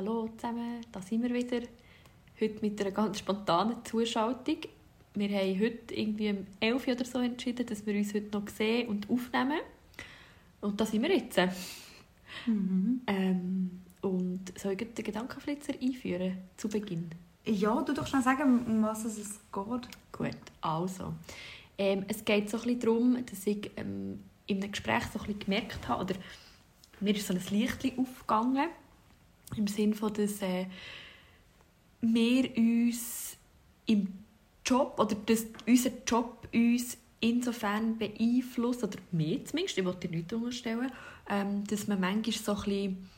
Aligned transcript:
hallo 0.00 0.30
zusammen, 0.34 0.80
da 0.92 1.02
sind 1.02 1.22
wir 1.22 1.34
wieder. 1.34 1.60
Heute 2.40 2.58
mit 2.62 2.80
einer 2.80 2.90
ganz 2.90 3.18
spontanen 3.18 3.84
Zuschaltung. 3.84 4.56
Wir 5.12 5.28
haben 5.28 5.60
heute 5.60 5.94
irgendwie 5.94 6.30
um 6.30 6.46
11 6.58 6.86
Uhr 6.86 6.94
oder 6.94 7.04
so 7.04 7.18
entschieden, 7.18 7.66
dass 7.66 7.84
wir 7.84 7.94
uns 7.94 8.14
heute 8.14 8.38
noch 8.38 8.48
sehen 8.48 8.88
und 8.88 9.10
aufnehmen. 9.10 9.60
Und 10.62 10.80
da 10.80 10.86
sind 10.86 11.02
wir 11.02 11.14
jetzt. 11.14 11.38
Mhm. 12.46 13.02
Ähm, 13.06 13.82
und 14.00 14.58
soll 14.58 14.72
ich 14.72 14.78
den 14.78 15.04
Gedankenflitzer 15.04 15.74
einführen, 15.78 16.38
zu 16.56 16.70
Beginn? 16.70 17.10
Ja, 17.44 17.82
du 17.82 17.92
doch 17.92 18.06
schnell 18.06 18.22
sagen, 18.22 18.64
um 18.66 18.82
was 18.82 19.04
es 19.04 19.38
geht. 19.52 19.88
Gut, 20.12 20.30
also. 20.62 21.12
Ähm, 21.76 22.06
es 22.08 22.24
geht 22.24 22.48
so 22.48 22.56
ein 22.56 22.62
bisschen 22.62 22.80
darum, 22.80 23.26
dass 23.26 23.46
ich 23.46 23.70
ähm, 23.76 24.20
in 24.46 24.62
einem 24.62 24.70
Gespräch 24.70 25.02
so 25.12 25.18
ein 25.18 25.26
bisschen 25.26 25.40
gemerkt 25.40 25.86
habe, 25.88 26.04
oder 26.04 26.14
mir 27.00 27.14
ist 27.14 27.26
so 27.26 27.34
ein 27.34 27.42
Licht 27.50 27.84
aufgegangen, 27.98 28.70
im 29.56 29.66
Sinne 29.66 29.94
von, 29.94 30.12
dass 30.12 30.42
äh, 30.42 30.66
wir 32.00 32.56
uns 32.56 33.36
im 33.86 34.12
Job, 34.64 34.98
oder 34.98 35.16
dass 35.26 35.46
unser 35.66 35.90
Job 36.06 36.48
uns 36.54 36.96
insofern 37.20 37.98
beeinflusst, 37.98 38.84
oder 38.84 38.98
mir 39.12 39.44
zumindest, 39.44 39.78
ich 39.78 39.84
wollte 39.84 40.08
dir 40.08 40.16
nichts 40.16 40.32
unterstellen, 40.32 40.92
ähm, 41.28 41.64
dass 41.64 41.86
man 41.86 42.00
manchmal 42.00 42.32
so 42.32 42.52
ein 42.52 42.64
bisschen 42.64 43.08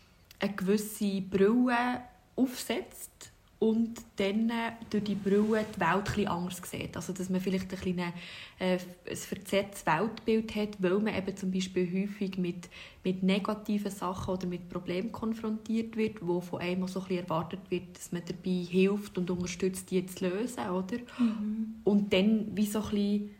eine 0.40 0.52
gewisse 0.54 1.20
Brille 1.20 2.02
aufsetzt 2.36 3.31
und 3.62 3.94
dann 4.16 4.50
äh, 4.50 4.72
durch 4.90 5.04
die 5.04 5.14
Brille 5.14 5.64
die 5.76 5.80
Welt 5.80 6.08
etwas 6.08 6.26
anders 6.26 6.60
sieht. 6.68 6.96
Also 6.96 7.12
dass 7.12 7.30
man 7.30 7.40
vielleicht 7.40 7.72
ein, 7.72 7.78
kleines, 7.78 8.12
äh, 8.58 8.78
ein 9.08 9.16
verzerrtes 9.16 9.86
Weltbild 9.86 10.56
hat, 10.56 10.70
weil 10.80 10.98
man 10.98 11.14
eben 11.14 11.36
zum 11.36 11.52
Beispiel 11.52 11.86
häufig 11.86 12.38
mit, 12.38 12.68
mit 13.04 13.22
negativen 13.22 13.92
Sachen 13.92 14.34
oder 14.34 14.48
mit 14.48 14.68
Problemen 14.68 15.12
konfrontiert 15.12 15.96
wird, 15.96 16.26
wo 16.26 16.40
von 16.40 16.60
einem 16.60 16.88
so 16.88 16.98
ein 17.02 17.06
bisschen 17.06 17.22
erwartet 17.22 17.60
wird, 17.68 17.96
dass 17.96 18.10
man 18.10 18.22
dabei 18.26 18.64
hilft 18.68 19.16
und 19.16 19.30
unterstützt, 19.30 19.92
die 19.92 20.04
zu 20.06 20.28
lösen. 20.28 20.68
Oder? 20.68 20.98
Mhm. 21.20 21.74
Und 21.84 22.12
dann 22.12 22.48
wie 22.56 22.66
so 22.66 22.80
ein 22.80 22.90
bisschen, 22.90 23.30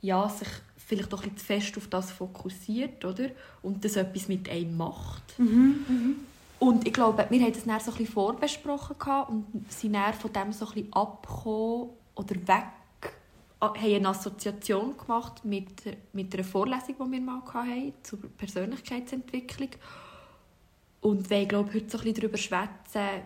ja, 0.00 0.26
sich 0.30 0.48
vielleicht 0.78 1.12
auch 1.12 1.22
ein 1.22 1.32
bisschen 1.32 1.36
zu 1.36 1.44
fest 1.44 1.76
auf 1.76 1.88
das 1.88 2.12
fokussiert 2.12 3.04
oder? 3.04 3.28
und 3.60 3.84
das 3.84 3.96
etwas 3.96 4.26
mit 4.28 4.48
einem 4.48 4.74
macht. 4.74 5.38
Mhm. 5.38 5.84
Mhm. 5.86 6.16
Und 6.58 6.86
ich 6.86 6.92
glaube, 6.92 7.26
wir 7.28 7.40
haben 7.40 7.52
das 7.52 7.64
dann 7.64 7.80
so 7.80 7.92
ein 7.92 8.06
vorbesprochen 8.06 8.96
und 9.28 9.72
sind 9.72 9.92
dann 9.92 10.14
von 10.14 10.32
dem 10.32 10.52
so 10.52 10.66
ein 10.66 10.72
bisschen 10.72 10.92
abgekommen 10.92 11.90
oder 12.14 12.34
weg, 12.34 13.14
haben 13.60 13.78
eine 13.78 14.08
Assoziation 14.08 14.96
gemacht 14.96 15.44
mit, 15.44 15.68
mit 16.12 16.34
einer 16.34 16.44
Vorlesung, 16.44 16.96
die 16.98 17.12
wir 17.12 17.20
mal 17.20 17.42
hatten, 17.52 17.92
zur 18.02 18.18
Persönlichkeitsentwicklung. 18.38 19.70
Und 21.00 21.28
wir 21.28 21.46
glaube 21.46 21.74
heute 21.74 21.90
so 21.90 22.02
ein 22.02 22.14
darüber 22.14 22.38
schwätzen, 22.38 23.22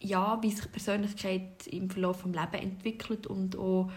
ja, 0.00 0.38
wie 0.42 0.50
sich 0.50 0.70
Persönlichkeit 0.70 1.66
im 1.68 1.90
Verlauf 1.90 2.22
des 2.22 2.32
Lebens 2.32 2.62
entwickelt 2.62 3.26
und 3.26 3.56
auch 3.56 3.90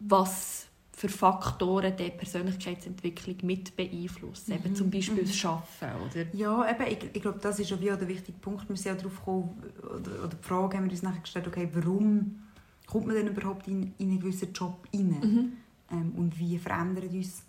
was 0.00 0.66
für 0.96 1.08
Faktoren 1.08 1.96
die 1.96 2.10
Persönlichkeitsentwicklung 2.10 3.36
mit 3.42 3.76
beeinflussen. 3.76 4.52
Mhm. 4.52 4.64
Eben 4.64 4.76
zum 4.76 4.90
Beispiel 4.90 5.22
Mhm. 5.22 5.26
das 5.26 5.36
Schaffen, 5.36 5.88
oder? 6.06 6.26
Ja, 6.32 6.70
eben, 6.70 6.86
ich, 6.86 7.10
ich 7.12 7.22
glaube, 7.22 7.38
das 7.40 7.58
ist 7.58 7.72
auch 7.72 7.80
wie 7.80 7.90
auch 7.92 7.98
der 7.98 8.08
wichtige 8.08 8.38
Punkt. 8.38 8.68
Wir 8.68 8.76
sind 8.76 8.86
ja 8.86 8.94
darauf 8.94 9.18
gekommen, 9.18 9.62
oder, 9.82 10.24
oder 10.24 10.28
die 10.28 10.46
Frage 10.46 10.76
haben 10.76 10.84
wir 10.84 10.92
uns 10.92 11.02
nachher 11.02 11.20
gestellt, 11.20 11.48
okay, 11.48 11.68
warum 11.72 12.42
kommt 12.86 13.06
man 13.06 13.16
denn 13.16 13.28
überhaupt 13.28 13.66
in, 13.66 13.94
in 13.98 14.10
einen 14.10 14.20
gewissen 14.20 14.52
Job 14.52 14.86
rein? 14.94 15.08
Mhm. 15.20 15.52
Ähm, 15.90 16.12
und 16.16 16.38
wie 16.38 16.58
verändert 16.58 17.12
uns 17.12 17.42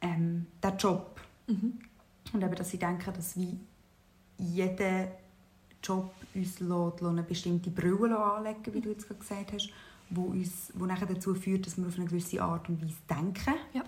ähm, 0.00 0.46
der 0.62 0.76
Job? 0.76 1.20
Mhm. 1.48 1.78
Und 2.32 2.42
eben, 2.42 2.54
dass 2.54 2.72
ich 2.72 2.80
denke, 2.80 3.12
dass 3.12 3.36
wie 3.36 3.58
jeder 4.38 5.08
Job 5.82 6.14
uns 6.34 6.60
lässt, 6.60 6.70
lässt 6.70 7.02
eine 7.04 7.22
bestimmte 7.22 7.70
Brille 7.70 8.18
anlegen 8.18 8.72
wie 8.72 8.80
du 8.80 8.90
jetzt 8.90 9.06
gerade 9.06 9.20
gesagt 9.20 9.52
hast, 9.52 9.70
wo 10.14 10.22
uns 10.22 10.72
wo 10.74 10.86
nachher 10.86 11.06
dazu 11.06 11.34
führt, 11.34 11.66
dass 11.66 11.76
wir 11.76 11.86
auf 11.86 11.96
eine 11.96 12.06
gewisse 12.06 12.42
Art 12.42 12.68
und 12.68 12.82
Weise 12.82 12.96
denken. 13.08 13.54
Ja. 13.72 13.82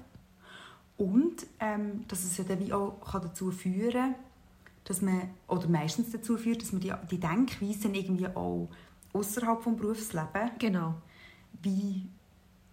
Und 0.97 1.47
ähm, 1.61 2.05
dass 2.09 2.25
es 2.25 2.37
ja 2.39 2.45
dann 2.45 2.61
wie 2.61 2.73
auch 2.73 3.01
kann 3.01 3.23
dazu 3.23 3.51
führen 3.51 4.15
dass 4.87 5.03
man, 5.03 5.31
oder 5.49 5.69
meistens 5.69 6.13
dazu 6.13 6.39
führt, 6.39 6.63
dass 6.63 6.73
man 6.73 6.81
die, 6.81 6.93
die 7.11 7.19
Denkweisen 7.19 7.95
irgendwie 7.95 8.29
auch 8.29 8.69
außerhalb 9.13 9.63
des 9.63 9.77
Berufslebens 9.77 10.53
Genau. 10.59 10.95
wie, 11.61 12.07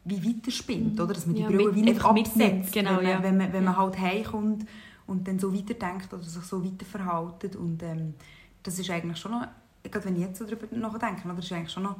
wie 0.05 0.23
weiterspinnt, 0.23 0.99
oder? 0.99 1.13
Dass 1.13 1.25
man 1.25 1.35
die 1.35 1.41
Ja, 1.41 1.47
Brille 1.47 1.73
wie 1.73 1.81
nicht 1.81 2.03
absetzt, 2.05 2.71
genau, 2.71 2.97
wenn, 2.97 3.03
man, 3.03 3.05
ja. 3.05 3.23
wenn 3.23 3.37
man, 3.37 3.53
wenn 3.53 3.63
man 3.63 3.77
halt 3.77 3.97
heimkommt 3.99 4.67
und 5.07 5.27
dann 5.27 5.39
so 5.39 5.53
weiterdenkt 5.53 6.13
oder 6.13 6.23
sich 6.23 6.43
so 6.43 6.63
weiterverhaltet 6.63 7.55
und 7.55 7.81
ähm, 7.81 8.13
das 8.61 8.77
ist 8.77 8.89
eigentlich 8.91 9.17
schon 9.17 9.31
noch, 9.31 9.47
gerade 9.83 10.05
wenn 10.05 10.15
ich 10.15 10.21
jetzt 10.21 10.37
so 10.37 10.45
darüber 10.45 10.67
nachdenke, 10.75 11.27
das 11.27 11.45
ist 11.45 11.51
eigentlich 11.51 11.71
schon 11.71 11.83
noch 11.83 11.95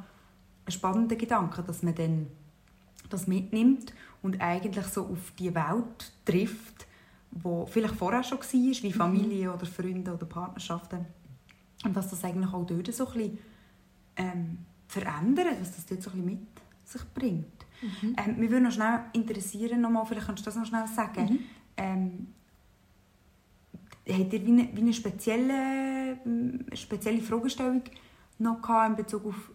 spannender 0.68 1.16
Gedanke, 1.16 1.62
dass 1.62 1.82
man 1.82 1.94
dann 1.94 2.26
das 3.10 3.26
mitnimmt 3.26 3.92
und 4.22 4.40
eigentlich 4.40 4.86
so 4.86 5.06
auf 5.06 5.32
die 5.38 5.54
Welt 5.54 6.12
trifft, 6.24 6.86
wo 7.30 7.66
vielleicht 7.66 7.94
vorher 7.94 8.22
schon 8.22 8.38
war, 8.38 8.52
wie 8.52 8.92
Familie 8.92 9.52
oder 9.52 9.66
Freunde 9.66 10.14
oder 10.14 10.26
Partnerschaften 10.26 11.04
und 11.84 11.94
was 11.94 12.10
das 12.10 12.24
eigentlich 12.24 12.52
auch 12.52 12.64
dort 12.64 12.92
so 12.92 13.06
ein 13.06 13.12
bisschen 13.12 13.38
ähm, 14.16 14.58
verändert, 14.88 15.60
was 15.60 15.76
das 15.76 15.86
dort 15.86 16.02
so 16.02 16.10
ein 16.10 16.24
bisschen 16.24 16.38
mit 16.38 16.48
sich 16.84 17.02
bringt. 17.12 17.66
Mhm. 17.82 18.16
Ähm, 18.16 18.38
mich 18.38 18.50
würde 18.50 18.64
noch 18.64 18.72
schnell 18.72 19.00
interessieren, 19.12 19.80
nochmal, 19.80 20.06
vielleicht 20.06 20.26
kannst 20.26 20.42
du 20.42 20.44
das 20.46 20.56
noch 20.56 20.66
schnell 20.66 20.86
sagen. 20.86 21.24
Mhm. 21.24 21.38
Ähm, 21.76 22.26
habt 24.08 24.32
ihr 24.32 24.46
wie 24.46 24.52
eine, 24.52 24.68
wie 24.74 24.80
eine 24.80 24.92
spezielle, 24.92 26.18
ähm, 26.24 26.64
spezielle 26.74 27.20
Fragestellung 27.20 27.82
noch 28.38 28.60
gehabt 28.60 28.90
in 28.90 28.96
Bezug 28.96 29.26
auf 29.26 29.50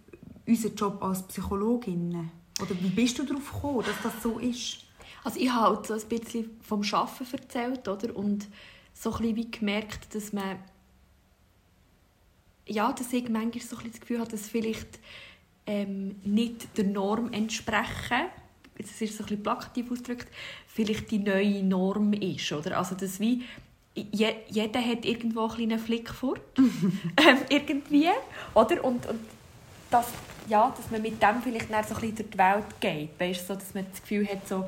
unseren 0.49 0.75
Job 0.75 1.01
als 1.01 1.25
Psychologin? 1.27 2.29
Oder 2.61 2.71
wie 2.81 2.89
bist 2.89 3.17
du 3.19 3.23
darauf 3.23 3.53
gekommen, 3.53 3.85
dass 3.85 4.01
das 4.03 4.21
so 4.21 4.39
ist? 4.39 4.79
Also 5.23 5.39
ich 5.39 5.49
habe 5.49 5.75
halt 5.75 5.87
so 5.87 5.93
ein 5.93 6.07
bisschen 6.07 6.49
vom 6.61 6.81
Arbeiten 6.91 7.27
erzählt, 7.31 7.87
oder? 7.87 8.15
Und 8.15 8.47
so 8.93 9.13
ein 9.13 9.33
bisschen 9.33 9.51
gemerkt, 9.51 10.13
dass 10.15 10.33
man 10.33 10.59
ja, 12.69 12.91
dass 12.93 13.11
ich 13.13 13.27
manchmal 13.29 13.63
so 13.63 13.77
ein 13.77 13.91
das 13.91 13.99
Gefühl 13.99 14.19
habe, 14.19 14.29
dass 14.29 14.47
vielleicht 14.47 14.99
ähm, 15.65 16.15
nicht 16.23 16.77
der 16.77 16.85
Norm 16.85 17.33
entsprechen, 17.33 18.27
das 18.77 19.01
ist 19.01 19.17
so 19.17 19.25
ein 19.25 19.41
plakativ 19.41 19.91
ausgedrückt, 19.91 20.27
vielleicht 20.67 21.11
die 21.11 21.19
neue 21.19 21.63
Norm 21.63 22.13
ist, 22.13 22.51
oder? 22.51 22.77
Also 22.77 22.95
dass 22.95 23.19
wie 23.19 23.43
je, 23.95 24.33
jeder 24.47 24.85
hat 24.85 25.03
irgendwo 25.03 25.41
einen 25.41 25.55
kleinen 25.55 25.79
Flick 25.79 26.09
vor, 26.09 26.35
ähm, 26.57 27.38
irgendwie, 27.49 28.09
oder? 28.53 28.83
Und, 28.83 29.05
und 29.07 29.19
dass, 29.89 30.07
ja, 30.49 30.73
dass 30.75 30.91
man 30.91 31.01
mit 31.01 31.21
dem 31.21 31.41
vielleicht 31.41 31.71
dann 31.71 31.83
so 31.83 31.95
ein 31.95 32.01
bisschen 32.01 32.15
durch 32.17 32.29
die 32.29 32.37
Welt 32.37 32.79
geht, 32.79 33.19
weißt, 33.19 33.47
so, 33.47 33.55
dass 33.55 33.73
man 33.73 33.85
das 33.89 34.01
Gefühl 34.01 34.27
hat, 34.27 34.47
so, 34.47 34.67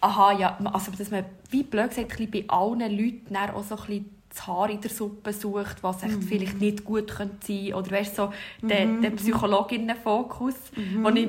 aha, 0.00 0.32
ja, 0.38 0.58
also 0.72 0.92
dass 0.92 1.10
man, 1.10 1.24
wie 1.50 1.62
blöd 1.62 1.90
gesagt, 1.90 2.12
ein 2.12 2.30
bisschen 2.30 2.30
bei 2.30 2.44
allen 2.48 2.80
Leuten 2.80 3.32
dann 3.32 3.50
auch 3.50 3.62
so 3.62 3.76
ein 3.76 3.86
bisschen 3.86 4.22
das 4.28 4.46
Haar 4.46 4.70
in 4.70 4.80
der 4.80 4.90
Suppe 4.90 5.32
sucht, 5.32 5.82
was 5.82 6.02
echt 6.02 6.24
vielleicht 6.24 6.58
nicht 6.58 6.84
gut 6.84 7.08
könnte 7.14 7.46
sein. 7.46 7.74
Oder 7.74 7.90
weißt, 7.90 8.16
so 8.16 8.32
der, 8.62 8.86
der 8.86 9.10
Psychologinnen-Fokus, 9.10 10.54
wo 11.02 11.08
ich 11.10 11.28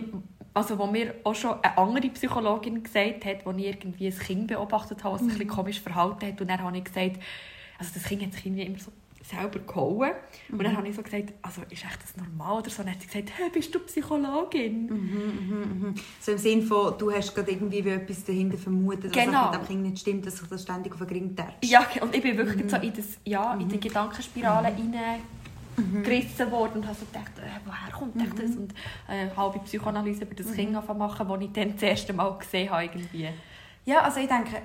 also 0.53 0.77
wo 0.77 0.85
mir 0.85 1.15
auch 1.23 1.33
schon 1.33 1.55
eine 1.63 1.77
andere 1.77 2.09
Psychologin 2.09 2.83
gesagt 2.83 3.25
hat, 3.25 3.45
wo 3.45 3.51
ich 3.51 3.65
irgendwie 3.65 4.07
ein 4.07 4.17
Kind 4.17 4.47
beobachtet 4.47 5.03
habe, 5.03 5.17
das 5.17 5.23
sich 5.23 5.33
ein 5.33 5.39
bisschen 5.39 5.55
komisch 5.55 5.81
verhalten 5.81 6.27
hat. 6.27 6.39
Und 6.39 6.49
dann 6.49 6.61
habe 6.61 6.77
ich 6.77 6.83
gesagt, 6.83 7.17
also 7.79 7.91
das 7.93 8.03
Kind 8.03 8.23
hat 8.23 8.33
sich 8.33 8.45
irgendwie 8.45 8.63
immer 8.63 8.79
so 8.79 8.91
selber 9.23 9.59
gehauen 9.59 10.11
und 10.51 10.63
dann 10.63 10.75
habe 10.75 10.87
ich 10.87 10.95
so 10.95 11.01
gesagt, 11.01 11.33
also 11.41 11.61
ist 11.69 11.83
echt 11.85 12.03
das 12.03 12.17
normal 12.17 12.59
oder 12.59 12.69
so, 12.69 12.81
und 12.81 12.87
dann 12.87 12.95
hat 12.95 13.01
sie 13.01 13.07
gesagt, 13.07 13.29
hey, 13.37 13.49
bist 13.49 13.73
du 13.73 13.79
Psychologin? 13.79 15.95
So 16.19 16.33
im 16.33 16.37
Sinne 16.37 16.61
von, 16.63 16.97
du 16.97 17.11
hast 17.11 17.33
gerade 17.33 17.51
irgendwie 17.51 17.83
wie 17.85 17.89
etwas 17.89 18.23
dahinter 18.25 18.57
vermutet, 18.57 19.15
was 19.15 19.25
Genau. 19.25 19.51
mit 19.51 19.61
dem 19.61 19.67
Kind 19.67 19.81
nicht 19.83 19.99
stimmt, 19.99 20.25
dass 20.25 20.37
sich 20.37 20.47
das 20.49 20.63
ständig 20.63 20.91
auf 20.93 20.99
den 20.99 21.07
Ring 21.07 21.35
tätscht. 21.35 21.63
Ja, 21.63 21.85
und 22.01 22.13
ich 22.13 22.21
bin 22.21 22.37
wirklich 22.37 22.69
so 22.69 22.75
in, 22.77 22.93
das, 22.93 23.05
ja, 23.25 23.53
in 23.53 23.69
die 23.69 23.79
Gedankenspirale 23.79 24.73
hineingerissen 25.77 26.51
worden 26.51 26.81
und 26.81 26.87
habe 26.87 26.97
so 26.99 27.05
gedacht, 27.05 27.31
äh, 27.39 27.59
woher 27.65 27.91
kommt 27.97 28.15
echt 28.21 28.37
das? 28.37 28.55
Und 28.57 28.73
äh, 29.07 29.29
halbe 29.35 29.59
Psychoanalyse 29.59 30.23
über 30.23 30.35
das 30.35 30.51
Kind 30.53 30.75
anfangen 30.75 30.99
machen, 30.99 31.27
das 31.27 31.41
ich 31.41 31.51
dann 31.53 31.73
das 31.73 31.81
erste 31.83 32.13
Mal 32.13 32.37
gesehen 32.37 32.69
habe. 32.69 32.83
Irgendwie. 32.85 33.29
Ja, 33.85 34.01
also 34.01 34.19
ich 34.19 34.27
denke, 34.27 34.61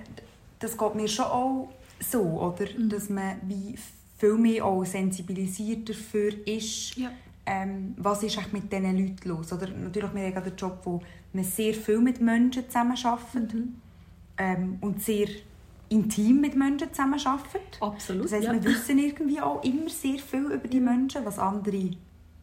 das 0.58 0.76
geht 0.76 0.94
mir 0.94 1.08
schon 1.08 1.24
auch 1.26 1.68
so, 2.00 2.22
oder? 2.22 2.66
Dass 2.88 3.08
man 3.08 3.36
wie 3.42 3.78
viel 4.18 4.34
mehr 4.34 4.64
auch 4.64 4.84
sensibilisiert 4.84 5.88
dafür 5.88 6.32
ist, 6.46 6.96
Ja. 6.96 7.10
ähm, 7.46 7.94
was 7.96 8.22
ist 8.22 8.36
eigentlich 8.36 8.64
mit 8.64 8.72
diesen 8.72 8.98
Leuten 8.98 9.28
los. 9.28 9.52
Oder 9.52 9.68
natürlich, 9.68 10.12
wir 10.14 10.26
haben 10.34 10.36
einen 10.44 10.56
Job, 10.56 10.80
wo 10.84 11.00
man 11.32 11.44
sehr 11.44 11.72
viel 11.74 12.00
mit 12.00 12.20
Menschen 12.20 12.64
zusammenarbeitet 12.66 13.54
ähm, 14.36 14.78
und 14.80 15.02
sehr 15.02 15.28
intim 15.88 16.40
mit 16.40 16.54
Menschen 16.56 16.88
zusammenarbeitet. 16.92 17.78
Absolut. 17.80 18.24
Das 18.24 18.32
heisst, 18.32 18.44
ja. 18.46 18.52
wir 18.52 18.64
wissen 18.64 18.98
irgendwie 18.98 19.40
auch 19.40 19.62
immer 19.64 19.88
sehr 19.88 20.18
viel 20.18 20.46
über 20.46 20.68
die 20.68 20.80
Menschen, 20.80 21.24
was 21.24 21.38
andere 21.38 21.90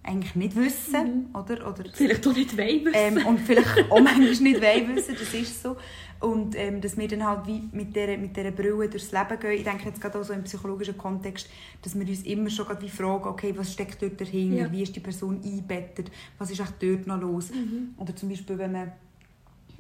eigentlich 0.06 0.36
nicht 0.36 0.56
wissen, 0.56 1.30
mhm. 1.30 1.36
oder? 1.36 1.68
oder 1.68 1.84
vielleicht 1.92 2.26
auch 2.28 2.34
nicht 2.34 2.56
wissen. 2.56 2.92
Ähm, 2.94 3.26
und 3.26 3.40
vielleicht 3.40 3.92
auch 3.92 4.00
manchmal 4.00 4.30
nicht 4.30 4.42
wissen, 4.42 5.16
das 5.20 5.34
ist 5.34 5.64
so. 5.64 5.76
Und 6.20 6.56
ähm, 6.56 6.80
dass 6.80 6.98
wir 6.98 7.08
dann 7.08 7.26
halt 7.26 7.46
wie 7.46 7.64
mit 7.72 7.96
dieser, 7.96 8.18
mit 8.18 8.36
dieser 8.36 8.52
Brille 8.52 8.88
durchs 8.88 9.12
Leben 9.12 9.40
gehen. 9.40 9.52
Ich 9.52 9.64
denke 9.64 9.86
jetzt 9.86 10.00
gerade 10.00 10.20
auch 10.20 10.24
so 10.24 10.34
im 10.34 10.44
psychologischen 10.44 10.98
Kontext, 10.98 11.50
dass 11.82 11.98
wir 11.98 12.08
uns 12.08 12.24
immer 12.24 12.50
schon 12.50 12.68
wie 12.80 12.90
fragen, 12.90 13.26
okay, 13.26 13.54
was 13.56 13.74
steckt 13.74 14.02
dort 14.02 14.22
dahinter, 14.22 14.64
ja. 14.64 14.72
wie 14.72 14.84
ist 14.84 14.96
die 14.96 15.02
Person 15.02 15.42
eingebettet, 15.44 16.12
was 16.38 16.52
ist 16.52 16.64
dort 16.80 17.08
noch 17.08 17.20
los. 17.20 17.52
Mhm. 17.52 17.96
Oder 17.98 18.16
zum 18.16 18.30
Beispiel, 18.30 18.58
wenn 18.58 18.72
man 18.72 18.92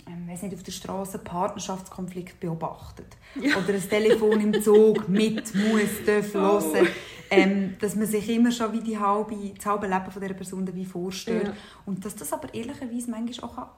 ähm, 0.08 0.26
nicht, 0.26 0.54
auf 0.54 0.64
der 0.64 0.72
Straße 0.72 1.20
Partnerschaftskonflikt 1.20 2.40
beobachtet 2.40 3.18
ja. 3.36 3.58
oder 3.58 3.74
ein 3.74 3.90
Telefon 3.90 4.40
im 4.40 4.62
Zug 4.62 5.08
mit 5.10 5.54
muss 5.56 6.06
dürfen 6.06 6.42
oh. 6.42 6.62
hören, 6.62 6.88
ähm, 7.30 7.76
dass 7.80 7.96
man 7.96 8.06
sich 8.06 8.30
immer 8.30 8.52
schon 8.52 8.72
wie 8.74 8.82
die 8.82 8.98
halbe, 8.98 9.36
das 9.56 9.66
halbe 9.66 9.88
Leben 9.88 10.12
von 10.12 10.22
dieser 10.22 10.34
Person 10.34 10.76
wie 10.76 10.86
vorstellt 10.86 11.48
ja. 11.48 11.54
und 11.86 12.06
dass 12.06 12.16
das 12.16 12.32
aber 12.34 12.54
ehrlicherweise 12.54 13.10
manchmal 13.10 13.50
auch 13.50 13.56
kann, 13.56 13.70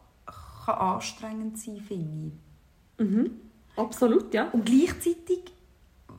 kann 0.65 0.75
anstrengend 0.75 1.57
sein 1.57 1.79
finde 1.79 2.31
ich. 2.97 3.05
Mhm. 3.05 3.31
Absolut, 3.77 4.33
ja. 4.33 4.49
Und 4.49 4.65
gleichzeitig, 4.65 5.53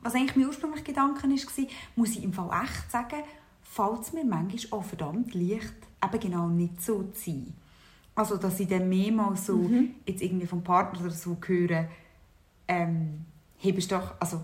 was 0.01 0.15
eigentlich 0.15 0.35
mein 0.37 0.47
ursprünglicher 0.47 0.85
Gedanke 0.85 1.27
war, 1.27 1.65
muss 1.95 2.11
ich 2.11 2.23
im 2.23 2.33
Fall 2.33 2.49
echt 2.63 2.89
sagen, 2.89 3.21
fällt 3.61 4.01
es 4.01 4.13
mir 4.13 4.23
manchmal 4.23 4.79
auch 4.79 4.85
verdammt 4.85 5.33
leicht, 5.33 5.75
eben 6.03 6.19
genau 6.19 6.47
nicht 6.47 6.81
so 6.81 7.03
zu 7.03 7.31
sein. 7.31 7.53
Also, 8.19 8.35
dass 8.35 8.59
ich 8.59 8.67
dann 8.67 8.89
mehrmals 8.89 9.45
so 9.45 9.55
mhm. 9.55 9.91
jetzt 10.05 10.21
irgendwie 10.21 10.45
vom 10.45 10.61
Partner 10.61 10.99
oder 10.99 11.11
so 11.11 11.37
höre, 11.47 11.87
ähm, 12.67 13.23
hey, 13.57 13.71
bist 13.71 13.89
doch, 13.93 14.15
also, 14.19 14.41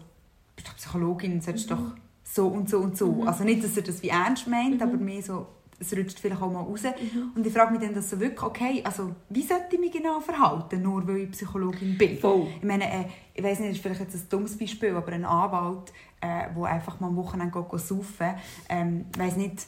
bist 0.55 0.69
doch 0.69 0.77
Psychologin, 0.77 1.41
solltest 1.41 1.69
mhm. 1.69 1.75
doch 1.75 1.95
so 2.23 2.47
und 2.47 2.69
so 2.69 2.79
und 2.79 2.97
so. 2.97 3.11
Mhm. 3.11 3.27
Also 3.27 3.43
nicht, 3.43 3.61
dass 3.61 3.75
er 3.75 3.83
das 3.83 4.01
wie 4.01 4.07
ernst 4.07 4.47
meint, 4.47 4.81
aber 4.81 4.93
mhm. 4.93 5.03
mehr 5.03 5.21
so, 5.21 5.47
es 5.77 5.91
rutscht 5.91 6.21
vielleicht 6.21 6.41
auch 6.41 6.49
mal 6.49 6.61
raus. 6.61 6.83
Mhm. 6.83 7.33
Und 7.35 7.45
ich 7.45 7.51
frage 7.51 7.73
mich 7.73 7.81
dann 7.81 7.93
das 7.93 8.09
so 8.09 8.17
wirklich, 8.17 8.43
okay, 8.43 8.81
also 8.81 9.13
wie 9.27 9.41
sollte 9.41 9.75
ich 9.75 9.79
mich 9.81 9.91
genau 9.91 10.21
verhalten, 10.21 10.81
nur 10.81 11.05
weil 11.05 11.17
ich 11.17 11.31
Psychologin 11.31 11.97
bin? 11.97 12.17
Voll. 12.17 12.47
Ich 12.57 12.63
meine, 12.63 12.85
äh, 12.85 13.05
ich 13.33 13.43
weiß 13.43 13.59
nicht, 13.59 13.71
das 13.71 13.75
ist 13.75 13.83
vielleicht 13.83 13.99
jetzt 13.99 14.15
ein 14.15 14.29
dummes 14.29 14.57
Beispiel, 14.57 14.95
aber 14.95 15.11
ein 15.11 15.25
Anwalt, 15.25 15.91
der 16.23 16.49
äh, 16.55 16.65
einfach 16.65 17.01
mal 17.01 17.07
am 17.07 17.17
Wochenende 17.17 17.51
geht, 17.51 17.69
geht 17.69 17.81
saufen, 17.81 18.35
ähm, 18.69 19.05
weiß 19.17 19.35
nicht, 19.35 19.67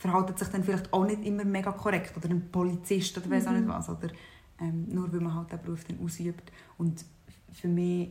verhalten 0.00 0.34
sich 0.34 0.48
dann 0.48 0.64
vielleicht 0.64 0.90
auch 0.94 1.04
nicht 1.04 1.24
immer 1.24 1.44
mega 1.44 1.72
korrekt. 1.72 2.16
Oder 2.16 2.30
ein 2.30 2.50
Polizist 2.50 3.16
oder 3.18 3.30
weiß 3.30 3.44
mhm. 3.44 3.48
auch 3.48 3.52
nicht 3.52 3.66
mhm. 3.66 3.68
was. 3.68 3.88
Oder, 3.90 4.08
ähm, 4.60 4.86
nur 4.88 5.12
weil 5.12 5.20
man 5.20 5.34
halt 5.34 5.52
den 5.52 5.60
Beruf 5.60 5.84
dann 5.84 5.98
ausübt. 6.02 6.50
Und 6.78 7.04
für 7.52 7.68
mich 7.68 8.08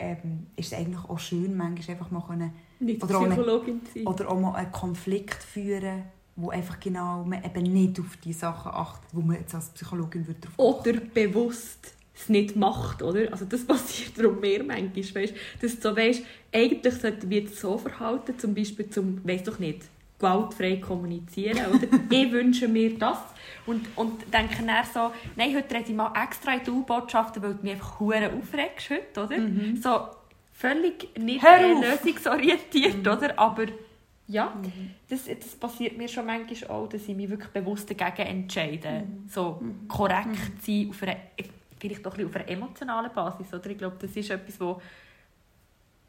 ähm, 0.00 0.48
ist 0.56 0.72
es 0.72 0.78
eigentlich 0.78 1.04
auch 1.08 1.18
schön, 1.20 1.56
manchmal 1.56 1.96
einfach 1.96 2.10
mal 2.10 2.20
können, 2.20 2.50
oder, 2.80 3.20
Psychologin 3.20 3.80
auch 3.80 3.96
eine, 3.96 4.06
oder 4.06 4.28
auch 4.28 4.40
mal 4.40 4.54
einen 4.54 4.72
Konflikt 4.72 5.42
führen, 5.42 6.02
wo 6.34 6.50
einfach 6.50 6.80
genau 6.80 7.24
man 7.24 7.44
eben 7.44 7.62
nicht 7.62 8.00
auf 8.00 8.16
die 8.18 8.32
Sachen 8.32 8.72
achtet, 8.72 9.08
wo 9.12 9.20
man 9.20 9.36
jetzt 9.36 9.54
als 9.54 9.70
Psychologin 9.70 10.26
würde 10.26 10.48
Oder 10.56 10.94
bewusst 10.94 11.94
es 12.12 12.28
nicht 12.28 12.56
macht, 12.56 13.02
oder? 13.02 13.30
Also 13.30 13.44
das 13.44 13.64
passiert 13.66 14.18
darum 14.18 14.40
mehr 14.40 14.64
manchmal, 14.64 15.22
weißt? 15.22 15.34
dass 15.62 15.76
du 15.76 15.80
so 15.80 15.96
weißt, 15.96 16.22
eigentlich 16.52 16.94
sollten 16.94 17.30
wir 17.30 17.48
so 17.48 17.78
verhalten, 17.78 18.36
zum 18.36 18.54
Beispiel 18.54 18.90
zum, 18.90 19.24
weiß 19.24 19.44
doch 19.44 19.58
nicht, 19.58 19.82
gewaltfrei 20.18 20.76
kommunizieren. 20.76 21.66
Oder? 21.72 21.88
ich 22.10 22.32
wünsche 22.32 22.68
mir 22.68 22.98
das. 22.98 23.18
Und, 23.66 23.86
und 23.96 24.32
denke 24.32 24.62
dann 24.64 24.84
so, 24.92 25.12
nein, 25.34 25.54
heute 25.54 25.74
rede 25.74 25.90
ich 25.90 25.96
mal 25.96 26.12
extra 26.22 26.54
in 26.54 26.64
die 26.64 26.70
U-Botschaften, 26.70 27.42
weil 27.42 27.54
du 27.54 27.62
mich 27.62 27.72
einfach 27.72 28.00
hure 28.00 28.32
aufregst 28.32 28.90
heute, 28.90 29.24
oder? 29.24 29.38
Mhm. 29.38 29.76
So 29.82 30.08
völlig 30.52 31.18
nicht 31.18 31.42
lösungsorientiert, 31.42 33.04
mhm. 33.04 33.12
oder? 33.12 33.38
Aber 33.38 33.66
ja, 34.28 34.52
mhm. 34.54 34.90
das, 35.08 35.24
das 35.24 35.54
passiert 35.56 35.96
mir 35.96 36.08
schon 36.08 36.26
manchmal 36.26 36.70
auch, 36.70 36.88
dass 36.88 37.06
ich 37.06 37.14
mich 37.16 37.28
wirklich 37.28 37.50
bewusst 37.50 37.90
dagegen 37.90 38.28
entscheide. 38.28 39.04
Mhm. 39.06 39.28
So 39.28 39.58
mhm. 39.60 39.88
korrekt 39.88 40.26
mhm. 40.26 40.60
sein, 40.60 40.90
auf 40.90 41.02
einer, 41.02 41.16
vielleicht 41.78 42.06
doch 42.06 42.16
ein 42.16 42.26
auf 42.26 42.34
einer 42.34 42.48
emotionalen 42.48 43.12
Basis, 43.12 43.52
oder? 43.52 43.66
Ich 43.66 43.78
glaube, 43.78 43.96
das 44.00 44.16
ist 44.16 44.30
etwas, 44.30 44.60
wo 44.60 44.80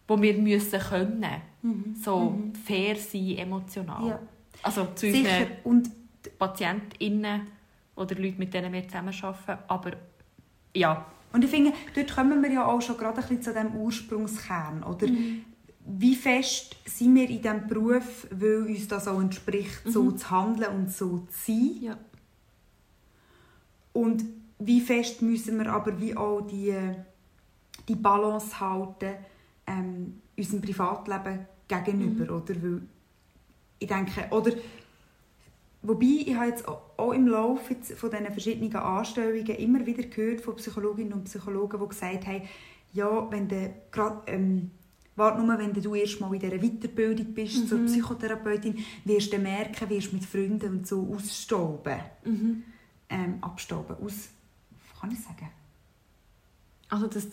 wo 0.08 0.22
wir 0.22 0.38
müssen 0.38 0.80
können. 0.80 1.42
Mhm. 1.62 1.96
So 2.02 2.32
mhm. 2.32 2.56
fair 2.56 2.96
sein, 2.96 3.38
emotional. 3.38 4.08
Ja. 4.08 4.20
Also 4.64 4.88
zu 4.96 5.12
Sicher. 5.12 5.48
Und 5.64 5.90
PatientInnen 6.38 7.42
oder 7.96 8.16
Leuten, 8.16 8.40
mit 8.40 8.54
denen 8.54 8.72
wir 8.74 8.88
zusammenarbeiten. 8.88 9.64
Aber 9.68 9.92
ja. 10.74 11.06
Und 11.34 11.44
ich 11.44 11.50
finde, 11.50 11.74
dort 11.94 12.16
kommen 12.16 12.42
wir 12.42 12.52
ja 12.52 12.66
auch 12.66 12.82
schon 12.82 12.98
gerade 12.98 13.18
ein 13.18 13.22
bisschen 13.22 13.42
zu 13.42 13.54
diesem 13.54 13.76
Ursprungskern. 13.76 14.84
Oder? 14.84 15.08
Mhm. 15.08 15.44
Wie 15.86 16.16
fest 16.16 16.76
sind 16.86 17.16
wir 17.16 17.30
in 17.30 17.42
diesem 17.42 17.68
Beruf, 17.68 18.28
weil 18.32 18.64
uns 18.64 18.88
das 18.88 19.08
auch 19.08 19.20
entspricht, 19.20 19.82
so 19.86 20.04
mhm. 20.04 20.18
zu 20.18 20.30
handeln 20.30 20.76
und 20.76 20.92
so 20.92 21.20
zu 21.20 21.52
sein? 21.52 21.78
Ja. 21.82 21.98
Und 23.94 24.24
wie 24.60 24.82
fest 24.82 25.22
müssen 25.22 25.58
wir 25.60 25.72
aber 25.72 26.00
wie 26.00 26.16
auch 26.16 26.42
die, 26.42 26.76
die 27.88 27.96
Balance 27.96 28.60
halten, 28.60 29.16
ähm, 29.68 30.22
unserem 30.38 30.62
Privatleben 30.62 31.46
gegenüber, 31.68 32.26
mhm. 32.26 32.42
oder? 32.42 32.62
Weil 32.62 32.82
ich 33.80 33.88
denke, 33.88 34.28
oder 34.32 34.52
Wobei, 35.84 36.24
ich 36.26 36.36
habe 36.36 36.48
jetzt 36.48 36.68
auch 36.68 37.12
im 37.14 37.28
Laufe 37.28 37.76
von 37.96 38.10
diesen 38.10 38.26
verschiedenen 38.26 38.76
Anstellungen 38.76 39.46
immer 39.46 39.86
wieder 39.86 40.04
gehört 40.04 40.42
von 40.42 40.56
Psychologinnen 40.56 41.14
und 41.14 41.26
Psychologen, 41.26 41.80
die 41.80 41.88
gesagt 41.88 42.28
haben, 42.28 42.42
ja, 42.94 43.32
wenn 43.32 43.48
du 43.48 43.74
gerade, 43.92 44.22
ähm, 44.26 44.72
warte 45.16 45.42
nur, 45.42 45.58
wenn 45.58 45.74
du 45.74 45.96
erst 45.96 46.20
mal 46.20 46.34
in 46.34 46.40
dieser 46.40 46.58
Weiterbildung 46.58 47.34
bist 47.34 47.64
mhm. 47.64 47.68
zur 47.68 47.86
Psychotherapeutin, 47.86 48.84
wirst 49.06 49.32
du 49.32 49.38
merken, 49.38 49.90
wirst 49.90 50.12
mit 50.14 50.26
Freunden 50.26 50.80
und 50.80 50.88
so 50.88 51.14
ausstauben. 51.16 52.00
Mhm. 52.26 52.64
Ähm, 53.10 53.38
abstauben, 53.42 53.96
aus, 54.04 54.30
kann 55.00 55.12
ich 55.12 55.20
sagen? 55.20 55.50
Also, 56.90 57.08
dass 57.08 57.30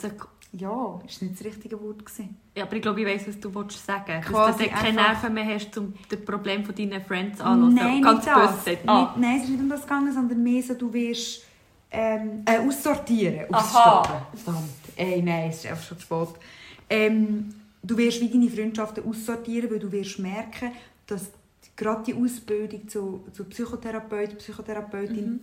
ja, 0.57 0.69
war 0.69 1.03
nicht 1.03 1.21
das 1.21 1.45
richtige 1.45 1.81
Wort. 1.81 2.05
Gewesen. 2.05 2.37
Ja, 2.57 2.65
aber 2.65 2.77
ich 2.77 2.83
glaube, 2.83 3.01
ich 3.01 3.07
weiss, 3.07 3.27
was 3.27 3.41
du 3.41 3.51
sagen 3.51 4.05
willst. 4.07 4.33
Dass 4.33 4.57
du 4.57 4.69
keine 4.69 4.93
Nerven 4.93 5.35
mehr 5.35 5.47
hast, 5.47 5.77
um 5.77 5.95
das 6.09 6.21
Problem 6.21 6.65
von 6.65 6.75
deinen 6.75 7.05
Friends 7.05 7.41
anzuhören. 7.41 7.75
Nein, 7.75 8.03
Ganz 8.03 8.25
nicht 8.25 8.37
das. 8.37 8.79
Ah. 8.87 9.15
nein, 9.19 9.37
es 9.39 9.45
ist 9.45 9.51
nicht 9.51 9.61
um 9.61 9.69
das 9.69 9.83
gegangen, 9.83 10.13
sondern 10.13 10.43
mehr 10.43 10.63
so, 10.63 10.75
du 10.75 10.93
wirst 10.93 11.45
ähm, 11.91 12.43
äh, 12.45 12.59
aussortieren. 12.59 13.53
Aha. 13.53 14.27
Verdammt. 14.35 14.71
Ey, 14.97 15.23
nein, 15.23 15.51
es 15.51 15.65
ist 15.65 15.67
einfach 15.67 15.85
schon 15.85 15.99
zu 15.99 16.05
spät. 16.05 16.41
Ähm, 16.89 17.55
du 17.83 17.97
wirst 17.97 18.21
wie 18.21 18.29
deine 18.29 18.49
Freundschaften 18.49 19.05
aussortieren, 19.05 19.71
weil 19.71 19.81
du 19.81 19.91
wirst 19.91 20.21
merken, 20.21 20.71
dass 21.07 21.31
gerade 21.75 22.05
die 22.05 22.15
Ausbildung 22.15 22.89
zu, 22.89 23.25
zu 23.33 23.45
Psychotherapeut, 23.45 24.39
Psychotherapeutin 24.39 25.27
mhm. 25.27 25.41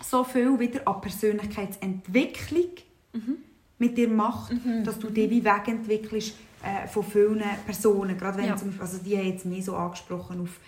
so 0.00 0.22
viel 0.22 0.56
wieder 0.60 0.86
an 0.86 1.00
Persönlichkeitsentwicklung 1.00 2.70
mhm 3.12 3.38
mit 3.82 3.96
dir 3.98 4.08
macht, 4.08 4.52
mhm. 4.52 4.84
dass 4.84 4.98
du 4.98 5.10
dich 5.10 5.28
wie 5.28 5.44
wegentwickelst 5.44 6.34
äh, 6.62 6.86
von 6.86 7.02
vielen 7.02 7.42
Personen. 7.66 8.16
Gerade 8.16 8.38
wenn 8.38 8.46
ja. 8.46 8.56
zum 8.56 8.68
Beispiel, 8.68 8.86
also 8.86 8.98
die 9.04 9.16
haben 9.16 9.26
jetzt 9.26 9.44
mehr 9.44 9.62
so 9.62 9.74
angesprochen 9.74 10.40
auf 10.40 10.60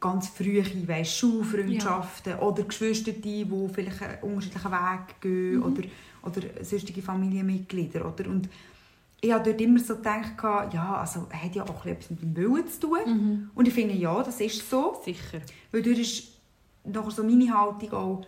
ganz 0.00 0.28
frühe 0.28 0.64
weißt, 0.64 1.16
Schulfreundschaften 1.18 2.32
ja. 2.32 2.40
oder 2.40 2.62
Geschwister, 2.62 3.12
die 3.12 3.46
vielleicht 3.72 4.02
einen 4.02 4.22
unterschiedlichen 4.22 4.72
Weg 4.72 5.20
gehen 5.20 5.56
mhm. 5.56 5.62
oder, 5.64 5.82
oder 6.22 6.64
sonstige 6.64 7.02
Familienmitglieder. 7.02 8.00
Oder? 8.06 8.30
Und 8.30 8.48
ich 9.20 9.32
habe 9.32 9.44
dort 9.44 9.60
immer 9.60 9.80
so 9.80 9.96
gedacht, 9.96 10.34
ja, 10.72 10.96
also 10.96 11.26
hat 11.30 11.54
ja 11.54 11.64
auch 11.64 11.84
etwas 11.84 12.10
mit 12.10 12.22
dem 12.22 12.36
Willen 12.36 12.68
zu 12.68 12.80
tun. 12.80 12.98
Mhm. 13.04 13.50
Und 13.54 13.68
ich 13.68 13.74
finde, 13.74 13.94
ja, 13.94 14.22
das 14.22 14.40
ist 14.40 14.70
so. 14.70 15.00
Sicher. 15.04 15.40
Weil 15.72 15.82
dort 15.82 15.98
ist 15.98 16.28
nachher 16.84 17.10
so 17.10 17.22
meine 17.24 17.52
Haltung 17.52 17.92
auch, 17.92 18.26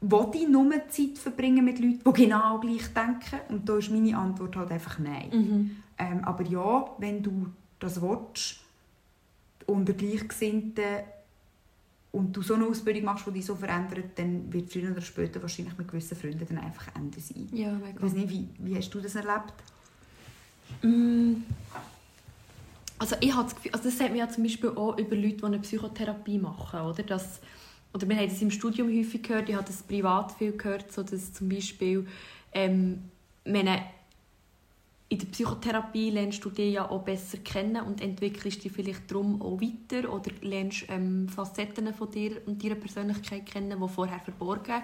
will 0.00 0.28
ich 0.34 0.48
nur 0.48 0.70
Zeit 0.88 1.18
verbringen 1.18 1.64
mit 1.64 1.78
Leuten, 1.78 2.02
die 2.04 2.24
genau 2.24 2.58
gleich 2.60 2.92
denken? 2.92 3.40
Und 3.48 3.68
da 3.68 3.78
ist 3.78 3.90
meine 3.90 4.16
Antwort 4.16 4.56
halt 4.56 4.70
einfach 4.70 4.98
nein. 4.98 5.30
Mhm. 5.32 5.76
Ähm, 5.98 6.24
aber 6.24 6.44
ja, 6.44 6.90
wenn 6.98 7.22
du 7.22 7.46
das 7.78 8.00
willst, 8.00 8.60
unter 9.66 9.92
Gleichgesinnten 9.94 11.02
und 12.12 12.36
du 12.36 12.42
so 12.42 12.54
eine 12.54 12.66
Ausbildung 12.66 13.04
machst, 13.04 13.26
die 13.26 13.32
dich 13.32 13.46
so 13.46 13.54
verändert, 13.54 14.10
dann 14.16 14.52
wird 14.52 14.70
früher 14.70 14.92
oder 14.92 15.00
später 15.00 15.40
wahrscheinlich 15.42 15.76
mit 15.76 15.88
gewissen 15.88 16.16
Freunden 16.16 16.46
dann 16.46 16.58
einfach 16.58 16.94
Ende 16.94 17.20
sein. 17.20 17.48
Ja, 17.52 17.78
ich 17.94 18.02
weiß 18.02 18.12
nicht, 18.12 18.30
wie, 18.30 18.48
wie 18.58 18.76
hast 18.76 18.90
du 18.90 19.00
das 19.00 19.14
erlebt? 19.14 19.54
Mm. 20.82 21.42
Also 22.98 23.16
ich 23.20 23.34
habe 23.34 23.44
das 23.44 23.54
Gefühl, 23.54 23.72
also 23.72 23.84
das 23.84 23.98
sagt 23.98 24.12
mir 24.12 24.18
ja 24.18 24.28
zum 24.28 24.44
Beispiel 24.44 24.70
auch 24.70 24.96
über 24.96 25.16
Leute, 25.16 25.36
die 25.36 25.44
eine 25.44 25.58
Psychotherapie 25.58 26.38
machen, 26.38 26.80
oder? 26.80 27.02
Dass 27.02 27.40
oder 27.96 28.06
wir 28.10 28.16
haben 28.16 28.26
es 28.26 28.42
im 28.42 28.50
Studium 28.50 28.88
häufig 28.88 29.22
gehört, 29.22 29.48
ich 29.48 29.54
habe 29.54 29.66
das 29.66 29.82
privat 29.82 30.32
viel 30.32 30.52
gehört, 30.52 30.92
so 30.92 31.02
dass 31.02 31.32
zum 31.32 31.48
Beispiel 31.48 32.06
ähm, 32.52 33.04
in 35.08 35.18
der 35.18 35.26
Psychotherapie 35.32 36.10
lernst 36.10 36.44
du 36.44 36.50
dich 36.50 36.74
ja 36.74 36.90
auch 36.90 37.02
besser 37.02 37.38
kennen 37.38 37.82
und 37.82 38.02
entwickelst 38.02 38.62
dich 38.62 38.72
vielleicht 38.72 39.10
darum 39.10 39.40
auch 39.40 39.58
weiter 39.62 40.12
oder 40.12 40.30
lernst 40.42 40.84
ähm, 40.88 41.26
Facetten 41.30 41.94
von 41.94 42.10
dir 42.10 42.42
und 42.44 42.62
deiner 42.62 42.74
Persönlichkeit 42.74 43.46
kennen, 43.46 43.80
die 43.80 43.88
vorher 43.88 44.20
verborgen 44.20 44.82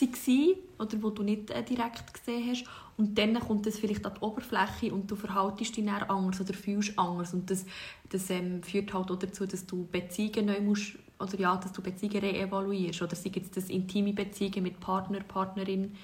waren 0.00 0.54
oder 0.78 1.02
wo 1.02 1.08
du 1.08 1.22
nicht 1.22 1.50
äh, 1.50 1.62
direkt 1.62 2.12
gesehen 2.12 2.50
hast. 2.50 2.64
Und 2.98 3.16
dann 3.16 3.40
kommt 3.40 3.66
es 3.66 3.78
vielleicht 3.78 4.04
an 4.04 4.12
die 4.14 4.20
Oberfläche 4.20 4.92
und 4.92 5.10
du 5.10 5.16
verhaltest 5.16 5.76
dich 5.76 5.86
dann 5.86 6.02
anders 6.02 6.40
oder 6.40 6.52
fühlst 6.52 6.98
anders. 6.98 7.32
Und 7.32 7.50
das, 7.50 7.64
das 8.10 8.28
ähm, 8.28 8.62
führt 8.62 8.92
halt 8.92 9.10
auch 9.10 9.18
dazu, 9.18 9.46
dass 9.46 9.64
du 9.64 9.86
Beziehungen 9.90 10.46
neu 10.46 10.60
musst, 10.60 10.98
oder 11.22 11.38
ja, 11.38 11.56
dass 11.56 11.72
du 11.72 11.82
Beziehungen 11.82 12.18
reevaluierst. 12.18 13.02
Oder 13.02 13.16
sei 13.16 13.30
jetzt 13.34 13.56
das 13.56 13.70
intime 13.70 14.12
Beziehungen 14.12 14.62
mit 14.62 14.80
Partner, 14.80 15.20
Partnerin 15.20 15.94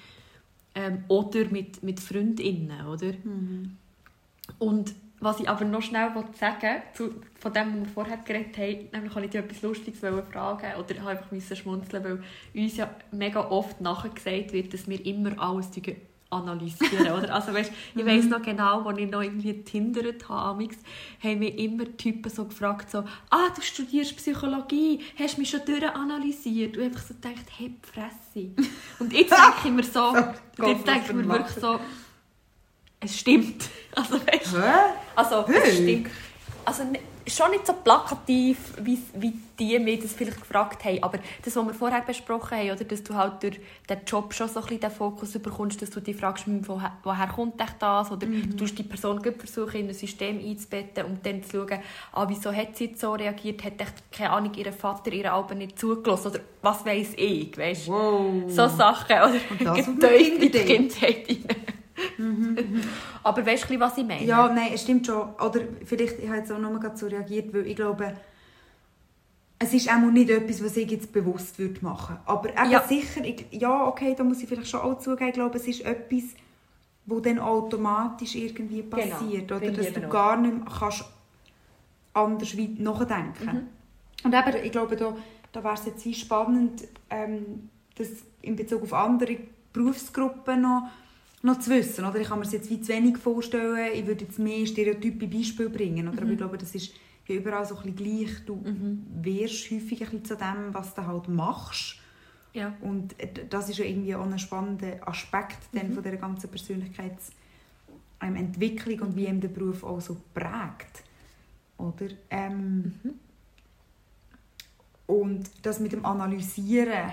ähm, 0.75 1.03
oder 1.07 1.45
mit, 1.45 1.83
mit 1.83 1.99
Freundinnen, 1.99 2.85
oder? 2.85 3.13
Mhm. 3.23 3.77
Und 4.57 4.95
was 5.21 5.39
ich 5.39 5.49
aber 5.49 5.65
noch 5.65 5.81
schnell 5.81 6.11
sagen 6.39 6.81
zu, 6.93 7.15
von 7.39 7.53
dem, 7.53 7.73
was 7.73 7.79
wir 7.79 7.93
vorher 7.93 8.17
geredet 8.17 8.57
haben, 8.57 8.89
nämlich 8.93 9.15
habe 9.15 9.25
ich 9.25 9.31
dir 9.31 9.39
etwas 9.39 9.61
Lustiges 9.61 9.99
fragen 9.99 10.79
oder 10.79 10.91
ich 10.91 11.01
einfach 11.01 11.57
schmunzeln, 11.57 12.03
weil 12.03 12.23
uns 12.53 12.77
ja 12.77 12.89
mega 13.11 13.49
oft 13.49 13.81
nachgesagt 13.81 14.53
wird, 14.53 14.73
dass 14.73 14.87
wir 14.87 15.05
immer 15.05 15.37
alles 15.37 15.71
analysieren, 16.29 17.11
oder? 17.11 17.33
Also 17.33 17.53
weißt, 17.53 17.71
ich 17.95 18.05
weiss 18.05 18.25
noch 18.25 18.41
genau, 18.41 18.83
als 18.83 18.99
ich 18.99 19.09
noch 19.09 19.21
irgendwie 19.21 19.63
tindert 19.63 20.29
habe, 20.29 20.67
haben 21.23 21.39
mich 21.39 21.57
immer 21.57 21.85
Typen 21.97 22.29
so 22.29 22.45
gefragt, 22.45 22.91
so, 22.91 22.99
ah, 23.29 23.49
du 23.55 23.61
studierst 23.61 24.15
Psychologie, 24.17 24.99
hast 25.17 25.37
mich 25.37 25.49
schon 25.49 25.61
durchanalysiert? 25.65 26.77
Und 26.77 26.83
ich 26.83 26.89
einfach 26.89 27.01
so 27.01 27.13
gedacht, 27.15 27.45
hey, 27.57 27.73
Fresse. 27.81 28.49
Und 28.99 29.13
jetzt 29.13 29.31
denke 29.31 29.55
ich 29.65 29.71
mir 29.71 29.83
so, 29.83 30.13
so 30.57 30.67
jetzt 30.67 30.87
denke 30.87 31.05
ich 31.07 31.13
mir 31.13 31.27
wirklich 31.27 31.57
so, 31.57 31.79
es 32.99 33.19
stimmt. 33.19 33.69
Also, 33.95 34.15
weißt, 34.15 34.55
Hä? 34.55 34.93
also 35.15 35.45
es 35.47 35.73
stimmt. 35.73 36.11
Also, 36.63 36.83
schon 37.35 37.51
nicht 37.51 37.65
so 37.65 37.73
plakativ, 37.73 38.57
wie, 38.81 38.97
wie 39.15 39.33
die 39.59 39.77
mir 39.79 39.99
das 39.99 40.13
vielleicht 40.13 40.39
gefragt 40.39 40.85
haben, 40.85 41.03
aber 41.03 41.19
das, 41.43 41.55
was 41.55 41.65
wir 41.65 41.73
vorher 41.73 42.01
besprochen 42.01 42.57
haben, 42.57 42.71
oder, 42.71 42.83
dass 42.83 43.03
du 43.03 43.13
halt 43.13 43.43
durch 43.43 43.59
den 43.89 43.99
Job 44.05 44.33
schon 44.33 44.47
so 44.47 44.59
ein 44.59 44.65
bisschen 44.65 44.79
den 44.79 44.91
Fokus 44.91 45.33
bekommst, 45.33 45.81
dass 45.81 45.89
du 45.89 45.99
dich 45.99 46.15
fragst, 46.15 46.45
hm, 46.45 46.67
woher, 46.67 46.93
woher 47.03 47.27
kommt 47.27 47.59
das, 47.59 48.11
oder 48.11 48.25
mhm. 48.25 48.55
du 48.55 48.65
die 48.65 48.83
Person 48.83 49.21
versuchen, 49.21 49.81
in 49.81 49.87
ein 49.89 49.93
System 49.93 50.39
einzubetten 50.39 51.05
und 51.05 51.25
dann 51.25 51.43
zu 51.43 51.67
schauen, 51.67 51.79
ah, 52.13 52.25
wieso 52.27 52.53
hat 52.53 52.77
sie 52.77 52.85
jetzt 52.85 53.01
so 53.01 53.13
reagiert, 53.13 53.63
hat 53.63 53.81
echt, 53.81 54.11
keine 54.11 54.31
Ahnung, 54.31 54.53
ihr 54.53 54.71
Vater 54.71 55.11
ihre 55.11 55.31
Alben 55.31 55.57
nicht 55.57 55.77
zugelassen, 55.77 56.29
oder 56.29 56.39
was 56.61 56.85
weiß 56.85 57.13
ich, 57.17 57.57
weißt? 57.57 57.87
Wow. 57.87 58.43
So 58.47 58.67
Sachen, 58.67 59.15
oder? 59.17 59.39
Und 59.49 59.65
das 59.65 59.85
die 60.39 60.49
Kindheit 60.49 61.27
rein. 61.27 61.45
Mhm. 62.17 62.57
Aber 63.23 63.45
weißt 63.45 63.69
du, 63.69 63.79
was 63.79 63.97
ich 63.97 64.05
meine? 64.05 64.25
Ja, 64.25 64.51
nein, 64.51 64.71
es 64.73 64.83
stimmt 64.83 65.05
schon. 65.05 65.29
Oder 65.35 65.61
vielleicht, 65.85 66.19
ich 66.19 66.27
habe 66.27 66.37
jetzt 66.37 66.51
auch 66.51 66.59
noch 66.59 66.71
mal 66.71 66.95
so 66.95 67.07
reagiert, 67.07 67.53
weil 67.53 67.67
ich 67.67 67.75
glaube, 67.75 68.13
es 69.59 69.73
ist 69.73 69.89
auch 69.89 69.99
nicht 69.99 70.29
etwas, 70.29 70.63
was 70.63 70.77
ich 70.77 70.89
jetzt 70.89 71.11
bewusst 71.11 71.59
würde 71.59 71.79
machen 71.81 72.15
würde. 72.15 72.27
Aber 72.27 72.49
eben 72.49 72.71
ja. 72.71 72.81
sicher, 72.87 73.23
ich, 73.23 73.45
ja, 73.51 73.87
okay, 73.87 74.15
da 74.17 74.23
muss 74.23 74.41
ich 74.41 74.47
vielleicht 74.47 74.69
schon 74.69 74.79
auch 74.79 74.99
zugeben, 74.99 75.29
ich 75.29 75.33
glaube, 75.33 75.57
es 75.57 75.67
ist 75.67 75.81
etwas, 75.81 76.23
wo 77.05 77.19
dann 77.19 77.39
automatisch 77.39 78.35
irgendwie 78.35 78.83
genau, 78.83 78.95
passiert. 78.95 79.47
Genau, 79.47 79.59
oder 79.59 79.71
dass 79.71 79.93
du 79.93 80.05
auch. 80.05 80.09
gar 80.09 80.37
nicht 80.37 80.55
mehr 80.55 80.65
kannst 80.79 81.05
anders 82.13 82.57
weit 82.57 82.79
nachdenken 82.79 83.45
mhm. 83.45 83.67
Und 84.21 84.33
eben, 84.33 84.65
ich 84.65 84.71
glaube, 84.71 84.97
da, 84.97 85.15
da 85.51 85.63
wäre 85.63 85.75
es 85.75 85.85
jetzt 85.85 86.05
wie 86.05 86.13
spannend, 86.13 86.87
ähm, 87.09 87.69
das 87.95 88.09
in 88.41 88.55
Bezug 88.55 88.83
auf 88.83 88.93
andere 88.93 89.37
Berufsgruppen 89.71 90.61
noch 90.61 90.89
noch 91.41 91.59
zu 91.59 91.71
wissen. 91.71 92.05
Oder? 92.05 92.19
Ich 92.19 92.27
kann 92.27 92.39
mir 92.39 92.45
das 92.45 92.53
jetzt 92.53 92.69
wie 92.69 92.81
zu 92.81 92.93
wenig 92.93 93.17
vorstellen. 93.17 93.91
Ich 93.93 94.05
würde 94.05 94.25
jetzt 94.25 94.39
mehr 94.39 94.65
Stereotype 94.65 95.27
Beispiele 95.27 95.69
bringen. 95.69 96.07
Oder? 96.07 96.17
Mhm. 96.17 96.23
Aber 96.23 96.31
ich 96.31 96.37
glaube, 96.37 96.57
das 96.57 96.75
ist 96.75 96.93
ja 97.27 97.35
überall 97.35 97.65
so 97.65 97.77
ein 97.77 97.93
bisschen 97.93 98.25
gleich. 98.25 98.45
Du 98.45 98.55
mhm. 98.55 99.05
wirst 99.21 99.71
häufig 99.71 100.01
ein 100.01 100.09
bisschen 100.09 100.25
zu 100.25 100.35
dem, 100.35 100.73
was 100.73 100.95
du 100.95 101.05
halt 101.05 101.27
machst. 101.27 101.97
Ja. 102.53 102.73
Und 102.81 103.15
das 103.49 103.69
ist 103.69 103.77
ja 103.77 103.85
irgendwie 103.85 104.15
auch 104.15 104.25
ein 104.25 104.39
spannender 104.39 105.07
Aspekt 105.07 105.73
mhm. 105.73 105.93
von 105.93 106.03
dieser 106.03 106.17
ganzen 106.17 106.49
Persönlichkeitsentwicklung 106.49 109.01
und 109.01 109.15
wie 109.15 109.27
ihm 109.27 109.39
der 109.39 109.49
Beruf 109.49 109.83
auch 109.83 110.01
so 110.01 110.17
prägt. 110.33 111.03
Oder? 111.77 112.07
Ähm, 112.29 112.95
mhm. 113.03 113.19
Und 115.05 115.51
das 115.63 115.79
mit 115.79 115.91
dem 115.91 116.03
Analysieren, 116.05 117.11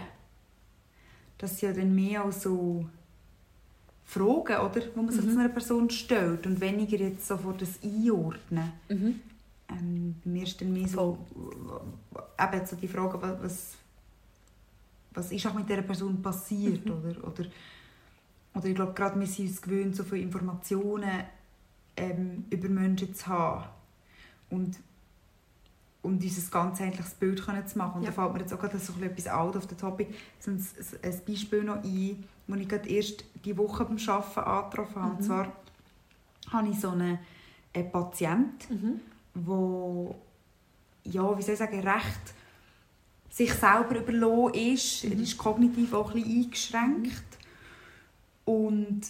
das 1.39 1.53
ist 1.53 1.63
ja 1.63 1.73
dann 1.73 1.95
mehr 1.95 2.25
als 2.25 2.43
so 2.43 2.87
Fragen, 4.07 4.57
oder, 4.59 4.81
die 4.81 4.97
man 4.97 5.11
sich 5.11 5.25
mhm. 5.25 5.33
zu 5.33 5.41
einer 5.41 5.49
Person 5.49 5.91
stellt 5.91 6.47
und 6.47 6.61
weniger 6.61 6.97
jetzt 6.97 7.27
sofort 7.27 7.61
das 7.61 7.81
Einordnen. 7.83 8.73
Mhm. 8.89 9.21
Ähm, 9.69 10.15
mir 10.25 10.45
ist 10.45 10.61
dann 10.61 10.73
mehr 10.73 10.87
so, 10.87 11.19
eben 12.41 12.67
so 12.67 12.77
die 12.77 12.87
Frage, 12.87 13.21
was, 13.21 13.75
was 15.13 15.33
ist 15.33 15.45
auch 15.47 15.55
mit 15.55 15.69
dieser 15.69 15.83
Person 15.83 16.23
passiert, 16.23 16.87
mhm. 16.87 16.93
oder, 16.93 17.25
oder, 17.27 17.45
oder 18.55 18.65
ich 18.65 18.75
glaube, 18.77 18.93
gerade 18.95 19.19
wir 19.19 19.27
sind 19.27 19.49
uns 19.49 19.61
gewöhnt, 19.61 19.97
so 19.97 20.05
viele 20.05 20.23
Informationen 20.23 21.25
ähm, 21.97 22.45
über 22.49 22.69
Menschen 22.69 23.13
zu 23.13 23.27
haben 23.27 23.65
und 24.51 24.79
und 26.07 26.21
dieses 26.21 26.51
ganzheitliches 26.53 27.15
Bild 27.15 27.45
können 27.45 27.67
zu 27.67 27.79
machen. 27.79 27.99
Und 27.99 28.05
ja. 28.05 28.11
da 28.11 28.15
fällt 28.15 28.33
mir 28.33 28.41
jetzt 28.41 28.55
auch 28.55 28.61
gerade 28.61 28.79
so 28.79 28.93
etwas 29.03 29.27
out 29.27 29.57
of 29.57 29.67
the 29.69 29.75
topic, 29.75 30.15
so 30.39 30.53
ein, 30.53 30.65
ein 31.03 31.21
Beispiel 31.27 31.65
noch 31.65 31.83
ein, 31.83 32.25
das 32.47 32.61
ich 32.61 32.69
gerade 32.69 32.89
erst 32.89 33.25
die 33.45 33.57
Woche 33.57 33.85
beim 33.85 33.99
Arbeiten 34.07 34.41
angetroffen 34.41 35.03
habe. 35.03 35.13
Mhm. 35.13 35.17
Und 35.17 35.23
zwar 35.23 35.53
habe 36.51 36.69
ich 36.69 36.81
so 36.81 36.91
einen, 36.91 37.19
einen 37.75 37.93
Patienten, 37.93 38.75
mhm. 38.75 39.01
wo 39.35 40.17
ja, 41.05 41.37
wie 41.37 41.43
soll 41.43 41.55
ich 41.55 41.59
sagen, 41.59 41.81
recht 41.81 42.35
sich 43.31 43.53
selber 43.53 43.99
überlassen 44.01 44.55
ist. 44.55 45.05
Mhm. 45.05 45.13
Er 45.13 45.21
ist 45.21 45.39
kognitiv 45.39 45.93
auch 45.93 46.15
ein 46.15 46.23
bisschen 46.23 46.43
eingeschränkt 46.45 47.39
und 48.45 49.03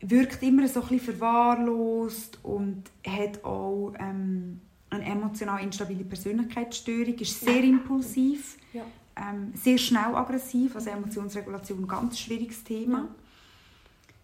wirkt 0.00 0.42
immer 0.42 0.68
so 0.68 0.82
ein 0.82 0.88
bisschen 0.88 1.18
verwahrlost 1.18 2.38
und 2.42 2.84
hat 3.06 3.44
auch 3.44 3.92
ähm, 3.98 4.60
eine 4.90 5.04
emotional 5.04 5.62
instabile 5.62 6.04
Persönlichkeitsstörung, 6.04 7.14
ist 7.14 7.40
sehr 7.40 7.62
impulsiv, 7.62 8.58
ja. 8.72 8.84
Ähm, 9.22 9.52
sehr 9.54 9.78
schnell 9.78 10.14
aggressiv, 10.14 10.74
also 10.74 10.90
Emotionsregulation 10.90 11.80
ein 11.80 11.88
ganz 11.88 12.18
schwieriges 12.18 12.64
Thema. 12.64 12.98
Ja. 12.98 13.08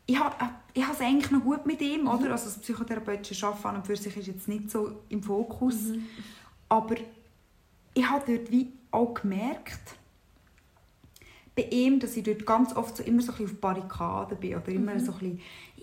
Ich 0.07 0.19
habe 0.19 0.35
äh, 0.45 0.81
ich 0.81 0.89
es 0.89 1.01
eigentlich 1.01 1.31
noch 1.31 1.43
gut 1.43 1.67
mit 1.67 1.81
ihm, 1.81 2.03
mhm. 2.03 2.09
oder? 2.09 2.33
Also 2.33 2.47
das 2.47 2.59
psychotherapeutische 2.59 3.47
Arbeiten 3.47 3.77
und 3.77 3.87
für 3.87 3.97
sich 3.97 4.17
ist 4.17 4.27
jetzt 4.27 4.49
nicht 4.49 4.71
so 4.71 5.03
im 5.09 5.23
Fokus, 5.23 5.75
mhm. 5.83 6.07
aber 6.69 6.97
ich 7.95 8.09
habe 8.09 8.25
dort 8.27 8.51
wie 8.51 8.73
auch 8.91 9.15
gemerkt, 9.15 9.97
bei 11.55 11.65
ihm, 11.65 11.99
dass 11.99 12.17
ich 12.17 12.23
dort 12.23 12.47
ganz 12.47 12.75
oft 12.75 12.97
so 12.97 13.03
immer 13.03 13.21
so 13.21 13.33
ein 13.33 13.39
bisschen 13.39 13.57
auf 13.57 13.61
Barrikaden 13.61 14.39
bin 14.39 14.55
oder 14.55 14.69
immer 14.69 14.95
mhm. 14.95 15.01
so 15.01 15.13
ein 15.13 15.19
bisschen, 15.19 15.41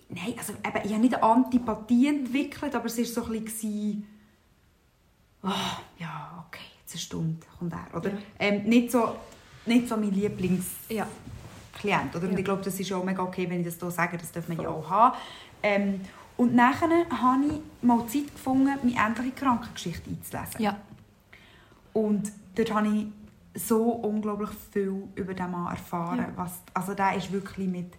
nein, 0.09 0.33
also 0.37 0.53
eben, 0.53 0.85
ich 0.85 0.93
habe 0.93 1.01
nicht 1.01 1.15
eine 1.15 1.23
Antipathie 1.23 2.07
entwickelt, 2.07 2.73
aber 2.75 2.85
es 2.85 2.97
war 2.97 3.05
so 3.05 3.25
ein 3.25 3.43
bisschen 3.43 4.07
oh, 5.45 5.49
ja, 5.99 6.45
okay, 6.47 6.74
jetzt 6.85 6.93
eine 6.93 7.01
Stunde 7.01 7.45
kommt 7.57 7.73
er. 7.73 7.97
Oder? 7.97 8.11
Ja. 8.11 8.17
Ähm, 8.39 8.63
nicht, 8.63 8.91
so, 8.91 9.15
nicht 9.65 9.87
so 9.87 9.97
mein 9.97 10.11
Lieblingsklient. 10.11 11.07
Ja. 11.83 12.03
Oder? 12.13 12.27
Und 12.27 12.33
ja. 12.33 12.39
ich 12.39 12.45
glaube, 12.45 12.63
das 12.63 12.79
ist 12.79 12.91
auch 12.93 13.03
mega 13.03 13.23
okay, 13.23 13.49
wenn 13.49 13.59
ich 13.61 13.65
das 13.65 13.79
hier 13.79 13.91
sage, 13.91 14.17
das 14.17 14.31
darf 14.31 14.47
man 14.47 14.59
ja 14.59 14.69
auch 14.69 14.89
haben. 14.89 15.17
Ähm, 15.61 16.01
und 16.37 16.53
nachher 16.53 16.89
habe 16.89 17.45
ich 17.45 17.61
mal 17.81 18.05
Zeit 18.07 18.33
gefunden, 18.33 18.65
meine 18.83 19.07
endliche 19.07 19.31
Krankengeschichte 19.35 20.09
einzulesen. 20.09 20.61
Ja. 20.61 20.77
Und 21.93 22.31
dort 22.55 22.73
habe 22.73 22.87
ich 22.87 23.07
so 23.61 23.83
unglaublich 23.83 24.49
viel 24.71 25.07
über 25.15 25.33
diesen 25.33 25.51
Mann 25.51 25.71
erfahren. 25.71 26.19
Ja. 26.19 26.31
Was, 26.35 26.59
also 26.73 26.93
der 26.93 27.15
ist 27.15 27.31
wirklich 27.31 27.67
mit 27.67 27.93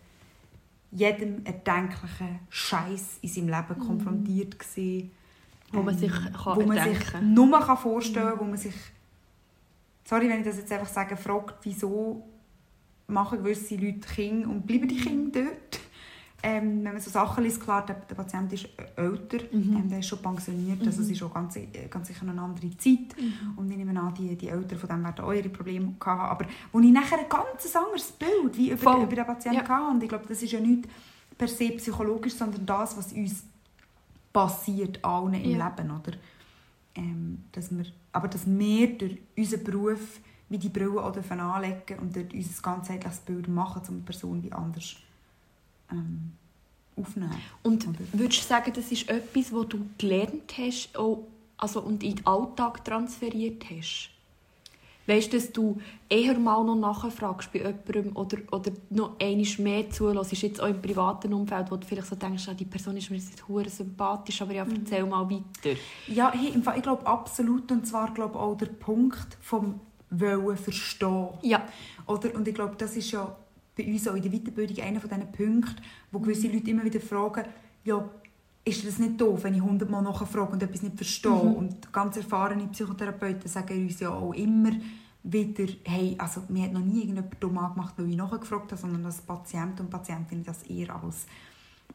jedem 0.91 1.45
erdenklichen 1.45 2.41
Scheiß 2.51 3.19
in 3.23 3.29
seinem 3.29 3.49
Leben 3.49 3.79
mhm. 3.81 3.87
konfrontiert 3.87 4.59
gewesen. 4.59 5.11
Wo 5.73 5.83
man 5.83 5.97
sich 5.97 6.13
ähm, 6.13 6.33
kann 6.33 6.57
wo 6.57 6.63
man 6.63 6.79
sich 6.79 7.21
nur 7.23 7.61
kann 7.61 7.77
vorstellen 7.77 8.31
kann, 8.31 8.41
wo 8.41 8.45
man 8.45 8.57
sich, 8.57 8.75
sorry, 10.05 10.29
wenn 10.29 10.41
ich 10.41 10.47
das 10.47 10.59
jetzt 10.59 10.73
einfach 10.73 10.89
sage, 10.89 11.17
fragt, 11.17 11.57
wieso 11.63 12.25
machen 13.09 13.39
gewisse 13.39 13.77
Leute 13.77 14.01
Kinder 14.01 14.49
und 14.49 14.67
bleiben 14.67 14.89
die 14.89 14.97
Kinder 14.97 15.43
dort? 15.43 15.81
Ähm, 16.43 16.85
wenn 16.85 16.93
man 16.93 17.01
so 17.01 17.11
Sachen 17.11 17.43
liest, 17.43 17.61
klar, 17.61 17.85
der, 17.85 17.97
der 17.97 18.15
Patient 18.15 18.53
ist 18.53 18.69
älter, 18.95 19.39
mhm. 19.51 19.77
ähm, 19.77 19.89
der 19.89 19.99
ist 19.99 20.07
schon 20.07 20.21
pensioniert, 20.21 20.81
mhm. 20.81 20.87
also 20.87 21.03
es 21.03 21.11
ist 21.11 21.19
schon 21.19 21.33
ganz, 21.33 21.59
ganz 21.91 22.07
sicher 22.07 22.23
eine 22.23 22.41
andere 22.41 22.71
Zeit. 22.77 23.17
Mhm. 23.19 23.57
Und 23.57 23.71
ich 23.71 23.77
nehme 23.77 23.99
an, 23.99 24.15
die, 24.15 24.37
die 24.37 24.49
Eltern 24.49 24.79
von 24.79 24.89
dem 24.89 25.03
werden 25.03 25.35
ihre 25.35 25.49
Probleme 25.49 25.95
haben. 26.05 26.21
Aber 26.21 26.47
wo 26.71 26.79
ich 26.79 26.93
nachher 26.93 27.19
ein 27.19 27.29
ganz 27.29 27.75
anderes 27.75 28.13
Bild 28.13 28.57
wie 28.57 28.71
über, 28.71 28.97
über 28.97 29.17
den 29.17 29.27
Patienten 29.27 29.59
ja. 29.59 29.69
hatte, 29.69 29.91
und 29.91 30.03
ich 30.03 30.09
glaube, 30.09 30.27
das 30.29 30.41
ist 30.41 30.53
ja 30.53 30.61
nicht 30.61 30.87
per 31.37 31.49
se 31.49 31.71
psychologisch, 31.71 32.35
sondern 32.35 32.65
das, 32.65 32.97
was 32.97 33.13
uns 33.13 33.45
passiert 34.37 35.03
allen 35.03 35.33
im 35.33 35.59
ja. 35.59 35.67
Leben, 35.67 35.91
oder? 35.91 36.13
Ähm, 36.95 37.45
dass 37.53 37.75
wir, 37.75 37.87
aber 38.13 38.29
dass 38.29 38.47
wir 38.47 38.99
durch 38.99 39.17
unseren 39.35 39.65
Beruf 39.65 40.21
wie 40.51 40.59
die 40.59 40.69
Brille 40.69 41.03
auch 41.03 41.17
anlegen 41.31 41.99
und 42.01 42.15
dort 42.15 42.35
unser 42.35 42.63
ganzheitliches 42.63 43.21
Bild 43.21 43.49
machen, 43.49 43.81
um 43.89 43.97
die 43.97 44.03
Person 44.03 44.43
wie 44.43 44.53
anders 44.53 44.97
ähm, 45.91 46.33
aufnehmen. 46.97 47.35
Und 47.63 47.89
oder? 47.89 47.99
würdest 48.13 48.43
du 48.43 48.47
sagen, 48.47 48.73
das 48.75 48.93
ist 48.93 49.09
etwas, 49.09 49.55
was 49.55 49.69
du 49.69 49.87
gelernt 49.97 50.53
hast 50.59 50.95
auch, 50.95 51.27
also, 51.57 51.81
und 51.81 52.03
in 52.03 52.17
den 52.17 52.27
Alltag 52.27 52.85
transferiert 52.85 53.65
hast? 53.71 54.11
Weißt 55.07 55.33
du, 55.33 55.37
dass 55.37 55.53
du 55.53 55.79
eher 56.09 56.39
mal 56.39 56.65
noch 56.65 56.75
nachfragst 56.75 57.53
bei 57.53 57.61
jemandem 57.61 58.17
oder, 58.17 58.39
oder 58.51 58.73
noch 58.91 59.19
einmal 59.21 59.47
mehr 59.59 59.91
zulässt, 59.91 60.33
jetzt 60.33 60.61
auch 60.61 60.69
im 60.69 60.83
privaten 60.83 61.33
Umfeld, 61.33 61.71
wo 61.71 61.77
du 61.77 61.87
vielleicht 61.87 62.09
so 62.09 62.17
denkst, 62.17 62.49
ah, 62.49 62.55
die 62.55 62.65
Person 62.65 62.97
ist 62.97 63.11
mir 63.11 63.17
jetzt 63.17 63.47
hure 63.49 63.69
sympathisch, 63.69 64.43
aber 64.43 64.53
ja, 64.53 64.65
mhm. 64.65 64.77
erzähl 64.81 65.07
mal 65.07 65.29
weiter. 65.31 65.79
Ja, 66.09 66.33
hey, 66.33 66.53
im 66.55 66.63
Fall, 66.63 66.77
ich 66.77 66.83
glaube 66.83 67.07
absolut, 67.07 67.71
und 67.71 67.87
zwar 67.87 68.13
glaube 68.13 68.39
auch 68.39 68.57
der 68.57 68.67
Punkt 68.67 69.39
vom 69.41 69.81
Wollen 70.11 70.57
verstehen. 70.57 71.29
Ja. 71.43 71.67
Oder, 72.07 72.35
und 72.35 72.47
ich 72.47 72.55
glaube, 72.55 72.75
das 72.77 72.97
ist 72.97 73.11
ja 73.11 73.37
bei 73.77 73.85
uns 73.85 74.09
auch 74.09 74.15
in 74.15 74.23
der 74.23 74.33
Weiterbildung 74.33 74.85
einer 74.85 75.01
von 75.01 75.11
diesen 75.11 75.33
Punkten, 75.33 75.83
wo 76.11 76.19
gewisse 76.19 76.49
Leute 76.49 76.71
immer 76.71 76.85
wieder 76.85 77.01
fragen, 77.01 77.45
ja, 77.85 78.09
ist 78.67 78.85
das 78.85 78.99
nicht 78.99 79.21
doof, 79.21 79.45
wenn 79.45 79.55
ich 79.55 79.63
hundertmal 79.63 80.03
nachfrage 80.03 80.53
und 80.53 80.63
etwas 80.63 80.83
nicht 80.83 80.97
verstehe? 80.97 81.31
Mhm. 81.31 81.55
Und 81.55 81.93
ganz 81.93 82.17
erfahrene 82.17 82.67
Psychotherapeuten 82.67 83.49
sagen 83.49 83.87
uns 83.87 84.01
ja 84.01 84.11
auch 84.11 84.33
immer 84.33 84.73
wieder, 85.23 85.73
hey, 85.85 86.17
also 86.19 86.43
mir 86.49 86.65
hat 86.65 86.73
noch 86.73 86.81
nie 86.81 87.01
irgendjemand 87.01 87.37
dumm 87.41 87.59
angemacht, 87.59 87.95
weil 87.97 88.11
ich 88.11 88.17
nachgefragt 88.17 88.73
habe, 88.73 88.81
sondern 88.81 89.05
dass 89.05 89.21
Patienten 89.21 89.83
und 89.83 89.91
Patientinnen 89.91 90.45
das 90.45 90.65
eher 90.65 90.95
als 90.95 91.27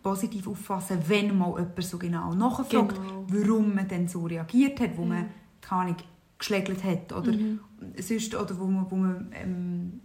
positiv 0.02 0.48
auffassen, 0.48 1.00
wenn 1.08 1.38
mal 1.38 1.60
jemand 1.60 1.84
so 1.84 1.98
genau 1.98 2.34
nachfragt, 2.34 2.96
genau. 2.96 3.26
warum 3.28 3.76
man 3.76 3.88
dann 3.88 4.08
so 4.08 4.26
reagiert 4.26 4.80
hat, 4.80 4.98
wo 4.98 5.04
mhm. 5.04 5.10
man 5.10 5.30
keine 5.60 5.96
geschlägelt 6.38 6.84
hat 6.84 7.14
oder 7.14 7.34
mhm. 7.34 7.60
sonst, 8.00 8.34
oder 8.34 8.58
wo 8.58 8.66
man, 8.66 8.90
wo 8.90 8.96
man 8.96 9.32
ähm, 9.34 10.02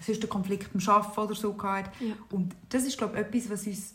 sonst 0.00 0.20
einen 0.20 0.28
Konflikt 0.28 0.72
beim 0.72 0.82
Arbeiten 0.88 1.20
oder 1.20 1.34
so 1.34 1.56
hatte. 1.62 1.90
Ja. 2.00 2.14
Und 2.30 2.54
das 2.68 2.84
ist, 2.84 2.98
glaube 2.98 3.14
ich, 3.14 3.20
etwas, 3.20 3.50
was 3.50 3.66
uns 3.66 3.94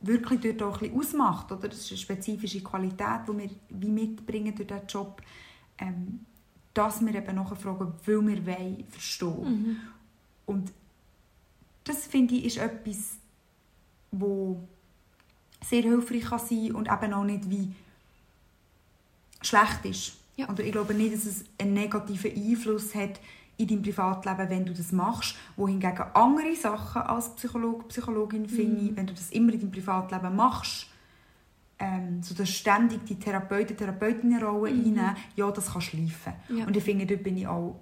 wirklich 0.00 0.40
dort 0.40 0.62
auch 0.62 0.82
ein 0.82 0.96
ausmacht. 0.96 1.52
Oder? 1.52 1.68
Das 1.68 1.80
ist 1.80 1.90
eine 1.90 1.98
spezifische 1.98 2.62
Qualität, 2.62 3.20
die 3.28 3.38
wir 3.38 3.50
wie 3.68 3.90
mitbringen 3.90 4.54
durch 4.54 4.68
diesen 4.68 4.86
Job, 4.86 5.22
ähm, 5.78 6.20
dass 6.74 7.04
wir 7.04 7.14
eben 7.14 7.34
nachfragen, 7.34 7.92
weil 8.04 8.26
wir 8.26 8.46
wollen, 8.46 8.84
verstehen. 8.88 9.42
Mhm. 9.44 9.76
Und 10.46 10.72
das, 11.84 12.06
finde 12.06 12.34
ich, 12.34 12.44
ist 12.46 12.58
etwas, 12.58 13.16
wo 14.10 14.60
sehr 15.62 15.82
hilfreich 15.82 16.24
kann 16.24 16.38
sein 16.38 16.72
und 16.72 16.88
eben 16.90 17.12
auch 17.12 17.24
nicht 17.24 17.50
wie 17.50 17.72
schlecht 19.42 19.84
ist. 19.84 20.12
Ja. 20.36 20.48
Und 20.48 20.58
ich 20.60 20.72
glaube 20.72 20.94
nicht, 20.94 21.14
dass 21.14 21.26
es 21.26 21.44
einen 21.58 21.74
negativen 21.74 22.32
Einfluss 22.32 22.94
hat 22.94 23.20
in 23.60 23.68
deinem 23.68 23.82
Privatleben, 23.82 24.50
wenn 24.50 24.64
du 24.64 24.72
das 24.72 24.92
machst. 24.92 25.36
Wohingegen 25.56 26.04
andere 26.14 26.54
Sachen 26.56 27.02
als 27.02 27.34
Psychologe, 27.34 27.84
Psychologin 27.88 28.48
finde 28.48 28.82
ich, 28.82 28.90
mhm. 28.90 28.96
wenn 28.96 29.06
du 29.06 29.14
das 29.14 29.30
immer 29.30 29.52
in 29.52 29.60
deinem 29.60 29.70
Privatleben 29.70 30.34
machst, 30.34 30.86
ähm, 31.78 32.22
so 32.22 32.34
dass 32.34 32.50
ständig 32.50 33.04
die 33.06 33.18
Therapeuten, 33.18 33.76
Therapeutinnenrolle 33.76 34.72
mhm. 34.72 34.78
einnehmen, 34.78 35.16
ja, 35.36 35.50
das 35.50 35.72
kann 35.72 35.80
schleifen. 35.80 36.34
Ja. 36.48 36.66
Und 36.66 36.76
ich 36.76 36.84
finde, 36.84 37.06
dort 37.06 37.22
bin 37.22 37.36
ich 37.36 37.46
auch, 37.46 37.80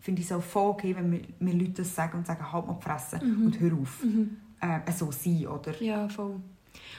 finde 0.00 0.20
ich 0.20 0.26
es 0.26 0.32
auch 0.32 0.42
voll 0.42 0.70
okay, 0.70 0.94
wenn 0.96 1.10
mir, 1.10 1.22
mir 1.38 1.54
Leute 1.54 1.82
das 1.82 1.94
sagen 1.94 2.18
und 2.18 2.26
sagen, 2.26 2.52
halt 2.52 2.66
mal 2.66 2.74
die 2.74 2.82
Fresse 2.82 3.24
mhm. 3.24 3.46
und 3.46 3.60
hör 3.60 3.72
auf. 3.74 4.02
Mhm. 4.02 4.36
Äh, 4.60 4.92
so 4.92 5.10
sein, 5.12 5.46
oder? 5.46 5.82
Ja, 5.82 6.08
voll. 6.08 6.40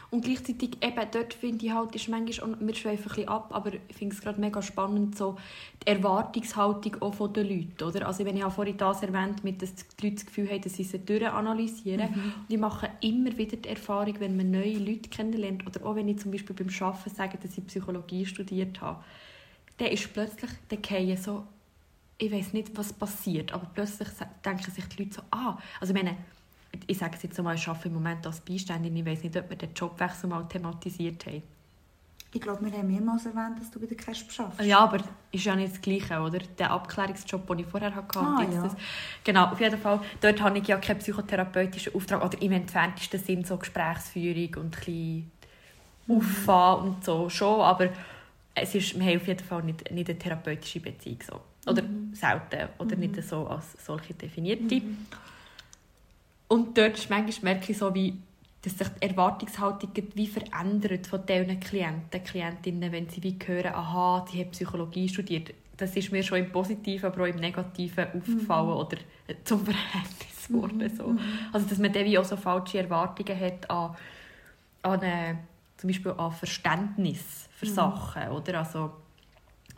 Und 0.10 0.24
gleichzeitig, 0.24 0.78
eben, 0.82 1.08
dort 1.12 1.34
finde 1.34 1.66
ich 1.66 1.72
halt, 1.72 1.96
ist 1.96 2.08
manchmal, 2.08 2.50
auch, 2.50 2.58
wir 2.60 2.76
schweifen 2.76 3.04
ein 3.04 3.10
bisschen 3.10 3.28
ab, 3.28 3.50
aber 3.52 3.74
ich 3.74 3.96
finde 3.96 4.16
es 4.16 4.22
gerade 4.22 4.40
mega 4.40 4.62
spannend, 4.62 5.18
so 5.18 5.38
die 5.84 5.88
Erwartungshaltung 5.88 7.02
auch 7.02 7.14
von 7.14 7.34
den 7.34 7.48
Leuten, 7.48 7.84
oder? 7.84 8.08
Also 8.08 8.26
wenn 8.26 8.38
ich 8.38 8.44
habe 8.44 8.54
vorhin 8.54 8.78
das 8.78 9.04
erwähnt, 9.04 9.44
mit, 9.44 9.62
dass 9.62 9.76
die 9.76 10.06
Leute 10.06 10.16
das 10.16 10.26
Gefühl 10.26 10.50
haben, 10.50 10.62
dass 10.62 10.76
sie 10.76 10.84
sie 10.84 11.00
durchanalysieren. 11.00 12.10
Mhm. 12.10 12.34
Und 12.38 12.46
ich 12.50 12.58
mache 12.58 12.90
immer 13.02 13.38
wieder 13.38 13.58
die 13.58 13.70
Erfahrung, 13.70 14.20
wenn 14.20 14.38
man 14.38 14.52
neue 14.52 14.78
Leute 14.78 15.10
kennenlernt, 15.10 15.66
oder 15.68 15.86
auch 15.86 15.96
wenn 15.96 16.08
ich 16.08 16.20
zum 16.20 16.32
Beispiel 16.32 16.56
beim 16.56 16.70
Arbeiten 16.80 17.10
sage, 17.10 17.38
dass 17.42 17.58
ich 17.58 17.68
Psychologie 17.68 18.26
studiert 18.26 18.80
habe, 18.82 19.04
dann 19.78 19.90
ist 19.90 20.12
plötzlich, 20.14 20.52
der 20.72 20.80
fallen 20.84 21.18
so, 21.18 21.44
ich 22.18 22.32
weiß 22.32 22.54
nicht, 22.54 22.76
was 22.76 22.94
passiert, 22.94 23.54
aber 23.54 23.70
plötzlich 23.74 24.08
denken 24.44 24.72
sich 24.72 24.86
die 24.86 25.04
Leute 25.04 25.16
so, 25.16 25.22
ah, 25.32 25.58
also 25.80 25.94
ich 25.94 26.04
meine, 26.04 26.18
ich 26.86 26.98
sage 26.98 27.16
es 27.16 27.24
jetzt 27.24 27.40
einmal, 27.40 27.56
ich 27.56 27.68
arbeite 27.68 27.88
im 27.88 27.96
Moment 27.96 28.26
als 28.26 28.42
Beiständin, 28.42 28.96
ich 28.96 29.06
weiß 29.06 29.24
nicht, 29.24 29.36
ob 29.38 29.50
wir 29.50 29.58
den 29.58 29.74
Jobwechsel 29.74 30.30
mal 30.30 30.48
thematisiert 30.48 31.26
haben. 31.26 31.44
Ich 32.34 32.42
glaube, 32.42 32.66
wir 32.66 32.78
haben 32.78 32.88
mehrmals 32.88 33.26
erwähnt, 33.26 33.60
dass 33.60 33.72
du 33.72 33.80
bei 33.80 33.86
der 33.86 33.96
CASP 33.96 34.40
arbeitest. 34.40 34.68
Ja, 34.68 34.80
aber 34.80 34.98
ist 35.32 35.46
ja 35.46 35.56
nicht 35.56 35.74
das 35.74 35.82
Gleiche, 35.82 36.20
oder? 36.20 36.40
Der 36.40 36.72
Abklärungsjob, 36.72 37.48
den 37.48 37.60
ich 37.60 37.66
vorher 37.66 37.96
hatte. 37.96 38.20
Ah, 38.20 38.46
ja. 38.52 38.64
das, 38.64 38.76
genau, 39.24 39.46
auf 39.46 39.60
jeden 39.60 39.80
Fall. 39.80 40.02
Dort 40.20 40.42
habe 40.42 40.58
ich 40.60 40.68
ja 40.68 40.78
keinen 40.78 41.00
psychotherapeutischen 41.00 41.96
Auftrag, 41.96 42.24
oder 42.24 42.42
im 42.42 42.52
entferntesten 42.52 43.20
Sinn 43.20 43.44
so 43.46 43.58
Gesprächsführung 43.58 44.56
und 44.56 44.66
ein 44.66 44.72
bisschen 44.72 45.32
mhm. 46.06 46.18
Auffahren 46.18 46.90
und 46.90 47.06
so 47.06 47.30
schon, 47.30 47.62
aber 47.62 47.90
es 48.54 48.76
ist, 48.76 49.00
wir 49.00 49.06
haben 49.06 49.18
auf 49.18 49.28
jeden 49.28 49.46
Fall 49.46 49.64
nicht, 49.64 49.90
nicht 49.92 50.10
eine 50.10 50.20
therapeutische 50.20 50.80
Beziehung. 50.80 51.20
So. 51.26 51.72
Oder 51.72 51.84
mhm. 51.84 52.14
selten, 52.14 52.70
oder 52.78 52.96
mhm. 52.96 53.02
nicht 53.02 53.24
so 53.24 53.48
als 53.48 53.74
solche 53.86 54.14
definierte. 54.14 54.76
Mhm. 54.76 55.06
Und 56.48 56.78
dort 56.78 56.98
ist 56.98 57.10
manchmal 57.10 57.56
merke 57.56 57.72
ich 57.72 57.78
so, 57.78 57.94
wie, 57.94 58.18
dass 58.62 58.78
sich 58.78 58.88
die 58.88 59.08
Erwartungshaltung 59.08 59.92
wie 60.16 60.28
verändert 60.28 61.08
von 61.08 61.26
diesen 61.26 61.60
Klienten, 61.60 62.24
Klientinnen, 62.24 62.92
wenn 62.92 63.10
sie 63.10 63.24
wie 63.24 63.38
hören, 63.46 63.74
aha, 63.74 64.26
die 64.32 64.42
haben 64.42 64.52
Psychologie 64.52 65.10
studiert. 65.10 65.54
Das 65.76 65.96
ist 65.96 66.12
mir 66.12 66.24
schon 66.24 66.40
im 66.40 66.52
Positiven, 66.52 67.06
aber 67.06 67.24
auch 67.24 67.28
im 67.28 67.36
Negativen 67.36 68.08
aufgefallen 68.08 68.68
mhm. 68.68 68.74
oder 68.74 68.98
zum 69.44 69.64
Verhältnis 69.64 70.48
geworden. 70.48 70.78
Mhm. 70.78 70.96
So. 70.96 71.16
Also, 71.54 71.68
dass 71.68 71.78
man 71.78 71.94
dann 71.94 72.06
wie 72.06 72.18
auch 72.18 72.26
so 72.26 72.36
falsche 72.36 72.80
Erwartungen 72.80 73.40
hat 73.40 73.70
an, 73.70 73.96
an 74.82 75.00
eine, 75.02 75.40
zum 75.78 75.90
Beispiel 75.90 76.14
an 76.14 76.32
Verständnis 76.32 77.48
für 77.56 77.68
mhm. 77.68 77.74
Sachen. 77.74 78.30
Oder? 78.30 78.60
Also, 78.60 78.92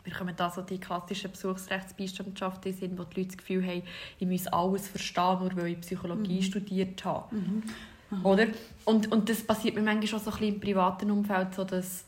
wir 0.04 0.12
kommen 0.12 0.34
da 0.36 0.50
so 0.50 0.62
die 0.62 0.78
klassischen 0.78 1.30
Besuchsrechtsbeistandschaften 1.30 2.72
sind, 2.72 2.98
wo 2.98 3.04
die 3.04 3.20
Leute 3.20 3.28
das 3.28 3.38
Gefühl 3.38 3.66
haben, 3.66 3.82
ich 4.18 4.26
muss 4.26 4.46
alles 4.46 4.88
verstehen, 4.88 5.38
nur 5.40 5.56
weil 5.56 5.68
ich 5.68 5.80
Psychologie 5.80 6.38
mhm. 6.38 6.42
studiert 6.42 7.04
habe. 7.04 7.34
Mhm. 7.34 7.62
Mhm. 8.10 8.26
Oder? 8.26 8.46
Und, 8.84 9.12
und 9.12 9.28
das 9.28 9.42
passiert 9.42 9.74
mir 9.74 9.82
manchmal 9.82 10.20
auch 10.20 10.24
so 10.24 10.30
ein 10.30 10.38
bisschen 10.38 10.54
im 10.54 10.60
privaten 10.60 11.10
Umfeld, 11.10 11.54
so 11.54 11.64
dass 11.64 12.04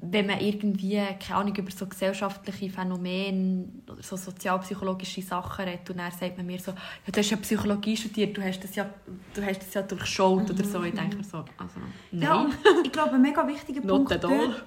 wenn 0.00 0.26
man 0.26 0.38
irgendwie, 0.38 1.00
keine 1.18 1.40
Ahnung, 1.40 1.56
über 1.56 1.70
so 1.72 1.86
gesellschaftliche 1.86 2.70
Phänomene 2.70 3.64
oder 3.90 4.02
so 4.02 4.16
sozialpsychologische 4.16 5.22
Sachen 5.22 5.64
redet 5.64 5.90
und 5.90 5.98
dann 5.98 6.12
sagt 6.12 6.36
man 6.36 6.46
mir 6.46 6.60
so, 6.60 6.70
ja, 6.70 7.12
du 7.12 7.18
hast 7.18 7.30
ja 7.30 7.36
Psychologie 7.38 7.96
studiert, 7.96 8.36
du 8.36 8.42
hast 8.42 8.60
das 8.60 8.76
ja, 8.76 8.88
du 9.34 9.44
hast 9.44 9.58
das 9.58 9.74
ja 9.74 9.82
durchschaut 9.82 10.48
oder 10.48 10.64
so. 10.64 10.82
Ich 10.84 10.94
denke 10.94 11.24
so, 11.24 11.38
also, 11.38 11.80
nein. 12.12 12.22
Ja, 12.22 12.46
ich 12.84 12.92
glaube, 12.92 13.14
ein 13.14 13.22
mega 13.22 13.46
wichtiger 13.46 13.80
Punkt 13.86 14.12
dort 14.22 14.64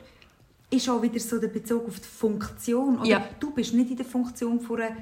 ist 0.69 0.89
auch 0.89 1.01
wieder 1.01 1.19
so 1.19 1.39
der 1.39 1.47
Bezug 1.47 1.87
auf 1.87 1.99
die 1.99 2.07
Funktion. 2.07 2.99
Oder 2.99 3.07
ja. 3.07 3.29
Du 3.39 3.51
bist 3.51 3.73
nicht 3.73 3.91
in 3.91 3.97
der 3.97 4.05
Funktion 4.05 4.59
von 4.59 4.81
einer 4.81 4.95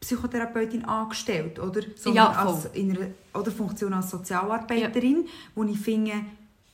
Psychotherapeutin 0.00 0.84
angestellt, 0.84 1.58
oder? 1.58 1.82
Sondern 1.96 2.14
ja, 2.14 2.30
als 2.30 2.66
in 2.66 2.96
einer 2.96 3.08
oder 3.34 3.50
Funktion 3.50 3.92
als 3.92 4.10
Sozialarbeiterin, 4.10 5.24
ja. 5.24 5.32
wo 5.54 5.64
ich 5.64 5.78
finde, 5.78 6.12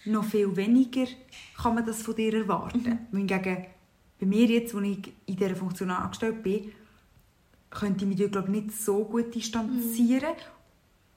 noch 0.04 0.24
viel 0.24 0.54
weniger 0.57 1.07
kann 1.57 1.74
man 1.74 1.87
das 1.87 2.02
von 2.02 2.14
dir 2.14 2.35
erwarten. 2.35 2.98
Mhm. 3.11 3.18
Hingegen 3.18 3.66
bei 4.20 4.26
mir 4.26 4.46
jetzt, 4.46 4.74
wo 4.74 4.80
ich 4.80 5.12
in 5.26 5.37
dieser 5.37 5.57
Funktion 5.57 5.90
angestellt 5.90 6.42
bin, 6.42 6.72
könnte 7.70 8.04
ich 8.04 8.18
mich 8.18 8.30
glaube 8.30 8.50
nicht 8.50 8.72
so 8.72 9.04
gut 9.04 9.35
distanzieren. 9.35 10.30
Mhm. 10.30 10.54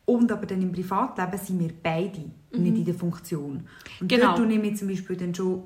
Und 0.06 0.32
aber 0.32 0.46
dann 0.46 0.62
im 0.62 0.72
Privatleben 0.72 1.38
sind 1.38 1.60
wir 1.60 1.72
beide 1.84 2.20
mhm. 2.52 2.64
nicht 2.64 2.78
in 2.78 2.86
der 2.86 2.94
Funktion. 2.94 3.68
Und 4.00 4.08
genau. 4.08 4.38
dort 4.38 4.48
nehme 4.48 4.68
ich 4.68 4.78
zum 4.78 4.88
Beispiel 4.88 5.18
dann 5.18 5.36
schon 5.36 5.64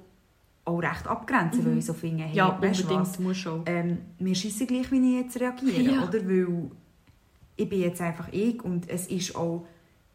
auch 0.72 0.82
recht 0.82 1.08
abgrenzen, 1.08 1.62
mhm. 1.62 1.66
weil 1.66 1.78
ich 1.78 1.86
so 1.86 1.94
finde, 1.94 2.24
hey, 2.24 2.36
ja, 2.36 2.48
unbedingt, 2.48 3.20
muss 3.20 3.38
schon. 3.38 3.64
Ähm, 3.66 4.00
mir 4.20 4.36
schiessen 4.36 4.68
gleich, 4.68 4.92
wie 4.92 4.98
ich 4.98 5.24
jetzt 5.24 5.40
reagiere, 5.40 5.82
ja. 5.82 6.04
oder? 6.04 6.26
Weil 6.28 6.72
ich 7.56 7.70
bin 7.70 7.82
jetzt 7.82 8.02
einfach 8.02 8.30
ich 8.32 8.64
und 8.64 8.90
es 8.90 9.08
ist 9.08 9.36
auch 9.36 9.66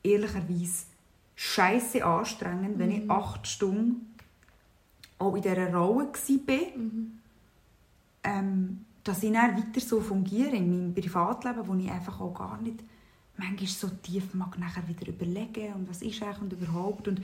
ehrlicherweise 0.02 0.86
scheiße 1.34 2.04
anstrengend, 2.04 2.76
mhm. 2.76 2.78
wenn 2.78 2.90
ich 2.90 3.04
mhm. 3.04 3.10
acht 3.10 3.46
Stunden 3.46 4.14
auch 5.18 5.34
in 5.34 5.42
dieser 5.42 5.72
Rolle 5.72 6.08
war, 6.08 6.78
mhm. 6.78 7.18
ähm, 8.24 8.84
dass 9.04 9.22
ich 9.22 9.32
dann 9.32 9.56
weiter 9.56 9.80
so 9.80 10.00
fungiere 10.00 10.56
in 10.56 10.70
meinem 10.70 10.94
Privatleben, 10.94 11.66
wo 11.66 11.74
ich 11.74 11.90
einfach 11.90 12.20
auch 12.20 12.34
gar 12.34 12.60
nicht 12.60 12.82
manchmal 13.36 13.66
so 13.66 13.88
tief 14.02 14.34
mag 14.34 14.58
nachher 14.58 14.86
wieder 14.88 15.08
überlegen 15.08 15.74
und 15.74 15.88
was 15.88 16.02
ist 16.02 16.22
eigentlich 16.22 16.40
und 16.40 16.52
überhaupt 16.52 17.08
und 17.08 17.20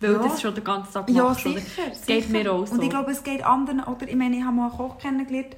weil 0.00 0.12
ja. 0.12 0.18
das 0.18 0.40
schon 0.40 0.54
den 0.54 0.64
ganzen 0.64 0.92
Tag 0.92 1.08
machst. 1.08 1.44
Ja, 1.44 1.52
sicher. 1.52 1.82
Es 1.92 2.06
geht 2.06 2.28
mir 2.30 2.52
auch 2.52 2.66
so. 2.66 2.74
Und 2.74 2.82
ich 2.82 2.90
glaube, 2.90 3.10
es 3.10 3.22
geht 3.22 3.44
anderen, 3.44 3.84
oder 3.84 4.08
ich 4.08 4.16
meine, 4.16 4.36
ich 4.36 4.42
habe 4.42 4.54
mal 4.54 4.68
einen 4.68 4.76
Koch 4.76 4.98
kennengelernt, 4.98 5.56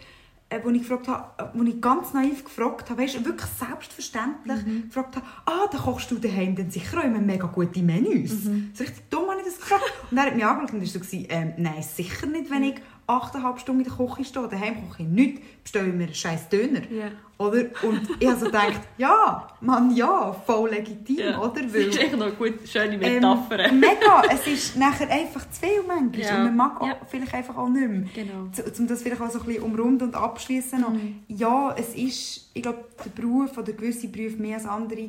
äh, 0.50 0.60
wo 0.64 0.70
ich, 0.70 0.80
gefragt 0.80 1.08
habe, 1.08 1.24
äh, 1.38 1.46
wo 1.54 1.62
ich 1.62 1.80
ganz 1.80 2.12
naiv 2.12 2.44
gefragt 2.44 2.90
habe, 2.90 3.02
weißt, 3.02 3.16
du, 3.16 3.24
wirklich 3.24 3.50
selbstverständlich 3.50 4.66
mhm. 4.66 4.88
gefragt 4.88 5.16
habe, 5.16 5.26
ah, 5.46 5.66
dann 5.70 5.80
kochst 5.80 6.10
du 6.10 6.16
daheim 6.16 6.56
dann 6.56 6.70
sicher 6.70 6.98
auch 6.98 7.04
immer 7.04 7.20
mega 7.20 7.46
gute 7.46 7.80
Menüs. 7.80 8.44
Mhm. 8.44 8.72
So 8.74 8.82
richtig 8.82 9.08
dumm 9.10 9.30
habe 9.30 9.40
ich 9.40 9.46
das 9.46 9.58
gefragt. 9.58 9.84
Und 10.10 10.18
er 10.18 10.26
hat 10.26 10.34
mich 10.34 10.44
angeschaut 10.44 10.74
und 10.74 10.80
war 10.80 11.04
so, 11.04 11.16
ähm, 11.28 11.52
nein, 11.56 11.82
sicher 11.82 12.26
nicht, 12.26 12.50
wenn 12.50 12.64
ich 12.64 12.74
8,5 13.08 13.58
Stunden 13.58 13.82
in 13.84 13.88
der 13.88 14.06
Küche 14.06 14.24
stehen. 14.24 14.48
Daheim 14.50 14.88
koche 14.88 15.02
ich 15.02 15.08
nichts, 15.08 15.40
bestelle 15.62 15.92
mir 15.92 16.04
einen 16.04 16.14
scheiß 16.14 16.48
Döner. 16.48 16.80
Ja. 16.90 17.10
Oder? 17.38 17.64
Und 17.82 18.08
ich 18.20 18.28
habe 18.28 18.38
so 18.38 18.46
gedacht, 18.46 18.80
ja, 18.98 19.48
Mann, 19.60 19.94
ja, 19.96 20.32
voll 20.46 20.70
legitim, 20.70 21.16
Ja. 21.18 21.40
oder? 21.40 21.62
Das 21.62 21.72
Weil, 21.74 21.80
ist 21.88 21.98
echt 21.98 22.16
noch 22.16 22.26
eine 22.26 22.34
gute, 22.34 22.66
schöne 22.66 22.98
Metapher. 22.98 23.58
ähm, 23.60 23.80
mega, 23.80 24.22
es 24.30 24.46
ist 24.46 24.76
nachher 24.76 25.08
einfach 25.10 25.48
zu 25.50 25.60
viel 25.60 25.82
manchmal. 25.86 26.20
Ja. 26.20 26.36
Und 26.36 26.44
man 26.44 26.56
mag 26.56 26.80
auch, 26.80 26.88
vielleicht 27.08 27.34
einfach 27.34 27.56
auch 27.56 27.68
nicht 27.68 27.88
mehr. 27.88 28.04
genau. 28.14 28.48
Zu- 28.52 28.64
Um 28.80 28.86
das 28.86 29.02
vielleicht 29.02 29.20
auch 29.22 29.30
so 29.30 29.40
ein 29.40 29.46
bisschen 29.46 29.62
umrunden 29.62 30.04
und 30.04 30.14
abschließen. 30.14 30.80
Mhm. 30.80 31.20
Ja, 31.28 31.74
es 31.78 31.94
ist, 31.94 32.50
ich 32.54 32.62
glaube, 32.62 32.84
der 33.04 33.10
Beruf 33.10 33.56
oder 33.56 33.72
gewisse 33.72 34.08
Berufe 34.08 34.36
mehr 34.36 34.56
als 34.56 34.66
andere 34.66 35.08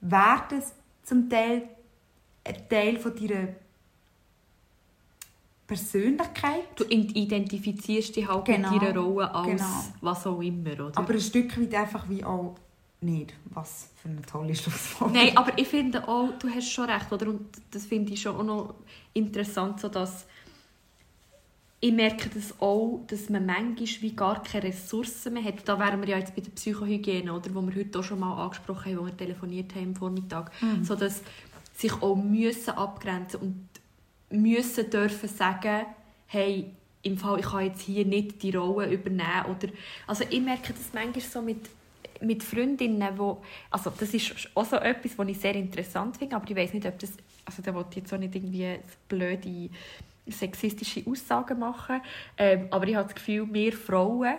werden 0.00 0.62
zum 1.02 1.28
Teil 1.28 1.62
ein 2.46 2.68
Teil 2.68 2.98
von 2.98 3.14
deiner 3.16 3.48
Persönlichkeit. 5.66 6.62
Du 6.76 6.84
identifizierst 6.84 8.16
dich 8.16 8.28
halt 8.28 8.44
Genau. 8.44 8.70
mit 8.72 8.82
deiner 8.82 8.98
Rolle 9.00 9.34
als 9.34 9.48
Genau. 9.62 9.84
was 10.00 10.26
auch 10.26 10.40
immer, 10.40 10.72
oder? 10.72 10.92
Aber 10.96 11.12
ein 11.14 11.20
Stück 11.20 11.58
weit 11.60 11.74
einfach 11.74 12.08
wie 12.08 12.22
auch 12.24 12.56
nicht. 13.00 13.34
Was 13.52 13.90
für 13.96 14.08
eine 14.08 14.22
tolle 14.22 14.54
Schlussfolgerung. 14.54 15.12
Nein, 15.24 15.36
aber 15.36 15.58
ich 15.58 15.68
finde 15.68 16.06
auch, 16.08 16.30
du 16.38 16.48
hast 16.48 16.70
schon 16.70 16.88
recht, 16.88 17.10
oder? 17.12 17.28
Und 17.28 17.46
das 17.70 17.86
finde 17.86 18.12
ich 18.12 18.20
schon 18.22 18.36
auch 18.36 18.42
noch 18.44 18.74
interessant, 19.12 19.80
so 19.80 19.88
dass 19.88 20.26
ich 21.80 21.92
merke 21.92 22.30
das 22.30 22.58
auch, 22.62 23.02
dass 23.08 23.28
man 23.28 23.44
manchmal 23.44 23.86
wie 24.00 24.16
gar 24.16 24.42
keine 24.42 24.64
Ressourcen 24.64 25.34
mehr 25.34 25.44
hat. 25.44 25.68
Da 25.68 25.78
wären 25.78 26.00
wir 26.00 26.08
ja 26.08 26.18
jetzt 26.18 26.34
bei 26.34 26.40
der 26.40 26.50
Psychohygiene, 26.50 27.30
oder? 27.30 27.54
Wo 27.54 27.60
wir 27.60 27.74
heute 27.74 27.98
auch 27.98 28.02
schon 28.02 28.20
mal 28.20 28.42
angesprochen 28.42 28.92
haben, 28.92 29.00
wo 29.02 29.06
wir 29.06 29.14
telefoniert 29.16 29.74
haben 29.74 29.88
am 29.88 29.94
Vormittag. 29.96 30.50
So 30.82 30.94
dass 30.94 31.20
sich 31.76 31.92
auch 32.00 32.14
müssen 32.16 32.70
abgrenzen 32.70 33.40
und 33.40 33.68
müssen 34.30 34.90
dürfen 34.90 35.28
sagen, 35.28 35.86
hey, 36.26 36.70
im 37.04 37.18
Fall, 37.18 37.38
ich 37.38 37.46
kann 37.46 37.66
jetzt 37.66 37.82
hier 37.82 38.04
nicht 38.04 38.42
die 38.42 38.50
Rolle 38.50 38.90
übernehmen. 38.90 39.44
Oder, 39.46 39.72
also 40.06 40.24
ich 40.28 40.40
merke 40.40 40.72
das 40.72 40.92
manchmal 40.92 41.20
so 41.20 41.42
mit, 41.42 41.68
mit 42.20 42.42
Freundinnen, 42.42 43.16
wo, 43.16 43.42
also 43.70 43.90
das 43.90 44.14
ist 44.14 44.48
auch 44.54 44.64
so 44.64 44.76
etwas, 44.76 45.16
was 45.18 45.28
ich 45.28 45.38
sehr 45.38 45.54
interessant 45.54 46.16
finde, 46.16 46.36
aber 46.36 46.48
ich 46.48 46.56
weiß 46.56 46.72
nicht, 46.72 46.86
ob 46.86 46.98
das, 46.98 47.12
also 47.44 47.62
da 47.62 47.74
wollte 47.74 47.90
ich 47.90 47.96
jetzt 47.96 48.12
auch 48.12 48.18
nicht 48.18 48.34
irgendwie 48.34 48.78
blöde 49.08 49.68
sexistische 50.26 51.02
Aussagen 51.06 51.58
machen, 51.58 52.00
ähm, 52.38 52.68
aber 52.70 52.88
ich 52.88 52.94
habe 52.94 53.06
das 53.06 53.14
Gefühl, 53.14 53.46
wir 53.52 53.72
Frauen 53.74 54.34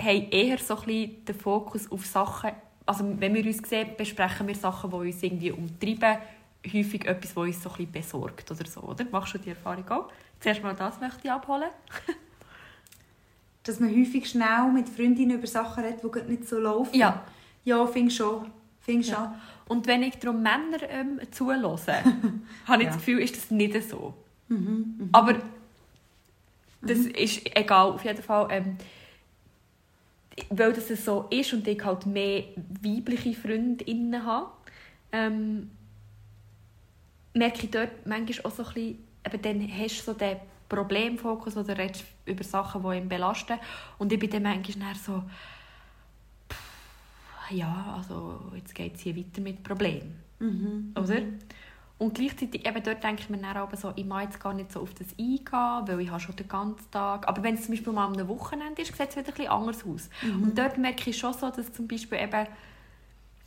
haben 0.00 0.30
eher 0.30 0.56
so 0.56 0.78
ein 0.78 1.24
den 1.26 1.34
Fokus 1.34 1.90
auf 1.92 2.06
Sachen, 2.06 2.52
also 2.86 3.04
wenn 3.18 3.34
wir 3.34 3.44
uns 3.44 3.68
sehen, 3.68 3.90
besprechen 3.98 4.48
wir 4.48 4.54
Sachen, 4.54 4.90
die 4.90 4.96
uns 4.96 5.22
irgendwie 5.22 5.52
umtreiben, 5.52 6.18
häufig 6.66 7.06
etwas, 7.06 7.34
was 7.36 7.44
uns 7.46 7.62
so 7.62 7.70
ein 7.70 7.76
bisschen 7.86 7.92
besorgt 7.92 8.50
oder 8.50 8.66
so, 8.66 8.80
oder? 8.82 9.04
Machst 9.10 9.34
du 9.34 9.38
die 9.38 9.50
Erfahrung 9.50 9.88
auch? 9.88 10.08
Zuerst 10.40 10.62
mal 10.62 10.74
das 10.74 11.00
möchte 11.00 11.20
ich 11.24 11.30
abholen. 11.30 11.70
Dass 13.62 13.78
man 13.78 13.90
häufig 13.90 14.28
schnell 14.28 14.70
mit 14.72 14.88
Freundinnen 14.88 15.36
über 15.38 15.46
Sachen 15.46 15.84
redet, 15.84 16.02
die 16.02 16.30
nicht 16.30 16.48
so 16.48 16.58
laufen. 16.58 16.94
Ja. 16.96 17.24
Ja, 17.64 17.86
finde 17.86 18.08
ich 18.10 18.16
schon. 18.16 18.50
Finde 18.80 19.00
ich 19.02 19.06
schon. 19.06 19.14
Ja. 19.22 19.40
Und 19.68 19.86
wenn 19.86 20.02
ich 20.02 20.16
darum 20.18 20.42
Männer 20.42 20.82
ähm, 20.88 21.20
zuhöre, 21.30 21.78
habe 22.66 22.82
ich 22.82 22.86
Ja. 22.86 22.86
das 22.86 22.96
Gefühl, 22.96 23.20
ist 23.20 23.36
das 23.36 23.50
nicht 23.50 23.88
so. 23.88 24.14
Mhm. 24.48 25.10
Aber 25.12 25.34
das 26.82 26.98
ist 27.00 27.54
egal, 27.56 27.92
auf 27.92 28.04
jeden 28.04 28.22
Fall. 28.22 28.48
Ähm, 28.50 28.76
weil 30.48 30.72
das 30.72 30.88
so 31.04 31.26
ist 31.30 31.52
und 31.52 31.68
ich 31.68 31.84
halt 31.84 32.06
mehr 32.06 32.44
weibliche 32.82 33.34
Freundinnen 33.34 34.24
habe, 34.24 34.50
ähm, 35.12 35.70
merke 37.34 37.64
ich 37.64 37.70
dort 37.70 38.06
manchmal 38.06 38.50
auch 38.50 38.56
so 38.56 38.64
ein 38.64 38.74
bisschen, 38.74 38.98
eben 39.26 39.42
dann 39.42 39.78
hast 39.78 40.00
du 40.00 40.02
so 40.04 40.14
den 40.14 40.36
Problemfokus 40.68 41.56
oder 41.56 41.76
redest 41.76 42.04
über 42.24 42.44
Sachen, 42.44 42.82
die 42.82 42.96
ihn 42.96 43.08
belasten. 43.08 43.58
Und 43.98 44.12
ich 44.12 44.18
bin 44.18 44.30
dann 44.30 44.44
manchmal 44.44 44.94
so, 44.94 45.22
pff, 46.48 47.50
ja, 47.50 47.94
also 47.96 48.52
jetzt 48.54 48.74
geht 48.74 48.94
es 48.94 49.00
hier 49.02 49.16
weiter 49.16 49.40
mit 49.40 49.62
Problemen. 49.62 50.22
Mhm. 50.38 50.94
Oder? 50.96 51.22
Und 51.98 52.14
gleichzeitig, 52.14 52.66
eben 52.66 52.82
dort 52.82 53.04
denke 53.04 53.22
ich 53.22 53.28
mir 53.28 53.36
dann 53.36 53.58
aber 53.58 53.76
so, 53.76 53.92
ich 53.94 54.06
mag 54.06 54.22
jetzt 54.22 54.40
gar 54.40 54.54
nicht 54.54 54.72
so 54.72 54.80
auf 54.80 54.94
das 54.94 55.08
eingehen, 55.18 55.42
weil 55.52 56.00
ich 56.00 56.08
habe 56.08 56.20
schon 56.20 56.34
den 56.34 56.48
ganzen 56.48 56.90
Tag... 56.90 57.28
Aber 57.28 57.42
wenn 57.42 57.56
es 57.56 57.64
zum 57.64 57.74
Beispiel 57.74 57.92
mal 57.92 58.06
am 58.06 58.28
Wochenende 58.28 58.80
ist, 58.80 58.96
sieht 58.96 59.10
es 59.10 59.16
wieder 59.16 59.28
ein 59.28 59.34
bisschen 59.34 59.50
anders 59.50 59.84
aus. 59.84 60.08
Und 60.22 60.56
dort 60.56 60.78
merke 60.78 61.10
ich 61.10 61.18
schon 61.18 61.34
so, 61.34 61.50
dass 61.50 61.70
zum 61.72 61.86
Beispiel 61.86 62.18
eben... 62.18 62.46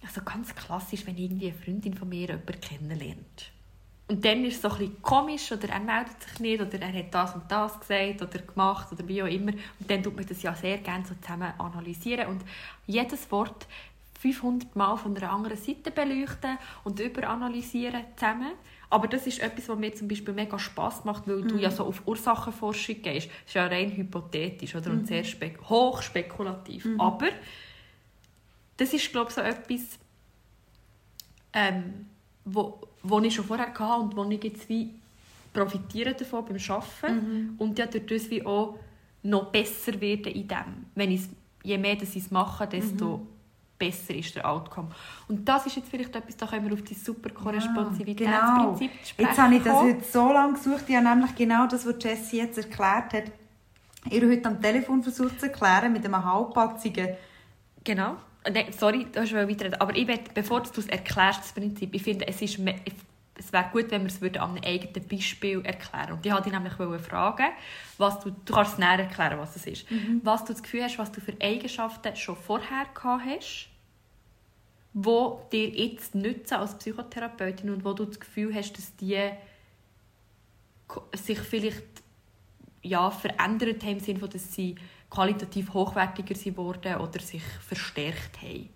Also 0.05 0.21
ganz 0.21 0.53
klassisch, 0.53 1.07
wenn 1.07 1.17
irgendwie 1.17 1.47
eine 1.47 1.57
Freundin 1.57 1.93
von 1.95 2.09
mir 2.09 2.27
jemanden 2.27 2.59
kennenlernt. 2.59 3.52
Und 4.13 4.23
dann 4.23 4.45
ist 4.45 4.57
es 4.57 4.61
so 4.61 4.69
ein 4.69 4.77
bisschen 4.77 5.01
komisch, 5.01 5.51
oder 5.51 5.69
er 5.69 5.79
meldet 5.79 6.21
sich 6.21 6.39
nicht, 6.39 6.61
oder 6.61 6.79
er 6.79 6.93
hat 6.93 7.11
das 7.11 7.33
und 7.33 7.51
das 7.51 7.79
gesagt, 7.79 8.21
oder 8.21 8.45
gemacht, 8.45 8.91
oder 8.91 9.07
wie 9.07 9.23
auch 9.23 9.27
immer. 9.27 9.53
Und 9.53 9.89
dann 9.89 10.03
tut 10.03 10.15
man 10.15 10.23
das 10.23 10.43
ja 10.43 10.53
sehr 10.53 10.77
gerne 10.77 11.03
so 11.03 11.15
zusammen 11.19 11.51
analysieren. 11.57 12.27
Und 12.27 12.43
jedes 12.85 13.31
Wort 13.31 13.65
500 14.19 14.75
Mal 14.75 14.97
von 14.97 15.17
einer 15.17 15.31
anderen 15.31 15.57
Seite 15.57 15.89
beleuchten 15.89 16.59
und 16.83 16.99
überanalysieren 16.99 18.03
zusammen. 18.15 18.51
Aber 18.91 19.07
das 19.07 19.25
ist 19.25 19.39
etwas, 19.39 19.67
was 19.67 19.79
mir 19.79 19.95
zum 19.95 20.07
Beispiel 20.07 20.35
mega 20.35 20.59
Spass 20.59 21.05
macht, 21.05 21.27
weil 21.27 21.41
du 21.41 21.57
ja 21.57 21.71
so 21.71 21.83
auf 21.83 22.03
Ursachenforschung 22.05 23.01
gehst. 23.01 23.29
Das 23.29 23.47
ist 23.47 23.53
ja 23.55 23.65
rein 23.65 23.97
hypothetisch 23.97 24.75
oder? 24.75 24.91
und 24.91 25.07
sehr 25.07 25.23
spek 25.23 25.59
hoch 25.67 26.03
spekulativ. 26.03 26.85
Aber 26.99 27.29
das 28.77 28.93
ist, 28.93 29.11
glaube 29.11 29.29
ich, 29.29 29.35
so 29.35 29.41
etwas, 29.41 29.97
ähm, 31.53 32.05
wo, 32.45 32.79
wo 33.01 33.19
ich 33.19 33.33
schon 33.33 33.45
vorher 33.45 33.67
hatte 33.67 34.01
und 34.01 34.15
wo 34.15 34.23
ich 34.29 34.43
jetzt 34.43 34.67
wie 34.69 34.89
profitiere 35.53 36.13
davon 36.13 36.45
beim 36.45 36.57
Arbeiten 36.57 37.55
und 37.57 37.77
ja 37.77 37.85
durch 37.85 38.05
das 38.05 38.29
wie 38.29 38.45
auch 38.45 38.75
noch 39.23 39.45
besser 39.51 39.99
werde 40.01 40.29
in 40.29 40.47
dem. 40.47 40.85
Wenn 40.95 41.11
ich's, 41.11 41.29
je 41.63 41.77
mehr 41.77 41.93
ich 42.01 42.15
es 42.15 42.31
mache, 42.31 42.67
desto 42.67 43.25
besser 43.77 44.15
ist 44.15 44.35
der 44.35 44.49
Outcome. 44.49 44.89
Und 45.27 45.47
das 45.47 45.65
ist 45.65 45.75
jetzt 45.75 45.89
vielleicht 45.89 46.15
etwas, 46.15 46.37
da 46.37 46.45
können 46.47 46.65
wir 46.67 46.73
auf 46.73 46.81
die 46.81 46.93
super 46.93 47.29
Korresponsivitätsprinzip 47.29 48.91
Genau. 48.91 49.05
sprechen. 49.05 49.27
Jetzt 49.29 49.37
habe 49.37 49.55
ich 49.55 49.63
das 49.63 49.73
heute 49.75 50.03
so 50.03 50.31
lange 50.31 50.53
gesucht. 50.53 50.83
Ich 50.87 50.95
habe 50.95 51.05
nämlich 51.07 51.35
genau 51.35 51.67
das, 51.67 51.85
was 51.85 51.95
Jessie 52.01 52.37
jetzt 52.37 52.57
erklärt 52.57 53.13
hat, 53.13 53.23
ihr 54.09 54.27
heute 54.29 54.47
am 54.49 54.61
Telefon 54.61 55.03
versucht 55.03 55.39
zu 55.39 55.47
erklären 55.47 55.93
mit 55.93 56.05
einem 56.05 56.23
halbpatzigen 56.23 57.09
Genau. 57.83 58.15
Nein, 58.51 58.73
sorry, 58.77 59.07
du 59.11 59.21
hast 59.21 59.33
weiterreden. 59.33 59.79
Aber 59.79 59.95
ich 59.95 60.07
will, 60.07 60.19
bevor 60.33 60.61
du 60.61 60.69
es 60.79 60.87
erklärst, 60.87 61.41
das 61.41 61.53
Prinzip, 61.53 61.93
ich 61.93 62.03
finde, 62.03 62.27
es, 62.27 62.41
ist, 62.41 62.59
es 62.59 63.53
wäre 63.53 63.69
gut, 63.71 63.89
wenn 63.89 64.01
wir 64.01 64.07
es 64.07 64.21
würden 64.21 64.39
an 64.39 64.51
einem 64.51 64.63
eigenen 64.63 65.07
Beispiel 65.07 65.61
erklären. 65.65 66.13
Und 66.13 66.25
ich 66.25 66.31
wollte 66.31 66.49
dich 66.49 66.53
nämlich 66.53 66.73
fragen, 66.73 67.47
was 67.97 68.19
du, 68.19 68.31
du 68.31 68.53
kannst 68.53 68.73
es 68.73 68.79
näher 68.79 68.99
erklären, 68.99 69.39
was 69.39 69.55
es 69.55 69.65
ist, 69.65 69.85
was 70.23 70.43
du 70.43 70.53
das 70.53 70.61
Gefühl 70.61 70.83
hast, 70.83 70.97
was 70.97 71.11
du 71.11 71.21
für 71.21 71.33
Eigenschaften 71.41 72.15
schon 72.15 72.35
vorher 72.35 72.85
gehabt 72.93 73.23
hast, 73.25 73.69
wo 74.93 75.47
dir 75.51 75.69
jetzt 75.69 76.13
nützen 76.13 76.55
als 76.55 76.77
Psychotherapeutin 76.77 77.69
und 77.69 77.85
wo 77.85 77.93
du 77.93 78.05
das 78.05 78.19
Gefühl 78.19 78.53
hast, 78.53 78.73
dass 78.73 78.95
die 78.97 79.29
sich 81.13 81.39
vielleicht 81.39 81.83
ja, 82.83 83.09
verändert 83.09 83.81
haben, 83.83 83.93
im 83.93 83.99
Sinne 83.99 84.27
dass 84.27 84.53
sie 84.53 84.75
qualitativ 85.13 85.73
hochwertiger 85.73 86.35
sind 86.35 86.57
worden 86.57 86.95
oder 86.95 87.19
sich 87.19 87.43
verstärkt 87.67 88.41
haben 88.41 88.69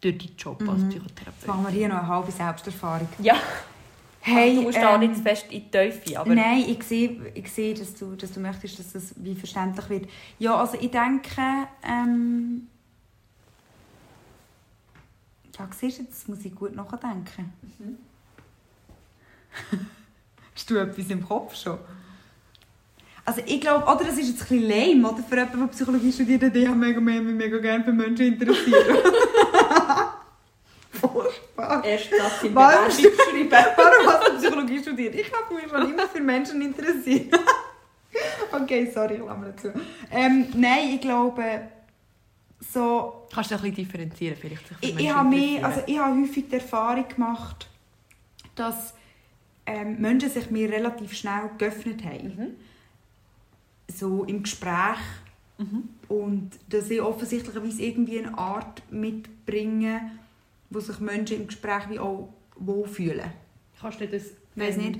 durch 0.00 0.18
deinen 0.18 0.36
Job 0.36 0.62
als 0.68 0.82
Jetzt 0.82 0.90
Psychotherapeutin. 0.90 1.48
machen 1.48 1.64
wir 1.64 1.70
hier 1.70 1.88
noch 1.88 1.98
eine 1.98 2.08
halbe 2.08 2.32
Selbsterfahrung. 2.32 3.08
Ja, 3.20 3.36
Hey, 4.24 4.54
du 4.54 4.62
musst 4.62 4.78
ähm, 4.78 5.00
nicht 5.00 5.16
zu 5.16 5.22
fest 5.22 5.46
in 5.50 5.64
die 5.64 5.70
Tiefe, 5.70 6.20
aber 6.20 6.32
Nein, 6.32 6.64
ich 6.68 6.84
sehe, 6.84 7.32
ich 7.34 7.50
sehe 7.50 7.74
dass, 7.74 7.92
du, 7.94 8.14
dass 8.14 8.30
du 8.30 8.38
möchtest, 8.38 8.78
dass 8.78 8.92
das 8.92 9.14
wie 9.16 9.34
verständlich 9.34 9.88
wird. 9.88 10.08
Ja, 10.38 10.54
also 10.54 10.78
ich 10.80 10.92
denke, 10.92 11.40
ähm, 11.82 12.68
ja, 15.58 15.68
siehst 15.76 15.98
du, 15.98 16.02
jetzt 16.04 16.28
muss 16.28 16.44
ich 16.44 16.54
gut 16.54 16.76
nachdenken. 16.76 17.52
Mhm. 17.80 17.98
Hast 20.54 20.70
du 20.70 20.76
etwas 20.76 21.10
im 21.10 21.26
Kopf 21.26 21.56
schon? 21.56 21.78
Also 23.24 23.40
ich 23.46 23.60
glaube, 23.60 23.84
oder 23.84 24.04
das 24.04 24.18
ist 24.18 24.28
jetzt 24.28 24.42
ein 24.50 24.60
bisschen 24.60 24.68
lame, 24.68 25.08
oder? 25.08 25.22
Für 25.22 25.36
jemanden, 25.36 25.60
der 25.60 25.66
Psychologie 25.68 26.12
studiert, 26.12 26.42
hat, 26.42 26.56
ich 26.56 26.66
habe 26.66 26.76
mega, 26.76 27.00
mega, 27.00 27.20
mega 27.20 27.58
gerne 27.58 27.84
für 27.84 27.92
Menschen 27.92 28.26
interessiert. 28.26 28.86
Furchtbar. 30.90 31.84
erst 31.84 32.12
das 32.12 32.42
in 32.42 32.54
Warum 32.54 32.90
schreiben. 32.90 33.50
Warum 33.76 34.06
hast 34.06 34.28
du 34.28 34.36
Psychologie 34.38 34.78
studiert? 34.80 35.14
Ich 35.14 35.32
habe 35.32 35.54
mich 35.54 35.68
schon 35.68 35.90
immer 35.92 36.08
für 36.08 36.20
Menschen 36.20 36.62
interessiert. 36.62 37.32
okay, 38.52 38.90
sorry, 38.92 39.14
ich 39.14 39.20
lasse 39.20 39.56
zu. 39.56 39.72
Ähm, 40.10 40.48
nein, 40.54 40.90
ich 40.94 41.00
glaube, 41.00 41.68
so, 42.60 43.26
Kannst 43.32 43.50
du 43.50 43.54
ein 43.54 43.60
bisschen 43.60 43.76
differenzieren 43.76 44.36
vielleicht? 44.40 44.64
ich, 44.80 44.98
ich, 44.98 45.12
habe 45.12 45.28
mehr, 45.28 45.64
also 45.64 45.82
ich 45.86 45.98
habe 45.98 46.20
häufig 46.20 46.48
die 46.48 46.54
Erfahrung 46.54 47.06
gemacht, 47.08 47.68
dass 48.54 48.94
ähm, 49.66 50.00
Menschen 50.00 50.30
sich 50.30 50.50
mir 50.50 50.70
relativ 50.70 51.14
schnell 51.14 51.50
geöffnet 51.58 52.04
haben. 52.04 52.36
Mhm. 52.36 52.56
So 53.94 54.24
im 54.24 54.42
Gespräch. 54.42 54.98
Und 56.08 56.50
dass 56.68 56.90
ich 56.90 57.00
offensichtlicherweise 57.00 57.82
irgendwie 57.82 58.18
eine 58.18 58.36
Art 58.36 58.82
mitbringe, 58.90 60.10
wo 60.70 60.80
sich 60.80 60.98
Menschen 60.98 61.36
im 61.36 61.46
Gespräch 61.46 61.88
wie 61.88 62.00
auch 62.00 62.30
wohlfühlen. 62.56 63.30
Kannst 63.80 64.00
du 64.00 64.08
das, 64.08 64.24
weiß 64.56 64.76
nicht. 64.78 64.98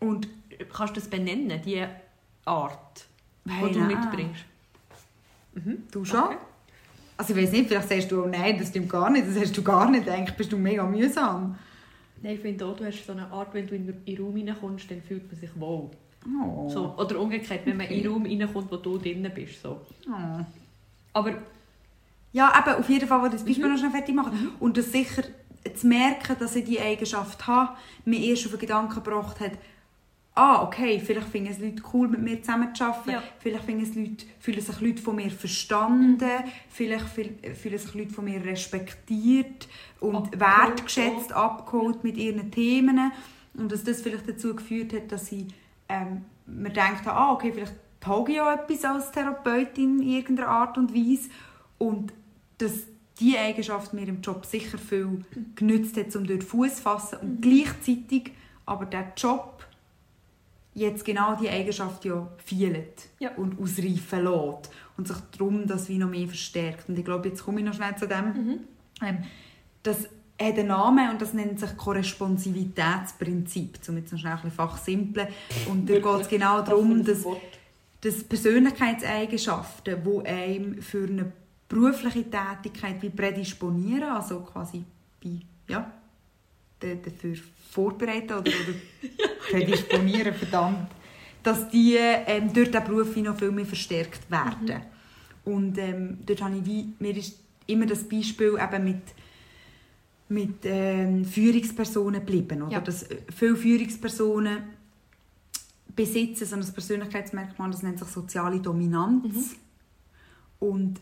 Und 0.00 0.28
Kannst 0.72 0.96
du 0.96 1.00
das 1.00 1.08
benennen, 1.08 1.60
diese 1.64 1.88
Art? 2.44 3.06
Hey, 3.46 3.68
die 3.68 3.74
du 3.74 3.80
nein. 3.80 4.00
mitbringst. 4.00 4.44
Mhm. 5.54 5.82
Du 5.90 6.04
schon? 6.04 6.24
Okay. 6.24 6.36
Also 7.16 7.34
ich 7.34 7.42
weiß 7.42 7.52
nicht, 7.52 7.68
vielleicht 7.68 7.88
sagst 7.88 8.10
du, 8.10 8.24
oh 8.24 8.26
nein, 8.26 8.58
das 8.58 8.68
stimmt 8.68 8.88
gar 8.88 9.08
nicht, 9.10 9.28
das 9.28 9.38
hast 9.38 9.56
du 9.56 9.62
gar 9.62 9.88
nicht 9.88 10.04
gedacht, 10.04 10.36
bist 10.36 10.50
du 10.50 10.58
mega 10.58 10.84
mühsam. 10.84 11.56
Nein, 12.22 12.34
ich 12.34 12.40
finde 12.40 12.66
auch, 12.66 12.76
du 12.76 12.84
hast 12.84 13.06
so 13.06 13.12
eine 13.12 13.30
Art, 13.30 13.54
wenn 13.54 13.66
du 13.66 13.76
in 13.76 13.86
den 13.86 14.18
Raum 14.18 14.34
reinkommst, 14.34 14.90
dann 14.90 15.02
fühlt 15.02 15.30
man 15.30 15.40
sich 15.40 15.50
wohl. 15.54 15.90
Oh. 16.26 16.68
So. 16.68 16.94
Oder 16.96 17.20
umgekehrt, 17.20 17.60
wenn 17.66 17.76
man 17.76 17.86
Okay. 17.86 17.96
in 17.98 18.02
den 18.02 18.12
Raum 18.12 18.24
reinkommt, 18.26 18.70
wo 18.72 18.76
du 18.76 18.98
drinnen 18.98 19.30
bist. 19.34 19.60
So. 19.62 19.80
Oh. 20.08 20.44
Aber 21.12 21.34
Ja, 22.32 22.52
eben, 22.58 22.80
auf 22.80 22.88
jeden 22.88 23.06
Fall, 23.06 23.22
wo 23.22 23.28
das 23.28 23.44
Beispiel 23.44 23.64
Mhm. 23.66 23.70
noch 23.72 23.78
schnell 23.78 23.90
fertig 23.92 24.12
machen. 24.14 24.50
Und 24.58 24.76
das 24.76 24.90
sicher 24.90 25.22
zu 25.76 25.86
merken, 25.86 26.34
dass 26.40 26.56
ich 26.56 26.64
diese 26.64 26.82
Eigenschaft 26.82 27.46
habe, 27.46 27.76
mir 28.04 28.18
erst 28.18 28.44
auf 28.46 28.50
den 28.52 28.60
Gedanken 28.60 28.94
gebracht 28.96 29.38
hat, 29.38 29.52
ah, 30.34 30.64
okay, 30.64 30.98
vielleicht 30.98 31.28
finden 31.28 31.52
es 31.52 31.60
Leute 31.60 31.80
cool, 31.92 32.08
mit 32.08 32.20
mir 32.22 32.40
zusammenzuarbeiten. 32.42 33.12
Ja. 33.12 33.22
Vielleicht 33.38 33.62
finden 33.64 33.82
es 33.84 33.94
Leute, 33.94 34.24
fühlen 34.40 34.60
sich 34.60 34.80
Leute 34.80 35.00
von 35.00 35.14
mir 35.14 35.30
verstanden. 35.30 36.28
Vielleicht 36.70 37.06
fühl- 37.06 37.54
fühlen 37.54 37.78
sich 37.78 37.94
Leute 37.94 38.10
von 38.12 38.24
mir 38.24 38.44
respektiert 38.44 39.68
und 40.00 40.16
Abgeholt 40.16 40.40
wertgeschätzt, 40.40 41.32
abgeholt 41.32 42.02
mit 42.02 42.16
ihren 42.16 42.50
Themen. 42.50 43.12
Und 43.56 43.70
dass 43.70 43.84
das 43.84 44.02
vielleicht 44.02 44.28
dazu 44.28 44.56
geführt 44.56 44.92
hat, 44.92 45.12
dass 45.12 45.30
ich 45.30 45.46
ähm, 45.88 46.24
gedacht 46.46 47.06
habe, 47.06 47.12
ah, 47.12 47.32
okay, 47.32 47.52
vielleicht 47.52 47.74
tauge 48.00 48.32
ich 48.32 48.38
ja 48.38 48.54
etwas 48.54 48.84
als 48.84 49.12
Therapeutin 49.12 50.00
in 50.00 50.08
irgendeiner 50.08 50.48
Art 50.48 50.78
und 50.78 50.94
Weise. 50.94 51.30
Und 51.78 52.12
dass 52.58 52.72
diese 53.18 53.38
Eigenschaft 53.38 53.92
mir 53.92 54.08
im 54.08 54.20
Job 54.20 54.44
sicher 54.44 54.78
viel 54.78 55.24
genützt 55.54 55.96
hat, 55.96 56.14
um 56.16 56.26
dort 56.26 56.44
Fuß 56.44 56.76
zu 56.76 56.82
fassen. 56.82 57.18
Und 57.20 57.42
gleichzeitig 57.42 58.32
aber 58.66 58.86
der 58.86 59.12
Job 59.16 59.66
jetzt 60.74 61.04
genau 61.04 61.36
die 61.36 61.48
Eigenschaft 61.48 62.04
ja 62.04 62.28
fehlt 62.44 63.08
Ja. 63.20 63.30
und 63.36 63.60
ausreifen 63.60 64.24
lässt. 64.24 64.70
Und 64.96 65.08
sich 65.08 65.16
darum 65.36 65.66
das 65.66 65.88
wie 65.88 65.98
noch 65.98 66.10
mehr 66.10 66.26
verstärkt. 66.26 66.88
Und 66.88 66.98
ich 66.98 67.04
glaube, 67.04 67.28
jetzt 67.28 67.44
komme 67.44 67.60
ich 67.60 67.66
noch 67.66 67.74
schnell 67.74 67.96
zu 67.96 68.06
dem. 68.08 68.26
Mhm. 68.26 68.60
Ähm, 69.02 69.18
das 69.82 70.08
hat 70.44 70.58
einen 70.58 70.68
Namen 70.68 71.10
und 71.10 71.22
das 71.22 71.32
nennt 71.32 71.60
sich 71.60 71.76
Korresponsivitätsprinzip. 71.76 73.78
Um 73.88 73.96
jetzt 73.96 74.12
noch 74.12 74.18
schnell 74.18 74.32
ein 74.32 74.38
bisschen 74.42 74.56
fachsimpeln. 74.56 75.28
Und 75.68 75.88
da 75.88 75.94
geht 75.94 76.20
es 76.20 76.28
genau 76.28 76.60
darum, 76.62 77.04
dass 77.04 77.24
dass 78.00 78.22
Persönlichkeitseigenschaften, 78.22 79.96
die 80.04 80.28
einem 80.28 80.82
für 80.82 81.06
eine 81.06 81.32
berufliche 81.68 82.24
Tätigkeit 82.30 83.00
wie 83.00 83.08
prädisponieren, 83.08 84.10
also 84.10 84.40
quasi 84.40 84.84
bei, 85.22 85.30
ja, 85.68 85.90
da- 86.80 86.94
dafür 87.02 87.36
vorbereiten 87.70 88.32
oder, 88.34 88.42
oder 88.42 89.08
prädisponieren, 89.50 90.34
verdammt, 90.34 90.90
dass 91.42 91.66
die 91.70 91.96
ähm, 91.98 92.52
durch 92.52 92.70
diesen 92.70 92.84
Beruf 92.84 93.16
noch 93.16 93.38
viel 93.38 93.50
mehr 93.50 93.64
verstärkt 93.64 94.30
werden. 94.30 94.82
Und 95.46 95.78
ähm, 95.78 96.18
dort 96.26 96.42
habe 96.42 96.56
ich 96.58 96.66
wie, 96.66 96.92
mir 96.98 97.16
ist 97.16 97.38
immer 97.66 97.86
das 97.86 98.04
Beispiel 98.04 98.58
eben 98.62 98.84
mit 98.84 99.00
mit 100.28 100.64
ähm, 100.64 101.24
Führungspersonen 101.24 102.20
geblieben. 102.20 102.62
Oder? 102.62 102.72
Ja. 102.72 102.80
Dass 102.80 103.04
äh, 103.04 103.18
viele 103.34 103.56
Führungspersonen 103.56 104.58
besitzen 105.94 106.46
so 106.46 106.56
ein 106.56 106.64
Persönlichkeitsmerkmal, 106.72 107.70
das 107.70 107.82
nennt 107.82 107.98
sich 107.98 108.08
soziale 108.08 108.58
Dominanz. 108.60 109.56
Und 110.58 111.00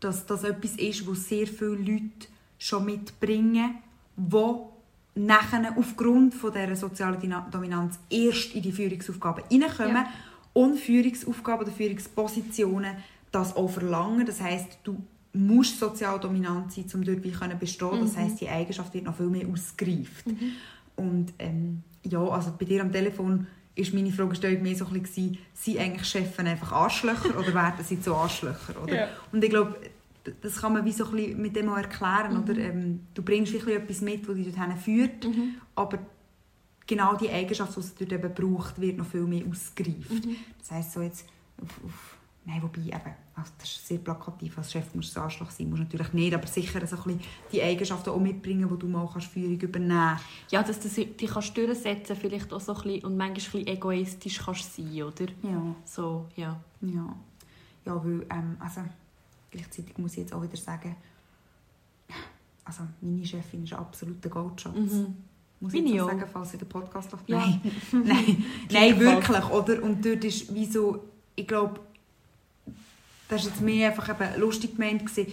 dass 0.00 0.26
das 0.26 0.44
etwas 0.44 0.72
ist, 0.76 1.06
was 1.06 1.28
sehr 1.28 1.46
viele 1.46 1.76
Leute 1.76 2.28
schon 2.58 2.84
mitbringen, 2.84 3.76
wo 4.16 4.72
nachher 5.14 5.74
aufgrund 5.76 6.34
von 6.34 6.52
dieser 6.52 6.76
sozialen 6.76 7.34
Dominanz 7.50 7.98
erst 8.10 8.54
in 8.54 8.62
die 8.62 8.72
Führungsaufgaben 8.72 9.44
hineinkommen 9.48 9.94
Ja. 9.94 10.08
und 10.52 10.78
Führungsaufgaben 10.78 11.66
oder 11.66 11.74
Führungspositionen 11.74 12.96
das 13.30 13.54
auch 13.56 13.68
verlangen. 13.68 14.26
Das 14.26 14.40
heißt, 14.40 14.78
du 14.84 14.96
musst 15.34 15.78
sozial 15.78 16.18
dominant 16.20 16.72
sein, 16.72 16.84
um 16.94 17.02
dort 17.04 17.22
wie 17.24 17.30
können 17.32 17.58
bestehen. 17.58 18.00
Das 18.00 18.12
Mhm. 18.14 18.16
heißt, 18.20 18.40
die 18.40 18.48
Eigenschaft 18.48 18.94
wird 18.94 19.04
noch 19.04 19.16
viel 19.16 19.26
mehr 19.26 19.46
ausgereift. 19.48 20.24
Und 20.96 21.32
ähm, 21.38 21.82
ja, 22.04 22.20
also 22.20 22.52
bei 22.58 22.64
dir 22.64 22.80
am 22.82 22.92
Telefon 22.92 23.46
ist 23.74 23.92
meine 23.92 24.12
Fragestellung 24.12 24.62
mehr 24.62 24.76
so 24.76 24.86
ein 24.86 25.02
bisschen, 25.02 25.36
sind 25.52 25.78
eigentlich 25.78 26.06
Chefs 26.08 26.38
einfach 26.38 26.70
Arschlöcher 26.72 27.36
oder 27.36 27.52
werden 27.52 27.84
sie 27.84 28.00
zu 28.00 28.14
Arschlöcher? 28.14 28.80
Oder? 28.80 28.94
Ja. 28.94 29.08
Und 29.32 29.42
ich 29.42 29.50
glaube, 29.50 29.74
das 30.40 30.60
kann 30.60 30.72
man 30.72 30.84
wie 30.84 30.92
so 30.92 31.04
ein 31.06 31.10
bisschen 31.16 31.42
mit 31.42 31.56
dem 31.56 31.68
auch 31.68 31.76
erklären. 31.76 32.36
Oder? 32.42 32.56
Ähm, 32.56 33.00
du 33.14 33.22
bringst 33.22 33.52
wirklich 33.52 33.74
etwas 33.76 34.00
mit, 34.00 34.28
das 34.28 34.36
dich 34.36 34.54
dorthin 34.54 34.76
führt, 34.76 35.24
Mhm. 35.24 35.54
aber 35.74 35.98
genau 36.86 37.16
die 37.16 37.28
Eigenschaft, 37.30 37.74
die 37.76 37.80
es 37.80 37.94
dort 37.96 38.12
eben 38.12 38.32
braucht, 38.34 38.80
wird 38.80 38.96
noch 38.98 39.06
viel 39.06 39.22
mehr 39.24 39.42
ausgereift. 39.50 40.24
Mhm. 40.24 40.36
Das 40.60 40.70
heisst, 40.70 40.92
so 40.92 41.02
jetzt 41.02 41.26
auf, 41.60 41.70
auf 41.84 42.13
Nein, 42.46 42.62
wobei 42.62 42.82
eben, 42.82 43.14
also 43.34 43.52
das 43.58 43.70
ist 43.70 43.88
sehr 43.88 43.98
plakativ, 43.98 44.58
als 44.58 44.70
Chef 44.70 44.94
musst 44.94 45.16
du 45.16 45.20
ein 45.20 45.24
Arschloch 45.24 45.50
sein, 45.50 45.70
musst 45.70 45.80
du 45.80 45.84
natürlich 45.84 46.12
nicht, 46.12 46.34
aber 46.34 46.46
sicher 46.46 46.86
so 46.86 46.96
ein 46.96 47.02
bisschen 47.02 47.20
die 47.50 47.62
Eigenschaften 47.62 48.10
auch 48.10 48.20
mitbringen, 48.20 48.68
die 48.70 48.78
du 48.78 48.86
mal 48.86 49.08
kannst 49.10 49.28
Führung 49.28 49.58
übernehmen 49.58 50.18
Ja, 50.50 50.62
dass 50.62 50.78
du 50.78 50.88
dich 50.88 51.30
kannst 51.30 51.56
durchsetzen 51.56 52.16
vielleicht 52.16 52.52
auch 52.52 52.60
so 52.60 52.74
ein 52.74 52.82
bisschen, 52.82 53.04
und 53.04 53.16
manchmal 53.16 53.30
ein 53.30 53.34
bisschen 53.34 53.66
egoistisch 53.66 54.42
kannst 54.44 54.76
sein, 54.76 55.02
oder? 55.02 55.26
Ja, 55.42 55.74
So, 55.86 56.26
ja. 56.36 56.60
ja. 56.82 57.16
Ja, 57.86 58.04
weil, 58.04 58.26
ähm, 58.30 58.56
also, 58.60 58.82
gleichzeitig 59.50 59.96
muss 59.96 60.12
ich 60.12 60.18
jetzt 60.18 60.34
auch 60.34 60.42
wieder 60.42 60.56
sagen, 60.56 60.96
also 62.64 62.82
meine 63.00 63.24
Chefin 63.24 63.64
ist 63.64 63.72
ein 63.72 63.78
absoluter 63.78 64.28
Goldschatz. 64.28 64.74
Mhm. 64.74 65.16
Muss 65.60 65.72
ich 65.72 65.82
Meine 65.82 65.94
jetzt 65.94 66.02
auch 66.02 66.08
sagen, 66.08 66.24
falls 66.30 66.50
sie 66.50 66.58
den 66.58 66.68
Podcast 66.68 67.12
läuft? 67.12 67.28
Ja. 67.28 67.38
Nein, 67.38 67.60
nein, 67.92 68.44
nein, 68.70 69.00
wirklich, 69.00 69.50
oder? 69.50 69.82
Und 69.82 70.04
dort 70.04 70.24
ist 70.24 70.54
wie 70.54 70.66
so, 70.66 71.04
ich 71.36 71.46
glaube, 71.46 71.80
das 73.36 73.44
war 73.44 73.50
jetzt 73.52 73.60
mehr 73.60 73.90
einfach 73.90 74.08
eben 74.08 74.40
lustig 74.40 74.76
gemeint. 74.76 75.06
gewesen. 75.06 75.32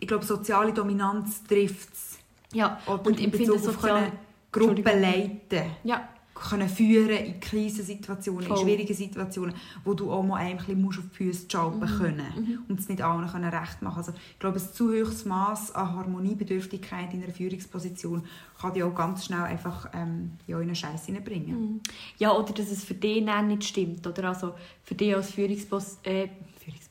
Ich 0.00 0.08
glaube, 0.08 0.24
soziale 0.24 0.72
Dominanz 0.72 1.44
trifft 1.44 1.92
es. 1.92 2.18
Ja, 2.52 2.78
Oder 2.86 3.06
und 3.06 3.20
in 3.20 3.30
Bezug 3.30 3.66
auf 3.68 3.80
können 3.80 4.12
Gruppen 4.50 4.84
leiten 4.84 5.62
Ja, 5.84 6.08
können 6.34 6.68
führen 6.68 7.10
in 7.24 7.40
Krisensituationen, 7.40 8.42
Voll. 8.46 8.58
in 8.58 8.62
schwierigen 8.64 8.94
Situationen, 8.94 9.54
wo 9.84 9.94
du 9.94 10.10
auch 10.10 10.22
mal 10.24 10.36
ein 10.38 10.56
bisschen 10.56 10.82
musst 10.82 10.98
auf 10.98 11.04
die 11.12 11.16
Füße 11.16 11.46
schalten 11.50 11.78
Mhm. 11.80 11.98
können 11.98 12.64
und 12.68 12.80
es 12.80 12.88
nicht 12.88 13.00
allen 13.00 13.26
können 13.28 13.48
recht 13.48 13.80
machen 13.80 13.96
Also 13.98 14.12
ich 14.32 14.38
glaube, 14.40 14.58
ein 14.58 14.72
zu 14.74 14.88
hohes 14.92 15.24
Maß 15.24 15.74
an 15.74 15.94
Harmoniebedürftigkeit 15.96 17.14
in 17.14 17.22
einer 17.22 17.32
Führungsposition 17.32 18.24
kann 18.60 18.74
dich 18.74 18.82
auch 18.82 18.94
ganz 18.94 19.24
schnell 19.24 19.42
einfach 19.42 19.88
ähm, 19.94 20.32
ja, 20.46 20.56
in 20.58 20.64
eine 20.64 20.74
Scheiße 20.74 21.06
hineinbringen. 21.06 21.60
Mhm. 21.60 21.80
Ja, 22.18 22.32
oder 22.36 22.52
dass 22.52 22.70
es 22.70 22.84
für 22.84 22.94
dich 22.94 23.24
nicht 23.24 23.64
stimmt. 23.64 24.06
Oder 24.06 24.28
also 24.28 24.54
für 24.84 24.94
dich 24.94 25.14
als 25.14 25.30
Führungspos 25.30 25.98
äh, 26.02 26.28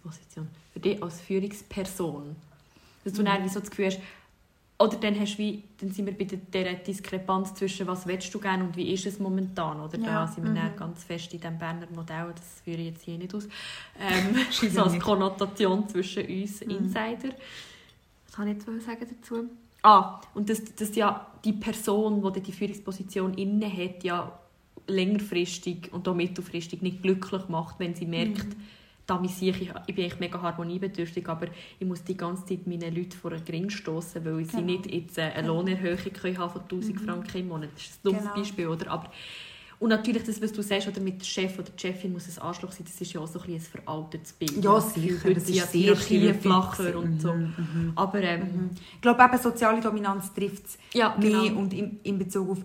Führungsposition, 0.01 0.47
für 0.73 0.79
dich 0.79 1.01
als 1.01 1.21
Führungsperson. 1.21 2.35
Dass 3.03 3.13
du 3.13 3.23
dann 3.23 3.43
wie 3.43 3.49
so 3.49 3.59
das 3.59 3.69
Gefühl 3.69 3.87
hast, 3.87 3.99
oder 4.81 4.97
dann, 4.97 5.19
hast 5.19 5.37
wie, 5.37 5.63
dann 5.79 5.91
sind 5.91 6.07
wir 6.07 6.17
bei 6.17 6.23
der, 6.25 6.39
dieser 6.39 6.73
Diskrepanz 6.73 7.53
zwischen 7.53 7.85
was 7.85 8.07
willst 8.07 8.33
du 8.33 8.39
gerne 8.39 8.63
und 8.63 8.75
wie 8.75 8.91
ist 8.91 9.05
es 9.05 9.19
momentan. 9.19 9.79
Oder 9.79 9.99
Ja, 9.99 10.05
da 10.05 10.27
sind 10.27 10.43
wir 10.43 10.51
mhm. 10.51 10.55
dann 10.55 10.75
ganz 10.75 11.03
fest 11.03 11.31
in 11.33 11.39
diesem 11.39 11.57
Berner 11.59 11.87
Modell, 11.93 12.33
das 12.35 12.61
führe 12.63 12.79
ich 12.79 12.87
jetzt 12.87 13.03
hier 13.03 13.17
nicht 13.17 13.33
aus. 13.33 13.47
Ähm, 13.99 14.35
so 14.51 14.81
als. 14.81 14.99
Konnotation 14.99 15.87
zwischen 15.87 16.25
uns 16.25 16.61
Mhm. 16.61 16.71
Insider. 16.71 17.35
Was 18.25 18.35
kann 18.35 18.47
ich 18.47 18.55
jetzt 18.55 18.65
sagen 18.65 19.07
dazu? 19.21 19.49
Ah, 19.83 20.21
und 20.33 20.49
dass, 20.49 20.63
dass 20.75 20.95
ja 20.95 21.27
die 21.43 21.53
Person, 21.53 22.33
die 22.33 22.41
die 22.41 22.51
Führungsposition 22.51 23.33
inne 23.35 23.71
hat, 23.71 24.03
ja 24.03 24.31
längerfristig 24.87 25.91
und 25.91 26.07
auch 26.07 26.15
mittelfristig 26.15 26.81
nicht 26.81 27.01
glücklich 27.01 27.47
macht, 27.49 27.79
wenn 27.79 27.95
sie 27.95 28.05
merkt, 28.05 28.47
da 28.47 28.57
bin 29.07 29.23
ich, 29.25 29.41
ich 29.41 29.59
bin 29.95 30.05
eigentlich 30.05 30.19
mega 30.19 30.41
harmoniebedürftig, 30.41 31.27
aber 31.27 31.47
ich 31.79 31.87
muss 31.87 32.03
die 32.03 32.15
ganze 32.15 32.45
Zeit 32.45 32.65
meine 32.67 32.89
Leute 32.89 33.17
vor 33.17 33.31
einen 33.31 33.43
Gring 33.43 33.69
stoßen, 33.69 34.23
weil 34.23 34.45
sie 34.45 34.51
Genau. 34.57 34.65
nicht 34.65 34.91
jetzt 34.91 35.19
eine 35.19 35.47
Lohnerhöhung 35.47 35.97
können 36.13 36.37
haben 36.37 36.51
von 36.51 36.61
1000 36.61 37.01
Franken 37.01 37.37
im 37.39 37.47
Monat. 37.49 37.69
Das 37.75 37.83
ist 37.83 37.93
ein 37.95 37.99
dummes 38.03 38.21
Genau. 38.23 38.35
Beispiel, 38.35 38.67
oder? 38.67 38.91
Aber 38.91 39.11
und 39.79 39.89
natürlich, 39.89 40.21
das, 40.23 40.39
was 40.39 40.53
du 40.53 40.61
sagst, 40.61 40.87
oder 40.87 41.01
mit 41.01 41.21
dem 41.21 41.25
Chef 41.25 41.57
oder 41.57 41.69
der 41.71 41.79
Chefin 41.79 42.13
muss 42.13 42.27
ein 42.27 42.43
Anschluss 42.43 42.75
sein, 42.77 42.85
das 42.85 43.01
ist 43.01 43.13
ja 43.13 43.19
auch 43.19 43.25
so 43.27 43.39
ein, 43.41 43.51
ein 43.51 43.59
veraltetes 43.59 44.33
Bild. 44.33 44.63
Ja, 44.63 44.79
sicher. 44.79 45.33
Das 45.33 45.49
ist 45.49 45.71
sehr 45.71 45.95
stereotyp 45.95 46.41
flacher 46.43 46.95
und 46.99 47.19
so. 47.19 47.33
Mhm, 47.33 47.53
mhm. 47.57 47.91
Aber 47.95 48.21
ähm, 48.21 48.41
Mhm. 48.41 48.69
Ich 48.95 49.01
glaube, 49.01 49.23
eben 49.23 49.37
soziale 49.41 49.81
Dominanz 49.81 50.31
trifft 50.35 50.67
es 50.67 50.77
ja, 50.93 51.15
mehr 51.17 51.29
genau. 51.31 51.59
und 51.59 51.73
in, 51.73 51.99
in 52.03 52.19
Bezug 52.19 52.51
auf 52.51 52.59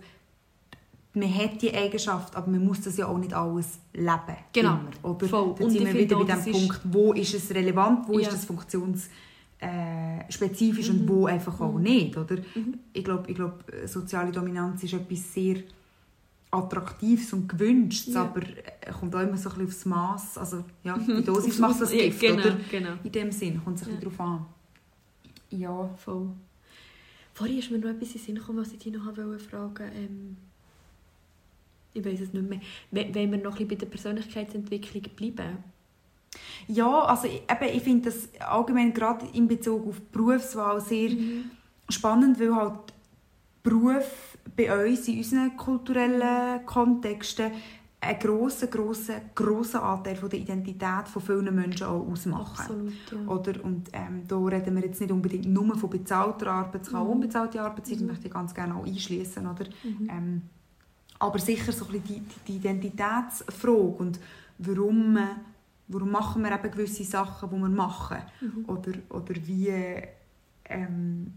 man 1.16 1.34
hat 1.34 1.60
die 1.62 1.72
Eigenschaft, 1.74 2.36
aber 2.36 2.48
man 2.50 2.64
muss 2.64 2.80
das 2.82 2.96
ja 2.96 3.06
auch 3.06 3.18
nicht 3.18 3.32
alles 3.34 3.78
leben. 3.94 4.36
Genau. 4.52 4.74
Immer, 4.78 4.90
oder? 5.14 5.26
Voll. 5.26 5.54
Dann 5.56 5.64
Und 5.66 5.70
sind 5.72 5.86
wir 5.86 5.94
wieder 5.94 6.16
bei 6.24 6.24
dem 6.34 6.52
Punkt, 6.52 6.80
wo 6.84 7.12
ist 7.12 7.34
es 7.34 7.50
relevant, 7.54 8.06
wo 8.08 8.14
Ja. 8.18 8.20
ist 8.26 8.32
das 8.32 8.44
funktionsspezifisch 8.44 9.10
äh, 9.58 10.30
spezifisch 10.30 10.90
und 10.90 11.02
Mhm. 11.04 11.08
wo 11.08 11.26
einfach 11.26 11.58
auch 11.60 11.72
Mhm. 11.72 11.82
nicht. 11.82 12.16
Oder? 12.16 12.36
Mhm. 12.54 12.74
Ich 12.92 13.02
glaube, 13.02 13.30
ich 13.30 13.34
glaub, 13.34 13.64
äh, 13.72 13.86
soziale 13.88 14.30
Dominanz 14.30 14.82
ist 14.84 14.92
etwas 14.92 15.32
sehr 15.32 15.56
Attraktives 16.50 17.32
und 17.32 17.48
Gewünschtes, 17.48 18.14
Ja. 18.14 18.22
aber 18.24 18.42
äh, 18.42 18.92
kommt 18.98 19.14
auch 19.16 19.20
immer 19.20 19.36
so 19.36 19.48
ein 19.50 19.56
bisschen 19.56 19.66
aufs 19.66 19.84
Maß. 19.86 20.38
Also, 20.38 20.64
ja, 20.84 20.96
Mhm. 20.96 21.16
die 21.18 21.24
Dosis 21.24 21.58
macht 21.58 21.80
das 21.80 21.92
ja, 21.92 22.02
Gift, 22.04 22.20
genau, 22.20 22.42
oder? 22.42 22.56
genau. 22.70 22.90
In 23.02 23.12
dem 23.12 23.32
Sinn 23.32 23.60
kommt 23.64 23.76
es 23.78 23.82
ein 23.86 23.94
Ja. 23.94 23.94
bisschen 24.00 24.16
darauf 24.16 24.20
an. 24.32 24.46
Ja. 25.50 25.90
Voll. 25.96 26.28
Vorhin 27.34 27.58
ist 27.58 27.70
mir 27.70 27.78
noch 27.78 27.88
etwas 27.88 28.08
in 28.08 28.12
den 28.14 28.20
Sinn 28.26 28.34
gekommen, 28.36 28.58
was 28.60 28.72
ich 28.72 28.78
dich 28.78 28.92
noch 28.92 29.04
wollte 29.16 29.38
fragen 29.44 29.90
ähm, 29.94 30.36
Ich 31.96 32.04
weiß 32.04 32.20
es 32.20 32.32
nicht 32.32 32.48
mehr. 32.48 32.60
We- 32.90 33.14
Wollen 33.14 33.32
wir 33.32 33.38
noch 33.38 33.58
ein 33.58 33.66
bisschen 33.66 33.68
bei 33.68 33.74
der 33.76 33.86
Persönlichkeitsentwicklung 33.86 35.02
bleiben? 35.16 35.58
Ja, 36.68 37.04
also 37.04 37.26
eben, 37.26 37.74
ich 37.76 37.82
finde 37.82 38.10
das 38.10 38.28
allgemein 38.40 38.92
gerade 38.92 39.26
in 39.32 39.48
Bezug 39.48 39.88
auf 39.88 40.00
Berufswahl 40.12 40.80
sehr 40.80 41.10
mhm. 41.10 41.50
spannend, 41.88 42.38
weil 42.38 42.54
halt 42.54 42.92
Beruf 43.62 44.36
bei 44.56 44.90
uns 44.90 45.08
in 45.08 45.18
unseren 45.18 45.56
kulturellen 45.56 46.64
Kontexten 46.66 47.52
einen 47.98 48.18
grossen, 48.18 48.70
grossen, 48.70 49.14
grossen 49.34 49.80
Anteil 49.80 50.16
von 50.16 50.28
der 50.28 50.38
Identität 50.38 51.08
von 51.08 51.22
vielen 51.22 51.54
Menschen 51.54 51.86
auch 51.86 52.06
ausmachen. 52.06 52.60
Absolut, 52.60 52.92
ja. 53.10 53.32
Oder? 53.32 53.64
Und 53.64 53.88
ähm, 53.92 54.22
da 54.28 54.36
reden 54.36 54.76
wir 54.76 54.84
jetzt 54.84 55.00
nicht 55.00 55.10
unbedingt 55.10 55.46
nur 55.46 55.76
von 55.76 55.90
bezahlter 55.90 56.48
Arbeit, 56.48 56.82
es 56.82 56.90
kann 56.90 57.00
auch 57.00 57.06
mhm. 57.06 57.12
unbezahlte 57.12 57.60
Arbeit 57.60 57.86
sein, 57.86 57.94
das 57.94 58.02
mhm. 58.02 58.08
möchte 58.08 58.26
ich 58.26 58.32
ganz 58.32 58.54
gerne 58.54 58.76
auch 58.76 58.86
einschließen. 58.86 59.46
Oder? 59.46 59.64
Mhm. 59.82 60.10
Ähm, 60.10 60.42
aber 61.18 61.38
sicher 61.38 61.72
so 61.72 61.86
ein 61.86 62.02
die, 62.02 62.22
die 62.46 62.56
Identitätsfrage 62.56 63.76
und 63.76 64.20
warum, 64.58 65.18
warum 65.88 66.10
machen 66.10 66.42
wir 66.42 66.52
eben 66.52 66.70
gewisse 66.70 67.04
Sachen, 67.04 67.50
die 67.50 67.56
wir 67.56 67.68
machen. 67.68 68.18
Mhm. 68.40 68.64
Oder, 68.68 68.92
oder 69.10 69.34
wie, 69.46 70.02
ähm, 70.64 71.32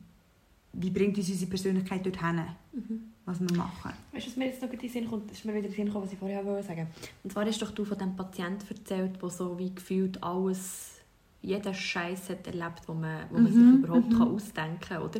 wie 0.74 0.89
bringt 0.89 1.18
uns 1.18 1.30
unsere 1.30 1.50
Persönlichkeit 1.50 2.06
dorthin. 2.06 2.46
Mhm 2.74 3.10
was 3.30 3.39
wir 3.39 3.58
machen. 3.58 3.94
Weißt 4.12 4.26
du, 4.26 4.32
was 4.32 4.38
mir 4.38 4.46
jetzt 4.48 4.62
noch 4.62 4.72
in 4.72 4.80
den 4.80 4.89
Sinn 4.89 5.08
kommt? 5.08 5.32
ist 5.32 5.46
mir 5.46 5.54
wieder 5.54 5.65
in 5.65 5.72
den 5.72 5.76
Sinn 5.76 5.86
gekommen, 5.86 6.06
was 6.06 6.13
ich 6.13 6.20
vorher 6.20 6.44
wollte 6.46 6.68
sagen. 6.68 6.88
Und 7.24 7.32
zwar 7.32 7.46
hast 7.46 7.62
doch 7.62 7.72
du 7.72 7.86
von 7.86 7.98
dem 7.98 8.15
Patienten 8.15 8.65
erzählt, 8.68 9.22
der 9.22 9.30
so 9.30 9.58
wie 9.58 9.74
gefühlt 9.74 10.22
alles, 10.24 10.99
jeden 11.41 11.73
Scheiß 11.73 12.30
hat 12.30 12.47
erlebt, 12.47 12.88
wo 12.88 12.93
man, 12.93 13.25
wo 13.30 13.39
man 13.39 13.43
mhm. 13.43 13.73
sich 13.73 13.84
überhaupt 13.84 14.12
mhm. 14.12 14.17
kann 14.17 14.28
ausdenken 14.30 14.80
kann, 14.80 15.02
oder? 15.04 15.19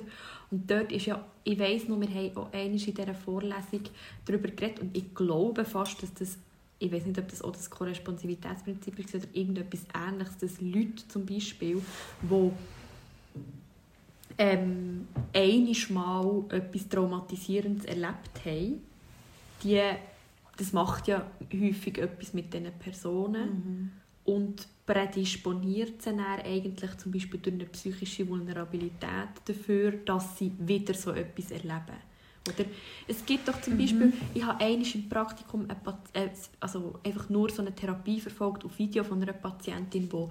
Und 0.52 0.70
dort 0.70 0.92
ist 0.92 1.06
ja, 1.06 1.24
ich 1.44 1.60
weiss 1.60 1.88
noch, 1.88 2.00
wir 2.00 2.10
haben 2.10 2.38
auch 2.38 2.54
in 2.54 2.76
dieser 2.78 3.14
Vorlesung 3.14 3.82
darüber 4.26 4.50
geredet 4.50 4.80
und 4.80 4.96
ich 4.98 5.14
glaube 5.14 5.66
fast, 5.66 6.02
dass 6.04 6.14
das 6.14 6.38
ich 6.80 6.92
weiß 6.92 7.06
nicht, 7.06 7.20
ob 7.20 7.28
das 7.28 7.42
auch 7.42 7.52
das 7.52 7.70
Korresponsivitätsprinzip 7.70 9.00
ist 9.00 9.14
oder 9.14 9.26
irgendetwas 9.34 9.82
Ähnliches, 9.94 10.38
dass 10.38 10.62
Leute 10.62 11.06
zum 11.10 11.26
Beispiel, 11.26 11.82
die 12.22 12.52
ähm, 14.38 15.08
mal 15.90 16.44
etwas 16.50 16.88
Traumatisierendes 16.88 17.84
erlebt 17.84 18.46
haben, 18.46 18.82
die, 19.62 19.82
das 20.56 20.72
macht 20.72 21.10
ja 21.10 21.30
häufig 21.54 21.98
etwas 21.98 22.34
mit 22.34 22.54
diesen 22.54 22.72
Personen 22.80 23.50
mhm. 23.50 23.92
Und 24.30 24.68
prädisponiert 24.86 26.02
sie 26.02 26.12
dann 26.12 26.20
eigentlich 26.20 26.98
zum 26.98 27.12
Beispiel 27.12 27.40
durch 27.40 27.56
eine 27.56 27.66
psychische 27.66 28.28
Vulnerabilität 28.28 29.30
dafür, 29.46 29.92
dass 29.92 30.38
sie 30.38 30.52
wieder 30.60 30.94
so 30.94 31.12
etwas 31.12 31.52
erleben. 31.52 31.98
Oder 32.48 32.66
es 33.08 33.26
gibt 33.26 33.48
doch 33.48 33.60
zum 33.62 33.78
Beispiel, 33.78 34.08
mhm. 34.08 34.14
ich 34.34 34.44
habe 34.44 34.64
einmal 34.64 34.88
im 34.94 35.10
Praktikum 35.10 35.68
eine, 35.68 35.98
äh, 36.14 36.30
also 36.60 37.00
einfach 37.04 37.30
nur 37.30 37.50
so 37.50 37.62
eine 37.62 37.74
Therapie 37.74 38.20
verfolgt 38.20 38.66
auf 38.66 38.78
Video 38.78 39.04
von 39.04 39.22
einer 39.22 39.34
Patientin, 39.34 40.10
die 40.10 40.28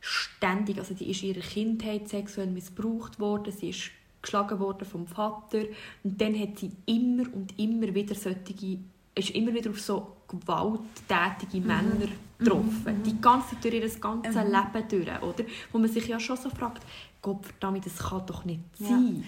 ständig, 0.00 0.78
also 0.78 0.94
die 0.94 1.10
ist 1.10 1.22
in 1.22 1.30
ihrer 1.30 1.40
Kindheit 1.40 2.08
sexuell 2.08 2.48
missbraucht 2.48 3.18
worden, 3.18 3.52
sie 3.52 3.70
ist 3.70 3.90
geschlagen 4.22 4.58
worden 4.58 4.86
vom 4.86 5.06
Vater 5.06 5.62
und 6.02 6.20
dann 6.20 6.38
hat 6.38 6.58
sie 6.58 6.72
immer 6.86 7.24
und 7.32 7.58
immer 7.58 7.94
wieder 7.94 8.14
solche, 8.14 8.78
ist 9.14 9.30
immer 9.30 9.54
wieder 9.54 9.70
auf 9.70 9.80
so 9.80 10.15
gewalttätige 10.28 11.60
mhm. 11.60 11.66
Männer 11.66 12.08
getroffen, 12.38 12.98
mhm. 12.98 13.02
die 13.02 13.20
ganze 13.20 13.56
durch 13.56 13.74
ihr 13.74 13.88
ganzes 14.00 14.34
mhm. 14.34 14.42
Leben 14.42 14.88
durch, 14.88 15.22
oder? 15.22 15.44
Wo 15.72 15.78
man 15.78 15.90
sich 15.90 16.06
ja 16.06 16.20
schon 16.20 16.36
so 16.36 16.50
fragt, 16.50 16.82
Gott 17.22 17.44
verdammt, 17.44 17.84
das 17.84 17.98
kann 17.98 18.26
doch 18.26 18.44
nicht 18.44 18.60
sein. 18.78 19.24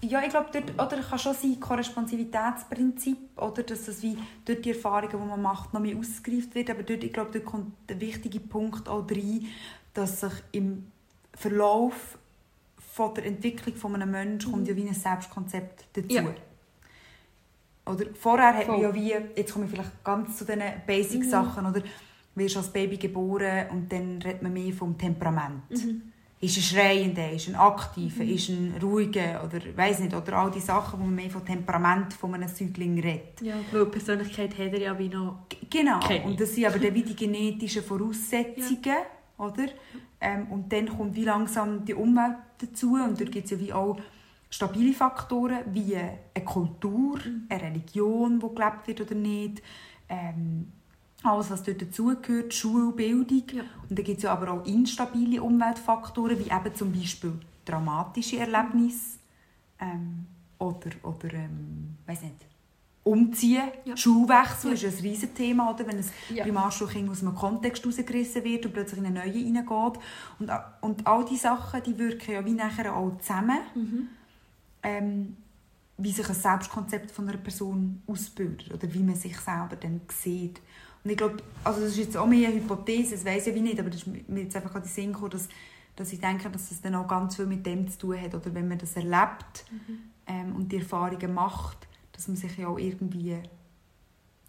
Ja. 0.00 0.20
ja 0.20 0.22
ich 0.24 0.30
glaube, 0.30 0.48
dort 0.52 0.72
oder 0.74 1.02
kann 1.02 1.18
schon 1.18 1.34
sein 1.34 1.58
Korresponsivitätsprinzip, 1.60 3.18
oder, 3.36 3.62
dass 3.62 3.86
das 3.86 4.02
wie 4.02 4.16
dort 4.44 4.64
die 4.64 4.70
Erfahrungen, 4.70 5.10
die 5.10 5.28
man 5.28 5.42
macht, 5.42 5.74
noch 5.74 5.80
mehr 5.80 5.96
ausgereift 5.96 6.54
wird, 6.54 6.70
aber 6.70 6.82
dort, 6.82 7.04
ich 7.04 7.12
glaube, 7.12 7.30
dort 7.32 7.44
kommt 7.44 7.72
der 7.88 8.00
wichtige 8.00 8.40
Punkt 8.40 8.88
auch 8.88 9.10
rein, 9.10 9.46
dass 9.94 10.20
sich 10.20 10.32
im 10.52 10.90
Verlauf 11.34 12.18
von 12.98 13.14
der 13.14 13.26
Entwicklung 13.26 13.76
von 13.76 13.94
einem 13.94 14.10
Menschen 14.10 14.50
kommt 14.50 14.66
ja 14.66 14.74
wie 14.74 14.88
ein 14.88 14.94
Selbstkonzept 14.94 15.84
dazu. 15.92 16.08
Ja. 16.08 16.34
Oder 17.88 18.06
vorher 18.14 18.56
hat 18.56 18.68
man 18.68 18.80
ja 18.80 18.94
wie, 18.94 19.14
jetzt 19.36 19.52
komme 19.52 19.66
ich 19.66 19.70
vielleicht 19.70 20.04
ganz 20.04 20.36
zu 20.36 20.44
diesen 20.44 20.62
Basic-Sachen, 20.86 21.64
mhm. 21.64 21.70
oder 21.70 21.82
wirst 22.34 22.56
als 22.56 22.68
Baby 22.68 22.96
geboren 22.96 23.66
und 23.72 23.92
dann 23.92 24.22
redet 24.22 24.42
man 24.42 24.52
mehr 24.52 24.72
vom 24.72 24.96
Temperament. 24.96 25.70
Mhm. 25.70 26.02
Ist 26.40 26.56
ein 26.56 26.62
Schreiender, 26.62 27.32
ist 27.32 27.48
ein 27.48 27.56
Aktiver, 27.56 28.22
mhm. 28.22 28.30
ist 28.30 28.48
ein 28.48 28.74
Ruhiger 28.80 29.42
oder 29.44 29.58
weiß 29.76 30.00
nicht, 30.00 30.14
oder 30.14 30.34
all 30.34 30.50
die 30.52 30.60
Sachen, 30.60 31.00
wo 31.00 31.04
man 31.04 31.16
mehr 31.16 31.30
vom 31.30 31.44
Temperament 31.44 32.14
von 32.14 32.32
einem 32.34 32.48
Säugling 32.48 33.00
redet. 33.00 33.40
Ja, 33.40 33.56
weil 33.72 33.86
Persönlichkeit 33.86 34.56
hat 34.56 34.72
er 34.72 34.80
ja 34.80 34.98
wie 34.98 35.08
noch 35.08 35.46
Genau, 35.68 35.98
und 36.24 36.40
das 36.40 36.54
sind 36.54 36.66
aber 36.66 36.78
dann 36.78 36.94
wie 36.94 37.02
die 37.02 37.16
genetischen 37.16 37.82
Voraussetzungen, 37.82 38.82
ja 38.84 39.18
oder? 39.38 39.66
Ähm, 40.20 40.48
und 40.50 40.72
dann 40.72 40.88
kommt 40.88 41.14
wie 41.14 41.24
langsam 41.24 41.84
die 41.84 41.94
Umwelt 41.94 42.36
dazu 42.58 42.94
und 42.94 43.20
dort 43.20 43.32
gibt 43.32 43.44
es 43.44 43.52
ja 43.52 43.60
wie 43.60 43.72
auch 43.72 43.98
stabile 44.50 44.94
Faktoren 44.94 45.58
wie 45.72 45.96
eine 45.96 46.44
Kultur, 46.44 47.18
eine 47.48 47.62
Religion, 47.62 48.40
die 48.40 48.54
gelebt 48.54 48.86
wird 48.86 49.00
oder 49.02 49.14
nicht, 49.14 49.62
ähm, 50.08 50.72
alles, 51.22 51.50
was 51.50 51.62
dort 51.62 51.82
dazugehört, 51.82 52.54
Schulbildung. 52.54 53.44
Ja. 53.52 53.62
Und 53.88 53.98
dann 53.98 54.04
gibt 54.04 54.18
es 54.18 54.24
ja 54.24 54.32
aber 54.32 54.52
auch 54.52 54.64
instabile 54.64 55.42
Umweltfaktoren, 55.42 56.38
wie 56.38 56.50
eben 56.50 56.74
zum 56.74 56.92
Beispiel 56.92 57.32
dramatische 57.64 58.38
Erlebnisse 58.38 59.18
ähm, 59.80 60.26
oder, 60.58 60.90
oder 61.02 61.34
ähm, 61.34 61.96
weiß 62.06 62.22
nicht, 62.22 62.46
umziehen. 63.02 63.64
Ja. 63.84 63.96
Schulwechsel 63.96 64.76
ja. 64.76 64.88
ist 64.88 64.98
ein 64.98 65.02
riesiges 65.02 65.34
Thema, 65.34 65.70
oder? 65.70 65.86
wenn 65.86 65.98
ein 65.98 66.04
ja. 66.34 66.44
Primarschulkind 66.44 67.10
aus 67.10 67.22
einem 67.22 67.34
Kontext 67.34 67.82
herausgerissen 67.82 68.44
wird 68.44 68.66
und 68.66 68.72
plötzlich 68.72 69.00
in 69.00 69.06
eine 69.06 69.20
neue 69.20 69.32
hineingeht. 69.32 69.98
Und, 70.38 70.50
und 70.82 71.06
all 71.06 71.24
diese 71.24 71.42
Sachen 71.42 71.82
die 71.82 71.98
wirken 71.98 72.32
ja 72.32 72.44
wie 72.44 72.52
nachher 72.52 72.94
auch 72.94 73.18
zusammen, 73.18 73.58
mhm. 73.74 74.08
Ähm, 74.82 75.36
wie 75.96 76.12
sich 76.12 76.28
ein 76.28 76.34
Selbstkonzept 76.34 77.10
von 77.10 77.28
einer 77.28 77.38
Person 77.38 78.02
ausbildet 78.06 78.72
oder 78.72 78.92
wie 78.92 79.02
man 79.02 79.16
sich 79.16 79.36
selber 79.38 79.76
dann 79.78 80.00
sieht. 80.08 80.60
Und 81.02 81.10
ich 81.10 81.16
glaube, 81.16 81.38
also 81.64 81.80
das 81.80 81.90
ist 81.90 81.98
jetzt 81.98 82.16
auch 82.16 82.26
mehr 82.26 82.48
eine 82.48 82.56
Hypothese, 82.56 83.14
das 83.14 83.24
weiß 83.24 83.48
ich 83.48 83.54
wie 83.54 83.60
nicht, 83.60 83.80
aber 83.80 83.90
das 83.90 84.02
ist 84.02 84.28
mir 84.28 84.42
jetzt 84.42 84.56
einfach 84.56 84.74
an 84.74 84.82
die 84.82 84.88
Sinn 84.88 85.12
gekommen, 85.12 85.30
dass, 85.30 85.48
dass 85.96 86.12
ich 86.12 86.20
denke, 86.20 86.50
dass 86.50 86.70
es 86.70 86.80
dann 86.80 86.94
auch 86.94 87.08
ganz 87.08 87.36
viel 87.36 87.46
mit 87.46 87.66
dem 87.66 87.88
zu 87.88 87.98
tun 87.98 88.20
hat, 88.20 88.34
oder 88.34 88.54
wenn 88.54 88.68
man 88.68 88.78
das 88.78 88.94
erlebt 88.96 89.64
mhm. 89.70 89.98
ähm, 90.26 90.56
und 90.56 90.70
die 90.70 90.78
Erfahrungen 90.78 91.34
macht, 91.34 91.88
dass 92.12 92.28
man 92.28 92.36
sich 92.36 92.56
ja 92.58 92.68
auch 92.68 92.78
irgendwie 92.78 93.36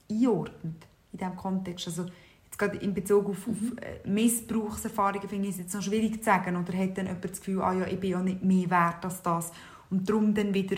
einordnet 0.09 0.87
in 1.11 1.19
diesem 1.19 1.35
Kontext. 1.35 1.87
Also 1.87 2.05
jetzt 2.45 2.57
gerade 2.57 2.77
in 2.77 2.93
Bezug 2.93 3.29
auf, 3.29 3.47
mhm. 3.47 3.53
auf 3.53 3.83
äh, 3.83 4.07
Missbrauchserfahrungen 4.07 5.29
finde 5.29 5.47
ich 5.47 5.55
es 5.55 5.61
jetzt 5.61 5.73
noch 5.73 5.81
schwierig 5.81 6.17
zu 6.17 6.25
sagen. 6.25 6.55
Oder 6.55 6.77
hat 6.77 6.97
dann 6.97 7.05
jemand 7.05 7.25
das 7.25 7.39
Gefühl, 7.39 7.61
ah 7.61 7.73
ja, 7.73 7.87
ich 7.87 7.99
bin 7.99 8.11
ja 8.11 8.21
nicht 8.21 8.43
mehr 8.43 8.69
wert 8.69 9.05
als 9.05 9.21
das. 9.21 9.51
Und 9.89 10.09
darum 10.09 10.33
dann 10.33 10.53
wieder 10.53 10.77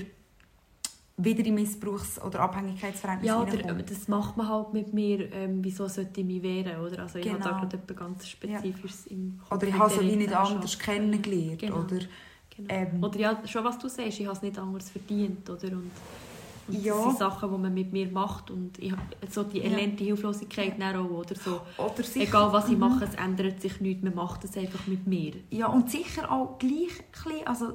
wieder 1.18 1.46
in 1.46 1.56
Missbrauchs- 1.56 2.20
oder 2.20 2.40
Abhängigkeitsverhältnisse 2.40 3.34
Ja, 3.34 3.42
oder, 3.42 3.84
das 3.84 4.08
macht 4.08 4.38
man 4.38 4.48
halt 4.48 4.74
mit 4.74 4.92
mir, 4.94 5.32
ähm, 5.34 5.60
wieso 5.64 5.88
sollte 5.88 6.22
ich 6.22 6.26
mich 6.26 6.42
wehren, 6.42 6.80
oder? 6.80 7.04
Also 7.04 7.20
ich 7.20 7.26
genau. 7.26 7.40
habe 7.42 7.44
da 7.44 7.60
gerade 7.60 7.78
etwas 7.78 7.98
ganz 7.98 8.28
Spezifisches 8.28 9.06
ja. 9.06 9.12
im 9.12 9.40
Kopf. 9.40 9.52
Oder 9.52 9.68
ich 9.68 9.78
habe 9.78 9.94
es 9.94 10.02
wie 10.02 10.16
nicht 10.16 10.36
anders 10.36 10.80
kennengelernt, 10.80 11.60
genau. 11.60 11.80
oder? 11.80 12.00
Genau. 12.58 12.70
Ähm, 12.70 13.04
oder 13.04 13.20
ja, 13.20 13.42
schon 13.46 13.64
was 13.64 13.78
du 13.78 13.88
sagst, 13.88 14.20
ich 14.20 14.26
habe 14.26 14.36
es 14.36 14.42
nicht 14.42 14.58
anders 14.58 14.90
verdient, 14.90 15.48
oder? 15.50 15.68
Und 15.74 15.92
und 16.68 16.84
ja. 16.84 16.94
Das 16.94 17.04
sind 17.04 17.18
Sachen, 17.18 17.52
die 17.52 17.58
man 17.58 17.74
mit 17.74 17.92
mir 17.92 18.08
macht 18.12 18.52
und 18.52 18.78
ich, 18.80 18.94
so 19.30 19.44
die 19.44 19.62
elende 19.62 20.04
Hilflosigkeit 20.04 20.78
ja. 20.80 21.00
auch, 21.00 21.10
oder 21.10 21.36
so. 21.36 21.62
Oder 21.78 22.04
sicher, 22.04 22.28
Egal 22.28 22.54
was 22.54 22.68
ich 22.68 22.74
mhm. 22.74 22.80
mache, 22.80 23.06
es 23.06 23.16
ändert 23.16 23.62
sich 23.62 23.82
nichts, 23.82 24.04
man 24.04 24.16
macht 24.16 24.44
es 24.44 24.56
einfach 24.56 24.86
mit 24.88 25.08
mir. 25.08 25.34
Ja, 25.50 25.68
und 25.68 25.90
sicher 25.90 26.32
auch 26.32 26.58
gleich 26.60 26.92
also 27.46 27.74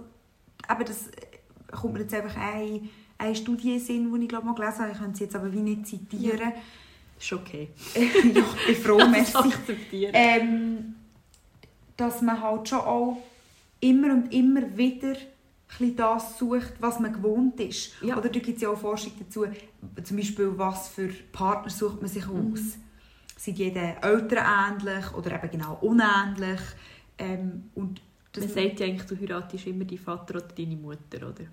eben 0.70 0.84
das 0.84 1.10
kommt 1.70 1.94
mir 1.94 2.00
jetzt 2.00 2.14
einfach 2.14 2.36
eine, 2.36 2.88
eine 3.18 3.34
Studie 3.34 3.74
in 3.74 3.80
Sinn, 3.80 4.12
die 4.12 4.22
ich 4.22 4.28
glaube 4.28 4.46
mal 4.46 4.54
gelesen 4.54 4.80
habe, 4.80 4.92
ich 4.92 4.98
kann 4.98 5.14
sie 5.14 5.24
jetzt 5.24 5.36
aber 5.36 5.52
wie 5.52 5.60
nicht 5.60 5.86
zitieren. 5.86 6.52
Ja. 6.52 6.52
Ist 7.18 7.32
okay. 7.32 7.70
ja, 7.94 8.00
ich 8.12 8.66
bin 8.66 8.76
froh, 8.76 9.06
merci. 9.08 9.52
ähm, 10.12 10.96
dass 11.96 12.20
man 12.20 12.40
halt 12.40 12.68
schon 12.68 12.80
auch 12.80 13.16
immer 13.80 14.12
und 14.12 14.32
immer 14.32 14.76
wieder 14.76 15.14
das 15.96 16.38
sucht, 16.38 16.74
was 16.78 17.00
man 17.00 17.12
gewohnt 17.12 17.58
ist. 17.58 18.00
Ja. 18.00 18.16
Oder 18.16 18.28
da 18.28 18.38
gibt 18.38 18.56
es 18.56 18.62
ja 18.62 18.68
auch 18.68 18.78
Forschung 18.78 19.12
dazu, 19.18 19.46
zum 20.04 20.16
Beispiel, 20.16 20.52
was 20.56 20.88
für 20.88 21.08
Partner 21.32 21.70
sucht 21.70 22.00
man 22.00 22.08
sich 22.08 22.26
mhm. 22.26 22.52
aus. 22.52 22.78
Sind 23.36 23.58
jede 23.58 23.96
Eltern 24.00 24.78
ähnlich 24.78 25.12
oder 25.14 25.42
eben 25.42 25.50
genau 25.50 25.78
unähnlich? 25.80 26.60
Ähm, 27.18 27.70
und 27.74 28.00
man 28.40 28.48
sagt 28.48 28.80
ja 28.80 28.86
eigentlich, 28.86 29.06
du 29.06 29.16
heiratest 29.20 29.66
immer 29.66 29.84
deinen 29.84 29.98
Vater 29.98 30.36
oder 30.36 30.48
deine 30.48 30.76
Mutter, 30.76 31.28
oder? 31.28 31.44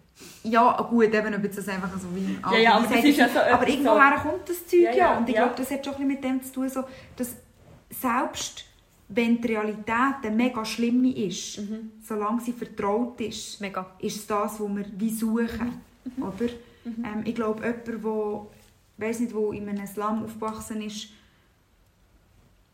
Ja, 0.43 0.81
gut, 0.89 1.13
eben, 1.13 1.33
ob 1.33 1.43
das 1.43 1.67
einfach 1.67 1.91
so 1.99 2.07
wie... 2.15 2.37
Ja, 2.51 2.57
ja, 2.57 2.73
aber, 2.75 2.87
das 2.87 3.03
ist 3.03 3.17
ja 3.17 3.29
so 3.29 3.39
aber 3.39 3.67
irgendwoher 3.67 4.15
kommt 4.21 4.49
das 4.49 4.65
Zeug 4.67 4.81
ja, 4.81 4.93
ja. 4.93 5.17
Und 5.17 5.27
ich 5.27 5.35
glaube, 5.35 5.53
das 5.55 5.71
hat 5.71 5.85
schon 5.85 5.95
ein 5.95 6.07
bisschen 6.07 6.07
mit 6.07 6.23
dem 6.23 6.43
zu 6.43 6.53
tun, 6.53 6.69
so, 6.69 6.83
dass 7.15 7.35
selbst 7.89 8.65
wenn 9.09 9.39
die 9.39 9.47
Realität 9.47 10.15
eine 10.23 10.35
mega 10.35 10.65
schlimme 10.65 11.15
ist, 11.15 11.59
mhm. 11.59 11.91
solange 12.01 12.41
sie 12.41 12.53
vertraut 12.53 13.19
ist, 13.21 13.61
mega. 13.61 13.85
ist 13.99 14.17
es 14.17 14.27
das, 14.27 14.59
was 14.59 14.75
wir 14.75 14.85
wie 14.97 15.09
suchen. 15.09 15.81
Mhm. 16.03 16.23
Oder? 16.23 16.51
Mhm. 16.83 17.05
Ähm, 17.05 17.21
ich 17.25 17.35
glaube, 17.35 17.61
jemand, 17.61 17.87
der 17.87 19.05
weiß 19.05 19.19
nicht, 19.19 19.33
wo 19.33 19.51
in 19.51 19.69
einem 19.69 19.87
Slum 19.87 20.23
aufgewachsen 20.23 20.81
ist, 20.81 21.09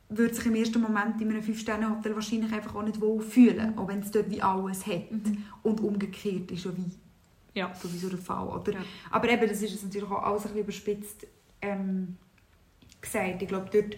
würde 0.10 0.34
sich 0.34 0.46
im 0.48 0.56
ersten 0.56 0.82
Moment 0.82 1.22
in 1.22 1.30
einem 1.30 1.44
Fünf-Sterne-Hotel 1.44 2.16
wahrscheinlich 2.16 2.52
einfach 2.52 2.76
auch 2.76 2.84
nicht 2.84 3.00
wohl 3.00 3.22
fühlen, 3.22 3.78
auch 3.78 3.88
wenn 3.88 4.00
es 4.00 4.12
dort 4.12 4.30
wie 4.30 4.42
alles 4.42 4.86
hat. 4.88 5.12
Mhm. 5.12 5.44
Und 5.64 5.82
umgekehrt 5.82 6.50
ist 6.52 6.66
ja 6.66 6.72
wie 6.76 6.92
Ja. 7.60 7.74
sowieso 7.76 8.10
der 8.10 8.18
Fall. 8.20 8.48
Oder? 8.48 8.74
Ja. 8.74 8.80
Aber 9.12 9.30
eben, 9.30 9.48
das 9.48 9.62
ist 9.62 9.72
jetzt 9.72 9.84
natürlich 9.84 10.10
auch 10.10 10.24
alles 10.24 10.46
ein 10.46 10.54
bisschen 10.54 10.64
überspitzt 10.64 11.28
ähm, 11.62 12.18
gesagt. 13.02 13.42
Ich 13.42 13.48
glaube, 13.48 13.70
dort 13.72 13.96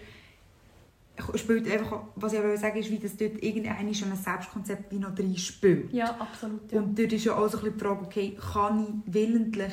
spielt 1.38 1.70
einfach, 1.70 2.02
was 2.16 2.32
ich 2.32 2.38
aber 2.38 2.56
sagen 2.56 2.78
ist, 2.78 2.90
wie 2.90 2.98
das 2.98 3.16
dort 3.16 3.42
irgendein 3.42 3.94
schon 3.94 4.10
ein 4.10 4.16
Selbstkonzept 4.16 4.90
wie 4.92 4.98
noch 4.98 5.14
drin 5.14 5.36
spielt. 5.36 5.92
Ja, 5.92 6.16
absolut. 6.18 6.70
Ja. 6.72 6.80
Und 6.80 6.98
dort 6.98 7.12
ist 7.12 7.24
ja 7.24 7.34
auch 7.36 7.48
so 7.48 7.58
ein 7.58 7.64
bisschen 7.64 7.78
die 7.78 7.84
Frage, 7.84 8.04
okay, 8.04 8.36
kann 8.52 9.02
ich 9.06 9.14
willentlich 9.14 9.72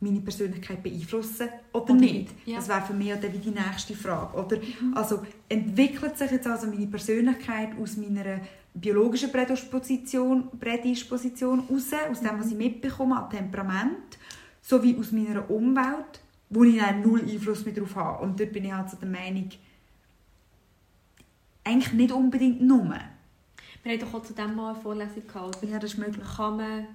meine 0.00 0.20
Persönlichkeit 0.20 0.82
beeinflussen 0.82 1.48
oder, 1.72 1.84
Oder 1.84 1.94
nicht? 1.94 2.28
ja. 2.44 2.56
Das 2.56 2.68
wäre 2.68 2.82
für 2.82 2.92
mich 2.92 3.12
dann 3.14 3.32
wie 3.32 3.38
die 3.38 3.50
nächste 3.50 3.94
Frage. 3.94 4.36
Oder? 4.38 4.58
Also 4.94 5.22
entwickelt 5.48 6.18
sich 6.18 6.30
jetzt 6.30 6.46
also 6.46 6.66
meine 6.66 6.86
Persönlichkeit 6.86 7.70
aus 7.80 7.96
meiner 7.96 8.40
biologischen 8.74 9.32
Prädisposition, 9.32 10.50
Prädisposition 10.60 11.60
raus, 11.60 11.90
aus 12.10 12.20
dem, 12.20 12.38
was 12.38 12.48
ich 12.50 12.56
mitbekomme 12.56 13.16
an 13.22 13.30
Temperament, 13.30 14.18
sowie 14.60 14.96
aus 14.98 15.12
meiner 15.12 15.50
Umwelt, 15.50 16.20
wo 16.50 16.62
ich 16.64 16.78
dann 16.78 17.00
null 17.02 17.22
Einfluss 17.22 17.64
mehr 17.64 17.74
darauf 17.74 17.96
habe. 17.96 18.22
Und 18.24 18.38
dort 18.38 18.52
bin 18.52 18.64
ich 18.66 18.72
halt 18.72 18.90
so 18.90 18.98
der 18.98 19.08
Meinung, 19.08 19.48
eigentlich 21.64 21.92
nicht 21.94 22.12
unbedingt 22.12 22.60
nur. 22.60 22.94
Wir 23.82 23.92
haben 23.92 24.00
doch 24.00 24.14
auch 24.14 24.22
zu 24.22 24.34
dem 24.34 24.54
mal 24.54 24.72
eine 24.74 24.80
Vorlesung 24.82 25.26
gehabt. 25.26 25.62
Ja, 25.62 25.78
das 25.78 25.92
ist 25.92 25.98
möglich. 25.98 26.24
Kann 26.36 26.56
man, 26.56 26.86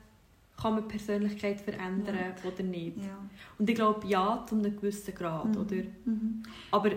kann 0.61 0.75
man 0.75 0.83
die 0.83 0.89
Persönlichkeit 0.89 1.61
verändern 1.61 2.17
oder 2.43 2.63
nicht? 2.63 2.97
Ja. 2.97 3.17
Und 3.57 3.69
ich 3.69 3.75
glaube, 3.75 4.05
ja, 4.07 4.45
zu 4.47 4.55
einem 4.55 4.75
gewissen 4.75 5.13
Grad, 5.15 5.45
Mhm. 5.45 5.57
oder? 5.57 5.75
Mhm. 6.05 6.43
Aber 6.71 6.91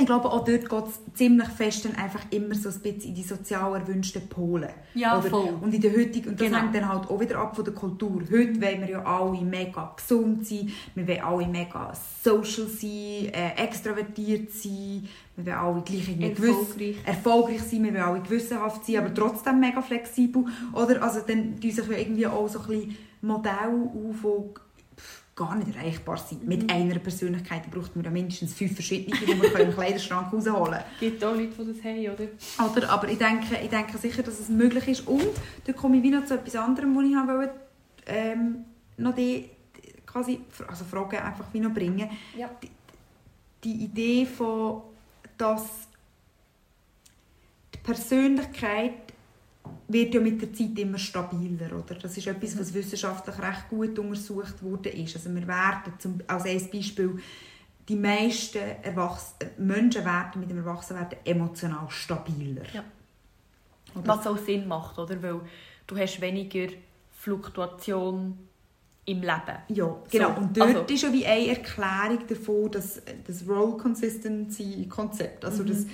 Ich 0.00 0.06
glaube, 0.06 0.30
auch 0.30 0.44
dort 0.44 0.68
geht 0.68 0.84
es 0.86 1.00
ziemlich 1.14 1.48
fest 1.48 1.84
dann 1.84 1.96
einfach 1.96 2.20
immer 2.30 2.54
so 2.54 2.68
ein 2.68 2.78
bisschen 2.80 3.00
in 3.10 3.14
die 3.16 3.22
sozial 3.24 3.74
erwünschten 3.74 4.28
Polen. 4.28 4.68
ja, 4.94 5.18
Oder? 5.18 5.28
voll. 5.28 5.58
Und 5.60 5.74
in 5.74 5.80
der 5.80 5.90
heutigen, 5.90 6.28
und 6.30 6.40
das 6.40 6.46
Genau. 6.46 6.60
hängt 6.60 6.74
dann 6.76 6.88
halt 6.88 7.10
auch 7.10 7.18
wieder 7.18 7.38
ab 7.38 7.56
von 7.56 7.64
der 7.64 7.74
Kultur. 7.74 8.20
Heute 8.30 8.60
wollen 8.62 8.80
wir 8.82 8.90
ja 8.90 9.02
alle 9.04 9.40
mega 9.40 9.92
gesund 9.96 10.46
sein, 10.46 10.70
wir 10.94 11.08
wollen 11.08 11.20
alle 11.20 11.46
mega 11.48 11.92
social 12.22 12.68
sein, 12.68 13.32
äh, 13.32 13.54
extravertiert 13.56 14.52
sein, 14.52 15.08
wir 15.36 15.46
wollen 15.46 15.56
alle 15.58 15.82
gleich 15.82 16.08
irgendwie 16.08 16.30
gewiss- 16.32 16.48
Erfolgreich. 16.56 16.96
erfolgreich 17.04 17.62
sein, 17.62 17.82
wir 17.82 17.92
wollen 17.94 18.02
alle 18.02 18.20
gewissenhaft 18.20 18.84
sein, 18.86 18.96
aber 18.98 19.12
trotzdem 19.14 19.58
mega 19.58 19.82
flexibel. 19.82 20.44
Oder? 20.74 21.02
Also 21.02 21.20
dann 21.26 21.60
tun 21.60 21.70
sich 21.72 21.86
ja 21.88 21.96
irgendwie 21.98 22.26
auch 22.28 22.48
so 22.48 22.60
ein 22.60 22.66
bisschen 22.68 22.96
Modelle 23.20 23.90
auf, 23.92 24.24
gar 25.38 25.54
nicht 25.54 25.76
erreichbar 25.76 26.16
sind. 26.16 26.42
Mhm. 26.42 26.48
Mit 26.48 26.70
einer 26.70 26.98
Persönlichkeit 26.98 27.70
braucht 27.70 27.94
man 27.94 28.04
ja 28.04 28.10
mindestens 28.10 28.54
fünf 28.54 28.74
verschiedene, 28.74 29.16
die 29.16 29.34
man 29.34 29.46
im 29.60 29.72
Kleiderschrank 29.74 30.32
rausholen. 30.32 30.80
Es 30.94 31.00
gibt 31.00 31.24
auch 31.24 31.34
Leute, 31.34 31.64
die 31.64 31.72
das 31.72 31.84
haben, 31.84 32.00
oder? 32.00 32.72
Oder, 32.72 32.90
aber 32.90 33.08
ich 33.08 33.18
denke, 33.18 33.56
ich 33.62 33.70
denke 33.70 33.96
sicher, 33.98 34.22
dass 34.24 34.40
es 34.40 34.48
möglich 34.48 34.88
ist. 34.88 35.06
Und 35.06 35.30
da 35.64 35.72
komme 35.72 35.98
ich 35.98 36.02
wieder 36.02 36.26
zu 36.26 36.34
etwas 36.34 36.56
anderem, 36.56 36.96
was 36.96 37.04
ich 37.04 37.14
wollte, 37.14 37.54
ähm, 38.06 38.64
noch 38.96 39.14
die, 39.14 39.48
die 39.76 39.92
quasi, 40.04 40.40
also 40.66 40.84
Fragen 40.84 41.18
einfach 41.18 41.46
wie 41.52 41.60
noch 41.60 41.72
bringen. 41.72 42.10
Ja. 42.36 42.50
Die, 42.60 42.70
die 43.62 43.84
Idee 43.84 44.26
von, 44.26 44.82
dass 45.36 45.62
die 47.74 47.78
Persönlichkeit 47.78 49.07
wird 49.88 50.14
ja 50.14 50.20
mit 50.20 50.40
der 50.42 50.52
Zeit 50.52 50.78
immer 50.78 50.98
stabiler, 50.98 51.72
oder? 51.72 51.94
Das 51.94 52.16
ist 52.16 52.26
etwas, 52.26 52.58
was 52.58 52.74
wissenschaftlich 52.74 53.38
recht 53.38 53.68
gut 53.70 53.98
untersucht 53.98 54.62
wurde. 54.62 54.88
Ist. 54.90 55.16
Also 55.16 55.34
wir 55.34 55.46
werden, 55.46 55.92
zum, 55.98 56.20
als 56.26 56.44
ein 56.44 56.70
Beispiel, 56.70 57.18
die 57.88 57.96
meisten 57.96 58.58
Erwachs 58.82 59.34
Menschen 59.56 60.04
werden 60.04 60.40
mit 60.40 60.50
dem 60.50 60.58
Erwachsenwerden 60.58 61.18
emotional 61.24 61.88
stabiler. 61.88 62.62
Ja. 62.72 62.84
Was 63.94 64.26
auch 64.26 64.36
Sinn 64.38 64.68
macht, 64.68 64.98
oder? 64.98 65.22
Weil 65.22 65.40
du 65.86 65.96
hast 65.96 66.20
weniger 66.20 66.68
Fluktuation 67.10 68.38
im 69.06 69.20
Leben. 69.22 69.58
Ja, 69.68 69.96
genau. 70.10 70.34
So, 70.34 70.40
und 70.40 70.56
dort 70.56 70.68
also- 70.76 70.94
ist 70.94 71.02
ja 71.02 71.12
wie 71.12 71.24
eine 71.24 71.48
Erklärung 71.48 72.26
davon, 72.28 72.70
dass 72.70 73.00
das 73.26 73.48
Role 73.48 73.78
Consistency 73.78 74.86
Konzept, 74.88 75.44
also 75.44 75.62
Mhm. 75.62 75.68
dass 75.68 75.86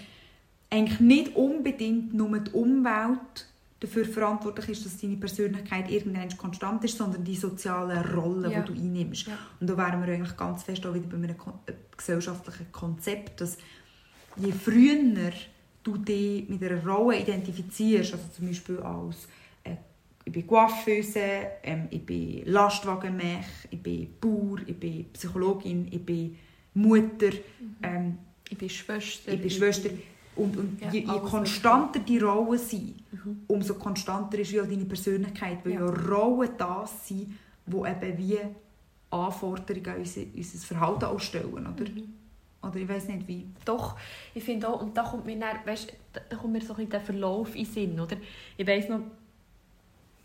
eigentlich 0.71 1.01
nicht 1.01 1.37
unbedingt 1.37 2.13
nur 2.13 2.37
die 2.41 2.51
Umwelt 2.51 3.47
dafür 3.85 4.05
verantwortlich 4.05 4.69
ist, 4.71 4.85
dass 4.87 4.99
deine 4.99 5.17
Persönlichkeit 5.17 5.91
irgendwann 5.91 6.37
konstant 6.37 6.83
ist, 6.85 6.97
sondern 6.99 7.23
die 7.25 7.37
sozialen 7.37 7.99
Rollen, 8.15 8.51
Ja. 8.51 8.61
die 8.63 8.73
du 8.73 8.81
einnimmst. 8.81 9.27
Ja. 9.27 9.39
Und 9.61 9.69
da 9.69 9.77
wären 9.77 10.05
wir 10.07 10.13
eigentlich 10.15 10.37
ganz 10.37 10.63
fest 10.63 10.85
auch 10.87 10.95
wieder 10.95 11.07
bei 11.07 11.17
einem 11.17 11.31
äh, 11.31 11.73
gesellschaftlichen 11.97 12.71
Konzept, 12.73 13.41
dass 13.41 13.59
je 14.37 14.53
früher 14.53 15.33
du 15.83 15.97
dich 15.99 16.49
mit 16.49 16.63
einer 16.63 16.85
Rolle 16.87 17.21
identifizierst, 17.21 18.15
also 18.15 18.25
zum 18.35 18.47
Beispiel 18.47 18.79
als 18.79 19.29
äh, 19.65 19.77
ich 20.25 20.33
bin 20.33 20.47
Coiffeuse, 20.47 21.21
ähm, 21.63 21.89
ich 21.91 22.05
bin 22.07 22.43
Lastwagenmech, 22.47 23.45
ich 23.71 23.83
bin 23.83 24.09
Bauer, 24.21 24.59
ich 24.67 24.77
bin 24.81 25.05
Psychologin, 25.13 25.89
ich 25.91 26.05
bin 26.05 26.37
Mutter, 26.73 27.31
ähm, 27.83 28.19
Ich 28.49 28.57
bin 28.59 28.71
Schwester. 28.71 29.33
ich 29.33 29.41
bin 29.41 29.51
Schwester. 29.51 29.91
Und, 30.37 30.57
und 30.57 30.81
Ja, 30.81 30.91
je, 30.91 31.01
je 31.01 31.21
konstanter 31.21 32.01
die 32.01 32.19
Rollen 32.19 32.59
sind, 32.59 32.95
Mhm. 33.13 33.43
umso 33.47 33.75
konstanter 33.75 34.39
ist 34.41 34.51
ja 34.51 34.65
deine 34.65 34.85
Persönlichkeit, 34.85 35.59
weil 35.65 35.75
ja, 35.75 35.81
Ja. 35.81 35.87
Rollen 35.87 36.51
das 36.59 37.07
sind, 37.09 37.29
die 37.67 37.77
eben 37.77 38.19
wie 38.19 38.39
Anforderungen 39.11 39.87
an 39.89 39.99
unser, 39.99 40.23
unser 40.35 40.59
Verhalten 40.67 41.05
auch 41.05 41.21
stellen, 41.21 41.53
oder? 41.53 41.69
Mhm. 41.89 42.13
Oder 42.63 42.77
ich 42.77 42.89
weiß 42.89 43.09
nicht 43.09 43.29
wie. 43.29 43.47
Doch, 43.65 43.97
ich 44.35 44.43
finde 44.43 44.69
auch, 44.69 44.81
und 44.83 44.97
da 44.97 45.03
kommt 45.03 45.27
mir, 45.27 45.39
dann, 45.39 45.59
weißt, 45.65 45.93
da, 46.29 46.37
kommt 46.37 46.55
mir 46.55 46.61
so 46.61 46.73
ein 46.73 46.77
bisschen 46.77 46.91
der 46.91 47.01
Verlauf 47.01 47.55
in 47.55 47.65
den 47.65 47.73
Sinn, 47.73 48.01
oder? 48.01 48.17
Ich 48.57 48.67
weiss 48.67 48.89
noch, 48.89 49.01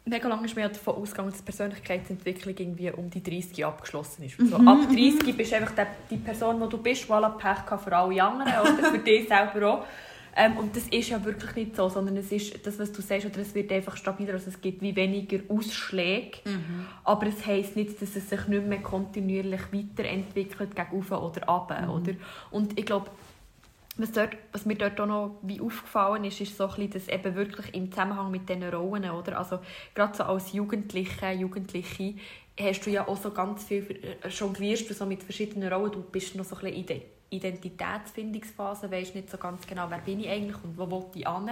mega 0.09 0.27
lange 0.27 0.45
ist 0.45 0.55
mir 0.55 0.63
ja 0.63 0.69
davon 0.69 0.95
ausgegangen, 0.95 1.29
dass 1.29 1.39
die 1.39 1.45
Persönlichkeitsentwicklung 1.45 2.55
irgendwie 2.57 2.91
um 2.91 3.09
die 3.09 3.23
30 3.23 3.65
abgeschlossen 3.65 4.23
ist. 4.23 4.37
So, 4.37 4.57
ab 4.57 4.79
30 4.87 5.35
bist 5.35 5.51
du 5.51 5.55
einfach 5.55 5.75
der, 5.75 5.87
die 6.09 6.17
Person, 6.17 6.59
die 6.61 6.69
du 6.69 6.77
bist, 6.77 7.07
die 7.07 7.11
alle 7.11 7.29
Pech 7.37 7.69
hat 7.69 7.81
für 7.81 7.95
alle 7.95 8.23
anderen 8.23 8.53
oder 8.61 8.91
für 8.91 8.99
dich 9.05 9.27
selber 9.27 9.73
auch. 9.73 9.85
Ähm, 10.35 10.57
und 10.57 10.75
das 10.75 10.87
ist 10.87 11.09
ja 11.09 11.23
wirklich 11.25 11.55
nicht 11.55 11.75
so, 11.75 11.89
sondern 11.89 12.15
es 12.17 12.31
ist 12.31 12.65
das, 12.65 12.79
was 12.79 12.91
du 12.91 13.01
sagst, 13.01 13.25
oder 13.25 13.39
es 13.39 13.53
wird 13.55 13.71
einfach 13.71 13.97
stabiler, 13.97 14.33
also 14.33 14.49
es 14.49 14.61
gibt 14.61 14.81
wie 14.81 14.95
weniger 14.95 15.39
Ausschläge. 15.49 16.39
Aber 17.03 17.27
es 17.27 17.45
heisst 17.45 17.75
nicht, 17.75 18.01
dass 18.01 18.15
es 18.15 18.29
sich 18.29 18.47
nicht 18.47 18.65
mehr 18.65 18.79
kontinuierlich 18.79 19.61
weiterentwickelt, 19.73 20.75
gegen 20.75 20.91
oben 20.91 21.13
oder 21.13 21.45
runter, 21.45 21.93
oder? 21.93 22.13
Und 22.51 22.79
ich 22.79 22.85
glaube, 22.85 23.09
was, 23.99 24.11
dort, 24.11 24.37
was 24.51 24.65
mir 24.65 24.75
dort 24.75 24.99
auch 24.99 25.05
noch 25.05 25.39
wie 25.41 25.61
aufgefallen 25.61 26.23
ist, 26.23 26.41
ist 26.41 26.57
so 26.57 26.65
ein 26.65 26.75
bisschen, 26.75 26.91
dass 26.91 27.07
eben 27.07 27.35
wirklich 27.35 27.73
im 27.75 27.91
Zusammenhang 27.91 28.31
mit 28.31 28.47
diesen 28.47 28.63
Rollen, 28.63 29.09
oder? 29.09 29.37
Also 29.37 29.59
gerade 29.93 30.15
so 30.15 30.23
als 30.23 30.53
Jugendliche, 30.53 31.31
Jugendliche, 31.31 32.15
hast 32.59 32.85
du 32.85 32.89
ja 32.89 33.07
auch 33.07 33.17
so 33.17 33.31
ganz 33.31 33.65
viel, 33.65 33.83
äh, 34.23 34.27
jonglierst 34.27 34.89
du 34.89 34.93
so 34.93 35.05
mit 35.05 35.23
verschiedenen 35.23 35.71
Rollen, 35.71 35.91
du 35.91 36.01
bist 36.01 36.35
noch 36.35 36.45
so 36.45 36.55
ein 36.55 36.61
bisschen 36.61 36.77
in 36.79 36.85
der 36.85 37.01
Identitätsfindungsphase, 37.31 38.91
weißt 38.91 39.15
nicht 39.15 39.29
so 39.29 39.37
ganz 39.37 39.65
genau, 39.67 39.85
wer 39.89 39.99
bin 39.99 40.19
ich 40.19 40.29
eigentlich 40.29 40.63
und 40.63 40.77
wo 40.77 40.89
will 40.89 41.05
ich 41.15 41.27
hin, 41.27 41.49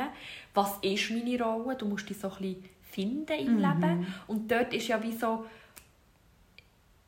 was 0.54 0.78
ist 0.82 1.12
meine 1.12 1.41
Rolle, 1.41 1.76
du 1.76 1.86
musst 1.86 2.10
dich 2.10 2.18
so 2.18 2.30
ein 2.30 2.38
bisschen 2.38 2.66
finden 2.82 3.39
im 3.39 3.58
Leben. 3.58 4.08
Und 4.28 4.52
dort 4.52 4.74
ist 4.74 4.88
ja 4.88 5.02
wie 5.04 5.12
so, 5.12 5.45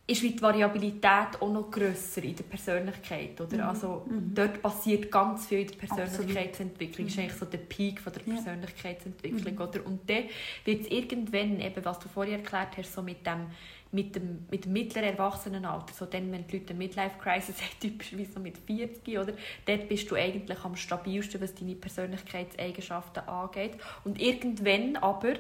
ist 0.10 0.24
die 0.24 0.42
Variabilität 0.42 1.40
auch 1.40 1.52
noch 1.52 1.70
grösser 1.70 2.24
in 2.24 2.36
der 2.36 2.44
Persönlichkeit, 2.44 3.40
oder? 3.40 3.70
Also 3.70 4.06
dort 4.34 4.62
passiert 4.62 5.12
ganz 5.12 5.48
viel 5.48 5.60
in 5.60 5.68
der 5.68 5.76
Persönlichkeitsentwicklung. 5.76 7.08
Das 7.08 7.16
ist 7.16 7.20
eigentlich 7.20 7.38
so 7.38 7.46
der 7.46 7.58
Peak 7.60 8.02
von 8.02 8.14
der 8.14 8.22
Ja. 8.26 8.34
Persönlichkeitsentwicklung, 8.34 9.58
oder? 9.58 9.86
Und 9.86 10.10
dann 10.10 10.24
wird 10.66 10.82
es 10.82 10.88
irgendwann, 10.92 11.60
eben, 11.60 11.86
was 11.86 12.00
du 12.00 12.10
vorher 12.10 12.38
erklärt 12.38 12.78
hast, 12.78 12.94
so 12.94 13.02
mit 13.02 13.26
dem 13.26 13.48
mit 13.92 14.16
dem, 14.16 14.46
mit 14.52 14.66
dem 14.66 14.74
mittleren 14.74 15.10
Erwachsenenalter, 15.10 15.94
so 15.96 16.06
dann, 16.06 16.32
wenn 16.32 16.46
die 16.46 16.58
Leute 16.58 16.70
eine 16.72 16.78
Midlife-Crisis 16.78 17.56
haben, 17.62 17.80
typischerweise 17.80 18.34
so 18.34 18.40
mit 18.40 18.58
40, 18.60 19.18
oder? 19.18 19.34
Dort 19.66 19.90
bist 19.90 20.12
du 20.12 20.16
eigentlich 20.16 20.64
am 20.64 20.76
stabilsten, 20.76 21.42
was 21.42 21.56
deine 21.56 21.74
Persönlichkeitseigenschaften 21.76 23.28
angeht. 23.28 23.78
Und 24.04 24.22
irgendwann 24.22 24.96
aber 24.98 25.34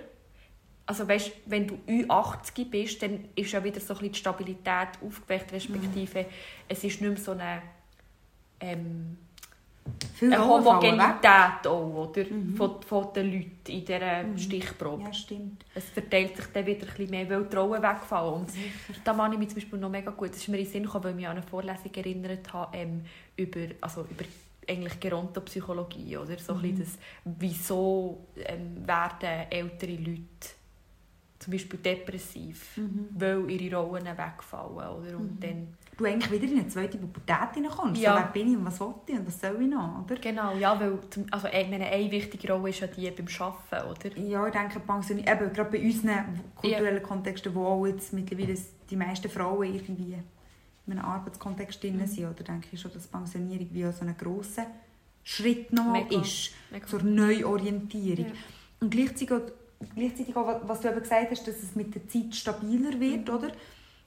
also 0.89 1.07
weißt, 1.07 1.31
wenn 1.45 1.67
du 1.67 1.75
Ü80 1.87 2.65
bist, 2.67 3.03
dann 3.03 3.25
ist 3.35 3.51
ja 3.51 3.63
wieder 3.63 3.79
so 3.79 3.93
ein 3.93 3.99
bisschen 3.99 4.11
die 4.11 4.19
Stabilität 4.19 4.89
aufgeweckt, 5.05 5.53
respektive 5.53 6.25
es 6.67 6.83
ist 6.83 6.99
nicht 6.99 7.01
mehr 7.01 7.17
so 7.17 7.33
eine, 7.33 7.61
ähm, 8.59 9.19
eine. 10.19 10.43
Homogenität 10.43 11.67
auch, 11.67 12.09
oder? 12.09 12.25
Von, 12.57 12.81
von 12.81 13.13
den 13.13 13.31
Leuten 13.31 13.67
in 13.67 13.85
dieser 13.85 14.35
Stichprobe. 14.35 15.03
Ja, 15.03 15.13
stimmt. 15.13 15.63
Es 15.75 15.91
verteilt 15.91 16.35
sich 16.35 16.47
dann 16.47 16.65
wieder 16.65 16.87
ein 16.87 16.87
bisschen 16.87 17.11
mehr, 17.11 17.29
weil 17.29 17.43
die 17.43 17.55
Rollen 17.55 17.83
wegfallen. 17.83 18.33
Und 18.33 18.49
da 19.03 19.13
mache 19.13 19.33
ich 19.33 19.37
mich 19.37 19.49
zum 19.49 19.59
Beispiel 19.59 19.77
noch 19.77 19.91
mega 19.91 20.09
gut, 20.09 20.31
das 20.31 20.37
ist 20.37 20.47
mir 20.47 20.57
in 20.57 20.63
den 20.63 20.71
Sinn 20.71 20.83
gekommen, 20.85 21.03
weil 21.03 21.11
ich 21.11 21.17
mich 21.17 21.27
an 21.27 21.37
eine 21.37 21.45
Vorlesung 21.45 21.93
erinnert 21.93 22.51
habe, 22.51 22.75
ähm, 22.75 23.05
über, 23.37 23.75
also 23.81 24.07
über 24.09 24.25
eigentlich 24.67 24.99
Gerontopsychologie, 24.99 26.17
oder? 26.17 26.39
So 26.39 26.53
ein 26.53 26.61
bisschen 26.63 26.79
das, 26.79 26.97
wieso 27.25 28.25
ähm, 28.37 28.87
werden 28.87 29.51
ältere 29.51 29.93
Leute 29.93 30.58
zum 31.39 31.51
Beispiel 31.53 31.79
depressiv, 31.79 32.77
mhm. 32.77 33.07
weil 33.15 33.49
ihre 33.49 33.77
Rollen 33.77 34.05
wegfallen. 34.05 34.75
Oder? 34.75 35.17
Und 35.17 35.35
mhm. 35.35 35.39
dann 35.39 35.67
du 35.99 36.05
eigentlich 36.05 36.31
wieder 36.31 36.51
in 36.51 36.59
eine 36.59 36.67
zweite 36.67 36.97
Pubertät 36.97 37.55
hineinkommst. 37.55 38.01
Ja. 38.01 38.13
So, 38.13 38.19
wer 38.19 38.27
bin 38.27 38.51
ich 38.51 38.57
und 38.57 38.65
was 38.65 38.79
will 38.79 38.93
ich 39.07 39.15
und 39.15 39.27
was 39.27 39.41
soll 39.41 39.61
ich 39.61 39.67
noch, 39.67 40.03
oder? 40.03 40.15
Genau, 40.15 40.55
ja, 40.55 40.79
weil 40.79 40.97
also, 41.31 41.47
meine, 41.47 41.85
eine 41.85 42.11
wichtige 42.11 42.53
Rolle 42.53 42.69
ist 42.69 42.79
ja 42.79 42.87
die 42.87 43.11
beim 43.11 43.27
Arbeiten, 43.39 43.89
oder? 43.89 44.17
Ja, 44.17 44.47
ich 44.47 44.53
denke, 44.53 44.79
Pension, 44.79 45.19
eben, 45.19 45.53
gerade 45.53 45.69
bei 45.69 45.81
unseren 45.81 46.41
kulturellen 46.55 46.97
ja. 46.97 47.03
Kontexten, 47.03 47.53
wo 47.53 47.65
auch 47.65 47.85
jetzt 47.85 48.13
mittlerweile 48.13 48.57
die 48.89 48.95
meisten 48.95 49.29
Frauen 49.29 49.73
irgendwie 49.73 50.15
in 50.87 50.93
einem 50.93 51.05
Arbeitskontext 51.05 51.83
drin 51.83 51.97
mhm. 51.97 52.07
sind, 52.07 52.25
oder 52.25 52.43
denke 52.43 52.67
ich 52.71 52.81
schon, 52.81 52.91
dass 52.93 53.07
Pensionierung 53.07 53.67
wie 53.71 53.83
so 53.91 54.05
ein 54.05 54.15
grosser 54.17 54.67
Schritt 55.23 55.71
noch 55.73 55.91
Mega. 55.91 56.21
ist 56.21 56.51
Mega. 56.71 56.87
zur 56.87 57.03
Neuorientierung. 57.03 58.27
Ja. 58.27 58.33
Und 58.79 58.89
gleichzeitig, 58.89 59.51
gleichzeitig 59.95 60.35
auch, 60.35 60.61
was 60.67 60.81
du 60.81 60.89
eben 60.89 60.99
gesagt 60.99 61.31
hast, 61.31 61.47
dass 61.47 61.63
es 61.63 61.75
mit 61.75 61.95
der 61.95 62.07
Zeit 62.07 62.35
stabiler 62.35 62.99
wird, 62.99 63.27
mhm. 63.27 63.33
oder? 63.33 63.51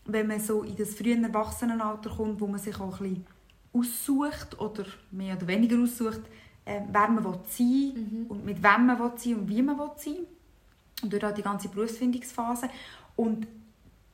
wenn 0.04 0.26
man 0.26 0.40
so 0.40 0.62
in 0.62 0.76
das 0.76 0.94
frühe 0.94 1.20
Erwachsenenalter 1.20 2.10
kommt, 2.10 2.40
wo 2.40 2.46
man 2.46 2.60
sich 2.60 2.78
auch 2.80 3.00
ein 3.00 3.08
bisschen 3.08 3.26
aussucht 3.72 4.58
oder 4.60 4.84
mehr 5.10 5.36
oder 5.36 5.46
weniger 5.46 5.80
aussucht, 5.80 6.20
äh, 6.64 6.80
wer 6.90 7.08
man 7.08 7.24
will 7.24 7.38
sein 7.48 7.92
mhm. 7.94 8.26
und 8.28 8.44
mit 8.44 8.62
wem 8.62 8.86
man 8.86 8.98
will 8.98 9.12
sein 9.16 9.34
und 9.34 9.48
wie 9.48 9.62
man 9.62 9.78
will 9.78 9.90
sein 9.96 10.26
und 11.02 11.12
durch 11.12 11.34
die 11.34 11.42
ganze 11.42 11.68
Berufsfindungsphase 11.68 12.68
und 13.16 13.46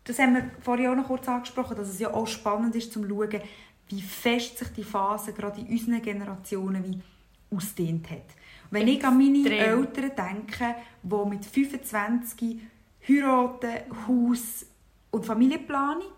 das 0.04 0.18
haben 0.18 0.34
wir 0.34 0.50
vorhin 0.60 0.88
auch 0.88 0.96
noch 0.96 1.06
kurz 1.06 1.28
angesprochen, 1.28 1.76
dass 1.76 1.88
es 1.88 1.98
ja 1.98 2.12
auch 2.12 2.26
spannend 2.26 2.74
ist, 2.74 2.92
zu 2.92 3.06
schauen, 3.06 3.42
wie 3.88 4.00
fest 4.00 4.58
sich 4.58 4.68
die 4.68 4.84
Phase 4.84 5.32
gerade 5.32 5.60
in 5.60 5.66
unseren 5.66 6.00
Generationen 6.00 6.84
wie 6.84 7.00
ausdehnt 7.54 8.10
hat. 8.10 8.24
Wenn 8.70 8.88
ich 8.88 9.04
an 9.04 9.16
meine 9.16 9.48
Eltern 9.50 10.10
denke, 10.16 10.74
die 11.02 11.28
mit 11.28 11.44
25 11.44 12.60
heiraten, 13.06 14.06
Haus, 14.06 14.66
und 15.10 15.24
Familienplanung, 15.24 16.12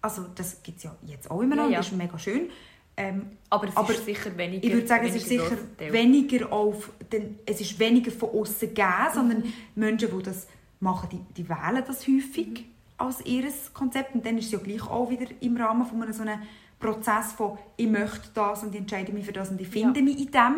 also 0.00 0.26
das 0.34 0.62
gibt 0.62 0.78
es 0.78 0.84
ja 0.84 0.96
jetzt 1.06 1.30
auch 1.30 1.40
immer 1.42 1.56
noch, 1.56 1.64
ja, 1.64 1.72
ja. 1.72 1.76
das 1.78 1.88
ist 1.88 1.96
mega 1.96 2.18
schön. 2.18 2.50
Ähm, 2.98 3.26
aber 3.50 3.68
es 3.68 3.76
aber 3.76 3.92
ist 3.92 4.06
sicher 4.06 4.36
weniger. 4.38 4.66
Ich 4.66 4.72
würde 4.72 4.86
sagen, 4.86 5.06
es 5.06 5.16
ist 5.16 5.28
sicher 5.28 5.58
weniger 5.90 6.50
auf, 6.50 6.90
den, 7.12 7.38
es 7.44 7.60
ist 7.60 7.78
weniger 7.78 8.10
von 8.10 8.30
außen 8.30 8.68
gegeben, 8.68 8.88
mhm. 8.88 9.14
sondern 9.14 9.52
Menschen, 9.74 10.08
die 10.16 10.22
das 10.22 10.46
machen, 10.80 11.08
die, 11.12 11.42
die 11.42 11.48
wählen 11.48 11.84
das 11.86 12.06
häufig 12.06 12.46
mhm. 12.46 12.64
als 12.96 13.24
ihr 13.26 13.44
Konzept 13.74 14.14
und 14.14 14.24
dann 14.24 14.38
ist 14.38 14.46
es 14.46 14.52
ja 14.52 14.58
gleich 14.58 14.88
auch 14.88 15.10
wieder 15.10 15.26
im 15.40 15.56
Rahmen 15.58 15.84
von 15.84 16.02
einer 16.02 16.14
so 16.14 16.22
einer 16.22 16.40
Prozess 16.78 17.32
von 17.32 17.58
ich 17.76 17.88
möchte 17.88 18.30
das 18.32 18.62
und 18.62 18.74
ich 18.74 18.80
entscheide 18.80 19.12
mich 19.12 19.26
für 19.26 19.32
das 19.32 19.50
und 19.50 19.60
ich 19.60 19.68
finde 19.68 20.00
ja. 20.00 20.04
mich 20.04 20.18
in 20.18 20.30
dem. 20.30 20.54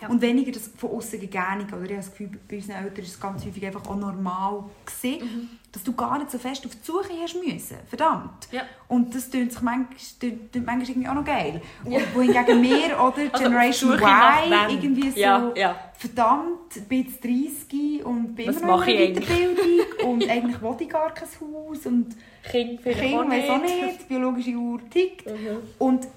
Ja. 0.00 0.08
Und 0.08 0.22
weniger 0.22 0.52
das 0.52 0.70
von 0.76 0.90
außen 0.90 1.20
gegeben. 1.20 1.66
Oder 1.72 1.84
ich 1.84 1.90
habe 1.90 1.94
das 1.96 2.10
Gefühl, 2.10 2.30
bei 2.48 2.56
unseren 2.56 2.84
Eltern 2.84 3.04
ist 3.04 3.10
es 3.10 3.20
ganz 3.20 3.44
häufig 3.44 3.64
einfach 3.66 3.86
auch 3.86 3.96
normal 3.96 4.64
gewesen, 4.84 5.24
mhm. 5.24 5.48
dass 5.72 5.82
du 5.82 5.92
gar 5.92 6.18
nicht 6.18 6.30
so 6.30 6.38
fest 6.38 6.64
auf 6.66 6.72
die 6.74 6.84
Suche 6.84 7.12
hast 7.22 7.36
müssen. 7.36 7.76
Verdammt. 7.88 8.48
Ja. 8.50 8.62
Und 8.88 9.14
das 9.14 9.30
tut 9.30 9.52
sich 9.52 9.60
manchmal, 9.60 9.96
tut, 10.20 10.52
tut 10.52 10.66
manchmal 10.66 10.88
irgendwie 10.88 11.08
auch 11.08 11.14
noch 11.14 11.24
geil. 11.24 11.60
Ja. 11.88 11.98
Und 11.98 12.14
wohingegen 12.14 12.62
wir, 12.62 13.00
oder 13.00 13.16
also 13.32 13.44
Generation 13.44 13.92
Y, 13.92 14.70
irgendwie 14.70 15.10
so, 15.10 15.52
verdammt, 16.00 16.88
bin 16.88 17.04
jetzt 17.04 17.22
30 17.22 18.04
und 18.04 18.34
bin 18.34 18.48
Was 18.48 18.56
immer 18.56 18.78
noch 18.78 18.86
in 18.86 18.96
der 18.96 19.22
Weiterbildung 19.22 19.66
und 20.06 20.30
eigentlich 20.30 20.62
will 20.62 20.76
ich 20.80 20.88
gar 20.88 21.12
kein 21.12 21.28
Haus 21.28 21.86
und 21.86 22.16
Kind 22.42 22.82
kind, 22.82 23.28
nicht. 23.28 23.50
auch 23.50 23.60
nicht. 23.60 24.08
biologische 24.08 24.52
Uhr 24.52 24.80
tickt. 24.88 25.26
Mhm. 25.26 25.58
Und 25.78 26.08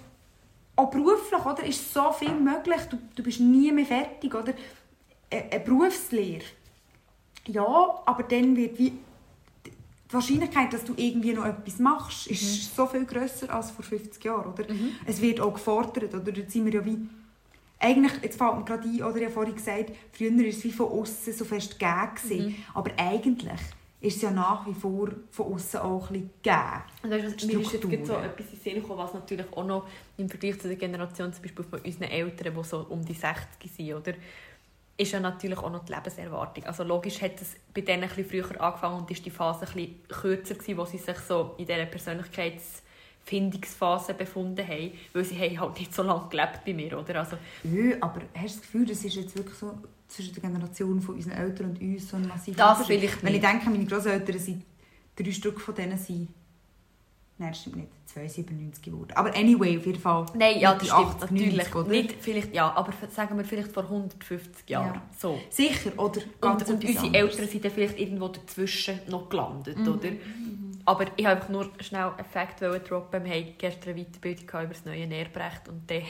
auch 0.76 0.90
beruflich 0.90 1.46
oder, 1.46 1.64
ist 1.64 1.94
so 1.94 2.12
viel 2.12 2.34
möglich. 2.34 2.82
Du, 2.90 2.98
du 3.16 3.24
bist 3.24 3.40
nie 3.40 3.72
mehr 3.72 3.86
fertig. 3.86 4.34
Oder? 4.34 4.54
Eine 5.30 5.60
Berufslehre. 5.60 6.44
Ja, 7.48 8.02
aber 8.06 8.24
dann 8.24 8.56
wird 8.56 8.78
wie 8.80 8.92
die 9.66 10.14
Wahrscheinlichkeit, 10.14 10.74
dass 10.74 10.84
du 10.84 10.94
irgendwie 10.96 11.34
noch 11.34 11.46
etwas 11.46 11.80
machst, 11.80 12.28
ist 12.28 12.44
mhm. 12.44 12.76
so 12.76 12.88
viel 12.88 13.06
grösser 13.06 13.54
als 13.54 13.72
vor 13.72 13.84
50 13.84 14.24
Jahren. 14.24 14.54
Oder? 14.54 14.72
Mhm. 14.72 14.96
Es 15.06 15.22
wird 15.22 15.40
auch 15.42 15.54
gefordert. 15.54 16.14
Oder? 16.14 16.32
Dort 16.32 16.52
sind 16.52 16.66
wir 16.66 16.74
ja 16.74 16.86
wie 16.86 16.98
eigentlich, 17.80 18.14
jetzt 18.24 18.38
fällt 18.38 18.56
mir 18.56 18.64
gerade 18.64 18.88
ein, 18.88 19.04
oder 19.04 19.18
ich 19.18 19.24
habe 19.26 19.34
vorhin 19.34 19.56
gesagt, 19.56 19.92
früher 20.14 20.32
war 20.32 20.46
es 20.46 20.64
wie 20.64 20.72
von 20.72 20.88
außen 20.88 21.34
so 21.34 21.44
fest 21.44 21.78
gegeben. 21.78 22.48
Mhm. 22.48 22.56
Aber 22.74 22.92
eigentlich 22.98 23.60
ist 24.04 24.18
es 24.18 24.22
ja 24.22 24.30
nach 24.32 24.68
wie 24.68 24.74
vor 24.74 25.10
von 25.32 25.54
außen 25.54 25.80
auch 25.80 26.10
ein 26.10 26.30
bisschen 26.44 26.44
gegeben. 26.44 26.84
Weißt, 27.04 27.46
mir 27.46 27.62
ist 27.62 27.72
jetzt 27.72 27.88
so 28.06 28.16
etwas 28.16 28.48
in 28.52 28.60
Sinn 28.62 28.76
gekommen, 28.76 29.00
was 29.00 29.14
natürlich 29.14 29.46
auch 29.54 29.64
noch 29.64 29.88
im 30.18 30.30
Vergleich 30.30 30.60
zu 30.60 30.68
der 30.68 30.76
Generation 30.76 31.32
zum 31.32 31.42
Beispiel 31.42 31.64
von 31.64 31.80
unseren 31.80 32.04
Eltern, 32.04 32.54
die 32.54 32.64
so 32.66 32.86
um 32.90 33.06
die 33.06 33.14
60 33.14 33.72
sind, 33.72 33.94
oder, 33.94 34.12
ist 34.98 35.14
ja 35.14 35.22
natürlich 35.22 35.58
auch 35.58 35.72
noch 35.72 35.86
die 35.86 35.94
Lebenserwartung. 35.94 36.66
Also 36.66 36.84
logisch 36.84 37.22
hat 37.22 37.42
es 37.42 37.56
bei 37.74 37.80
denen 37.80 38.04
ein 38.04 38.10
bisschen 38.10 38.44
früher 38.44 38.62
angefangen 38.62 39.00
und 39.00 39.10
ist 39.10 39.26
die 39.26 39.32
Phase 39.32 39.66
ein 39.66 39.74
bisschen 39.74 40.04
kürzer 40.10 40.56
gewesen, 40.56 40.78
wo 40.78 40.84
sie 40.86 40.98
sich 40.98 41.18
so 41.20 41.56
in 41.58 41.66
dieser 41.66 41.86
Persönlichkeitsfindungsphase 41.86 44.16
befunden 44.16 44.68
haben, 44.68 44.92
weil 45.14 45.24
sie 45.24 45.40
haben 45.40 45.62
halt 45.62 45.80
nicht 45.80 45.96
so 45.96 46.04
lange 46.04 46.28
gelebt 46.30 46.66
bei 46.66 46.74
mir, 46.74 47.00
oder? 47.00 47.20
Also, 47.20 47.38
ja, 47.64 47.96
aber 48.02 48.20
hast 48.36 48.56
du 48.56 48.60
das 48.60 48.62
Gefühl, 48.62 48.86
das 48.86 49.06
ist 49.06 49.16
jetzt 49.16 49.38
wirklich 49.38 49.58
so 49.58 49.78
zwischen 50.14 50.34
der 50.34 50.44
Generation 50.44 51.02
von 51.02 51.16
unseren 51.16 51.34
Eltern 51.34 51.72
und 51.72 51.82
uns 51.82 52.10
so 52.10 52.18
ein 52.18 52.28
massiver 52.28 52.58
Das 52.58 52.86
vielleicht 52.86 53.24
Wenn 53.24 53.36
ich 53.36 53.42
denke, 53.42 53.70
meine 53.70 53.86
Großeltern 53.86 54.40
sind 54.40 54.64
drei 55.16 55.32
Stück 55.32 55.60
von 55.60 55.74
denen 55.76 55.98
sind 55.98 56.30
Nein, 57.40 57.50
das 57.50 57.62
stimmt 57.62 57.78
nicht. 57.78 57.90
297 58.06 58.84
geworden. 58.84 59.12
Aber 59.16 59.36
anyway, 59.36 59.78
auf 59.78 59.86
jeden 59.88 60.00
Fall. 60.00 60.28
Nein, 60.36 60.60
ja, 60.60 60.76
das 60.76 60.88
stimmt 60.88 61.24
80, 61.24 61.32
natürlich. 61.32 61.74
90, 61.74 61.90
nicht 61.90 62.16
vielleicht, 62.20 62.54
ja, 62.54 62.72
aber 62.76 62.94
sagen 63.10 63.38
wir 63.38 63.44
vielleicht 63.44 63.72
vor 63.72 63.84
150 63.84 64.70
Jahren. 64.70 64.94
Ja. 64.94 65.02
So. 65.18 65.40
Sicher, 65.50 65.98
oder? 65.98 66.22
Ganz 66.40 66.70
und, 66.70 66.76
und 66.76 66.86
unsere 66.86 67.08
anderes. 67.08 67.32
Eltern 67.32 67.48
sind 67.48 67.66
dann 67.66 67.72
vielleicht 67.72 68.00
irgendwo 68.00 68.28
dazwischen 68.28 69.00
noch 69.10 69.30
gelandet, 69.30 69.80
mhm. 69.80 69.88
oder? 69.88 70.10
Aber 70.86 71.06
ich 71.16 71.26
wollte 71.26 71.52
nur 71.52 71.70
schnell 71.80 72.12
einen 72.18 72.26
Fakt 72.26 72.62
droppen. 72.62 73.24
Wir 73.24 73.32
hatten 73.32 73.56
gestern 73.58 73.94
eine 73.94 74.04
Weiterbildung 74.04 74.44
über 74.44 74.68
das 74.68 74.86
neue 74.86 75.08
Nährbrecht 75.08 75.70
und 75.70 75.90
der 75.90 76.02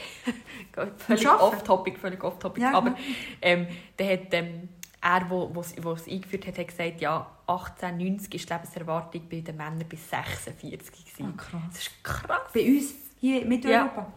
völlig 0.98 1.30
off-topic, 1.30 2.00
völlig 2.00 2.24
off-topic. 2.24 2.64
Ja, 2.64 2.74
aber 2.74 2.96
ähm, 3.42 3.68
der 4.00 4.14
hat 4.14 4.34
ähm, 4.34 4.70
er, 5.04 5.30
wo, 5.30 5.54
wo, 5.54 5.64
wo 5.82 5.92
es 5.92 6.08
eingeführt 6.08 6.48
hat, 6.48 6.58
hat 6.58 6.68
gesagt, 6.68 7.02
ja, 7.02 7.30
1890 7.46 8.34
ist 8.34 8.50
die 8.50 8.54
Lebenserwartung 8.54 9.30
bei 9.30 9.42
den 9.42 9.58
Männern 9.58 9.86
bis 9.88 10.10
46 10.10 11.06
gewesen. 11.06 11.34
Ah, 11.38 11.42
krass. 11.42 11.62
Das 11.72 11.82
ist 11.82 12.04
krass. 12.04 12.42
Bei 12.54 12.66
uns 12.66 12.94
hier 13.20 13.42
in 13.42 13.50
Mitteleuropa. 13.50 14.14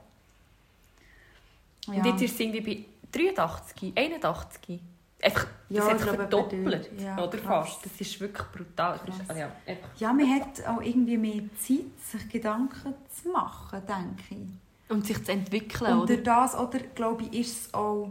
Ja. 1.89 1.95
Und 1.95 2.07
jetzt 2.07 2.23
ist 2.23 2.35
es 2.35 2.41
irgendwie 2.41 2.87
bei 3.13 3.25
83, 3.35 3.93
81. 3.97 4.81
Einfach, 5.23 5.47
das 5.69 5.79
ja, 5.79 5.91
hat 5.91 5.99
sich 5.99 6.11
verdoppelt, 6.11 6.91
ja, 6.99 7.19
oder 7.19 7.39
fast. 7.39 7.85
Das 7.85 8.01
ist 8.01 8.21
wirklich 8.21 8.47
brutal. 8.49 9.01
Ist, 9.07 9.21
also 9.29 9.41
ja, 9.41 9.51
ja, 9.97 10.13
man 10.13 10.29
hat 10.35 10.67
auch 10.67 10.83
irgendwie 10.83 11.17
mehr 11.17 11.43
Zeit, 11.59 11.99
sich 12.05 12.29
Gedanken 12.29 12.95
zu 13.09 13.31
machen, 13.31 13.81
denke 13.89 14.43
ich. 14.43 14.91
Und 14.91 15.07
sich 15.07 15.25
zu 15.25 15.33
entwickeln, 15.33 15.99
Und 15.99 16.09
durch 16.09 16.23
das, 16.23 16.55
oder, 16.55 16.79
glaube 16.95 17.25
ich, 17.25 17.41
ist 17.41 17.67
es 17.67 17.75
auch 17.75 18.11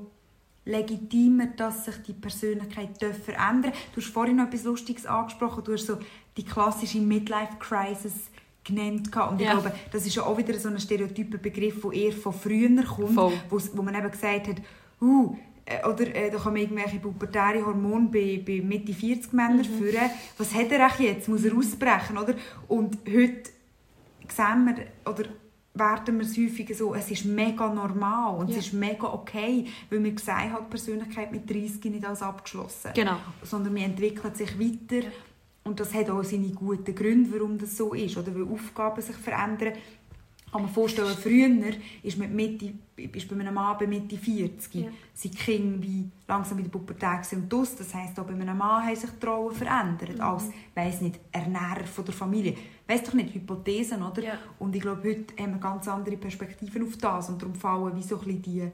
legitimer, 0.66 1.46
dass 1.46 1.86
sich 1.86 1.96
die 2.04 2.14
Persönlichkeit 2.14 2.98
verändern 2.98 3.72
darf. 3.72 3.74
Du 3.94 4.02
hast 4.02 4.12
vorhin 4.12 4.38
noch 4.38 4.48
etwas 4.48 4.64
Lustiges 4.64 5.06
angesprochen. 5.06 5.64
Du 5.64 5.74
hast 5.74 5.86
so 5.86 6.00
die 6.36 6.44
klassische 6.44 7.00
Midlife-Crisis 7.00 8.32
genannt. 8.64 9.16
Und 9.16 9.40
ich 9.40 9.46
ja. 9.46 9.54
glaube, 9.54 9.74
das 9.92 10.06
ist 10.06 10.16
ja 10.16 10.24
auch 10.24 10.38
wieder 10.38 10.58
so 10.58 10.70
ein 10.70 10.80
stereotyper 10.80 11.38
Begriff, 11.38 11.82
der 11.82 11.94
eher 11.94 12.14
von 12.14 12.34
früher 12.34 12.84
kommt, 12.84 13.16
wo, 13.16 13.60
wo 13.74 13.82
man 13.82 13.96
eben 13.96 14.12
gesagt 14.12 14.48
hat, 14.48 14.58
uh, 15.02 15.38
oder 15.88 16.16
äh, 16.16 16.30
da 16.30 16.38
kommen 16.38 16.58
irgendwelche 16.58 17.00
pubertäre 17.00 17.66
Hormone 17.66 18.10
bei, 18.12 18.42
bei 18.46 18.62
Mitte 18.62 18.94
40 18.94 19.34
Männern 19.34 19.58
mhm. 19.58 19.78
führen. 19.80 20.12
Was 20.38 20.54
hat 20.54 20.72
er 20.72 20.90
jetzt? 21.00 21.28
Muss 21.28 21.44
er 21.44 21.56
ausbrechen? 21.56 22.18
Oder? 22.18 22.36
Und 22.68 22.98
heute 23.08 23.50
sehen 24.30 24.66
wir, 24.66 25.12
oder 25.12 25.26
werden 25.74 26.20
wir 26.20 26.26
es 26.26 26.38
häufig 26.38 26.78
so, 26.78 26.94
es 26.96 27.12
ist 27.12 27.26
mega 27.26 27.72
normal 27.74 28.38
und 28.38 28.50
ja. 28.50 28.58
es 28.58 28.68
ist 28.68 28.74
mega 28.74 29.08
okay, 29.08 29.66
weil 29.90 30.04
wir 30.04 30.18
sehen 30.18 30.54
halt 30.54 30.70
Persönlichkeit 30.70 31.32
mit 31.32 31.50
30 31.50 31.84
nicht 31.86 32.06
als 32.06 32.22
abgeschlossen. 32.22 32.92
Genau. 32.94 33.18
Sondern 33.42 33.76
wir 33.76 33.84
entwickeln 33.84 34.34
sich 34.34 34.58
weiter 34.58 35.06
ja. 35.06 35.12
und 35.66 35.80
das 35.80 35.94
hat 35.94 36.10
auch 36.10 36.24
seine 36.24 36.50
guten 36.50 36.96
Gründe, 36.96 37.32
warum 37.34 37.58
das 37.58 37.76
so 37.76 37.94
ist, 37.94 38.16
oder 38.18 38.34
weil 38.34 38.48
Aufgaben 38.54 39.02
sich 39.02 39.18
verändern 39.18 39.74
kann 40.56 40.64
man 40.64 40.74
vorstellen, 40.74 41.18
früher 41.22 41.74
ist, 42.02 42.18
mit 42.18 42.32
Mitte, 42.32 42.74
ist 42.96 43.28
bei 43.28 43.36
einem 43.38 43.54
Mann 43.54 43.78
bei 43.78 43.88
Mitte 43.88 44.18
40 44.18 44.74
ja. 44.74 44.88
sind 45.14 45.38
Kinder 45.38 45.84
wie 45.84 46.10
langsam 46.28 46.58
in 46.60 46.64
der 46.64 46.72
Pubertät 46.72 47.34
und 47.34 47.52
das. 47.52 47.76
Das 47.76 47.94
heisst, 47.94 48.18
auch 48.18 48.24
bei 48.24 48.34
einem 48.34 48.58
Mann 48.58 48.86
haben 48.86 48.96
sich 48.96 49.10
die 49.22 49.26
Rollen 49.26 49.54
verändert. 49.54 50.16
Mhm. 50.16 50.22
Als, 50.22 50.50
weiss 50.74 51.02
nicht, 51.02 51.20
Ernährer 51.32 51.84
von 51.84 52.06
der 52.06 52.14
Familie. 52.14 52.56
Weiss 52.88 53.04
doch 53.04 53.14
nicht, 53.14 53.34
Hypothesen, 53.34 54.02
oder? 54.02 54.24
Ja. 54.24 54.38
Und 54.58 54.74
ich 54.74 54.82
glaube, 54.82 55.10
heute 55.10 55.44
haben 55.44 55.54
wir 55.54 55.60
ganz 55.60 55.90
andere 55.90 56.16
Perspektiven 56.16 56.84
auf 56.84 56.96
das. 56.98 57.30
Und 57.30 57.42
darum 57.42 57.56
fallen 57.56 57.96
wie 57.98 58.04
so 58.04 58.18
ein 58.18 58.42
die, 58.42 58.72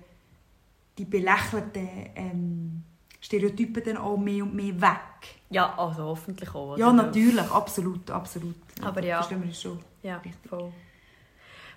die 0.99 1.05
belächelten 1.05 1.89
ähm, 2.15 2.83
Stereotypen 3.19 3.83
dann 3.83 3.97
auch 3.97 4.17
mehr 4.17 4.43
und 4.43 4.53
mehr 4.53 4.79
weg. 4.79 5.35
Ja, 5.49 5.73
also 5.79 6.03
hoffentlich 6.03 6.53
auch. 6.53 6.77
Ja, 6.77 6.93
natürlich, 6.93 7.49
absolut, 7.51 8.11
absolut. 8.11 8.55
Aber 8.83 9.03
ja. 9.03 9.17
Verstehen 9.17 9.41
wir 9.41 9.47
das 9.47 9.61
schon. 9.61 9.79
Ja, 10.03 10.17
richtig. 10.17 10.47
voll. 10.47 10.71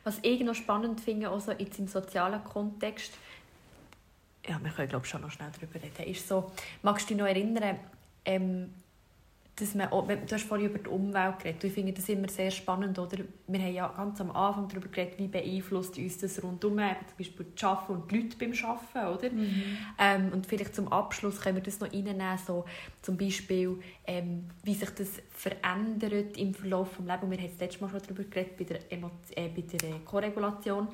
Was 0.05 0.19
ich 0.23 0.41
noch 0.43 0.55
spannend 0.55 1.01
finde, 1.01 1.31
also 1.31 1.53
jetzt 1.53 1.79
im 1.79 1.89
sozialen 1.89 2.45
Kontext, 2.45 3.15
ja, 4.47 4.61
wir 4.63 4.71
können 4.71 4.89
glaube 4.89 5.07
schon 5.07 5.23
noch 5.23 5.31
schnell 5.31 5.51
darüber 5.59 5.83
reden, 5.83 6.11
ist 6.11 6.29
so, 6.29 6.53
magst 6.83 7.09
du 7.09 7.15
dich 7.15 7.23
noch 7.23 7.27
erinnern, 7.27 7.79
ähm, 8.27 8.73
dass 9.57 9.75
man, 9.77 9.89
auch, 9.93 10.07
du 10.09 10.33
hast 10.33 10.45
vorhin 10.45 10.67
über 10.67 10.79
die 10.81 10.89
Umwelt 10.89 11.39
geredet. 11.39 11.63
Ich 11.63 11.73
finde 11.73 11.93
das 11.93 12.09
immer 12.09 12.29
sehr 12.29 12.51
spannend. 12.51 12.99
Oder? 12.99 13.19
Wir 13.47 13.61
haben 13.61 13.73
ja 13.73 13.87
ganz 13.87 14.21
am 14.21 14.33
Anfang 14.33 14.69
darüber 14.69 14.89
geredet, 14.89 15.17
wie 15.19 15.29
beeinflusst 15.29 15.97
uns 15.97 16.19
das 16.19 16.43
rundum, 16.43 16.77
zum 16.77 17.17
Beispiel 17.17 17.47
das 17.55 17.65
Arbeiten 17.65 17.93
und 17.93 18.11
die 18.11 18.21
Leute 18.21 18.37
beim 18.37 18.53
Arbeiten. 18.65 19.19
Oder? 19.19 19.31
Mhm. 19.33 19.79
Ähm, 19.99 20.33
und 20.33 20.47
vielleicht 20.47 20.75
zum 20.75 20.89
Abschluss 20.89 21.41
können 21.41 21.57
wir 21.57 21.63
das 21.63 21.79
noch 21.79 21.93
reinnehmen, 21.93 22.37
so 22.45 22.65
zum 23.01 23.17
Beispiel, 23.17 23.81
ähm, 24.07 24.47
wie 24.65 24.75
sich 24.75 24.91
das 24.91 25.23
verändert 25.31 26.37
im 26.37 26.53
Verlauf 26.53 26.97
des 26.97 27.07
Lebens. 27.07 27.31
Wir 27.31 27.39
haben 27.39 27.51
das 27.51 27.61
letzte 27.61 27.85
Mal 27.85 27.91
schon 27.91 28.03
darüber 28.03 28.25
geredet, 28.25 28.57
bei 28.57 28.65
der, 28.65 28.93
Emo 28.93 29.11
äh, 29.37 29.49
bei 29.49 29.63
der 29.63 30.01
Korregulation, 30.05 30.89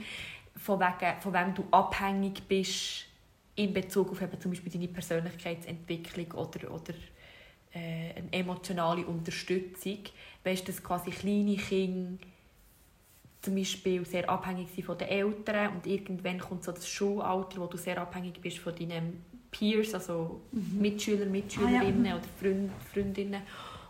von, 0.57 0.79
wegen, 0.79 1.21
von 1.21 1.33
wem 1.33 1.55
du 1.55 1.65
abhängig 1.71 2.43
bist 2.47 3.07
in 3.55 3.73
Bezug 3.73 4.11
auf 4.11 4.21
eben 4.21 4.39
zum 4.39 4.51
Beispiel 4.51 4.73
deine 4.73 4.89
Persönlichkeitsentwicklung 4.89 6.33
oder, 6.33 6.71
oder 6.71 6.95
äh, 7.73 8.15
eine 8.17 8.33
emotionale 8.33 9.05
Unterstützung. 9.05 9.99
Weißt, 10.45 10.69
dass 10.69 10.83
quasi 10.83 11.11
kleine 11.11 11.57
Kinder 11.57 12.19
zum 13.43 13.55
Beispiel 13.55 14.05
sehr 14.05 14.29
abhängig 14.29 14.69
sind 14.75 14.85
von 14.85 14.99
den 14.99 15.09
Eltern 15.09 15.75
und 15.75 15.87
irgendwann 15.87 16.39
kommt 16.39 16.65
so 16.65 16.73
das 16.73 16.89
Schulalter, 16.89 17.61
wo 17.61 17.67
du 17.67 17.79
sehr 17.79 17.99
abhängig 17.99 18.41
bist 18.41 18.59
von 18.59 18.75
deinen 18.75 19.23
Peers, 19.51 19.95
also 19.95 20.41
mhm. 20.53 20.81
Mitschüler, 20.81 21.27
Mitschülerinnen 21.27 22.07
ah, 22.07 22.09
ja. 22.11 22.17
oder 22.17 22.25
Freund, 22.39 22.71
Freundinnen. 22.93 23.43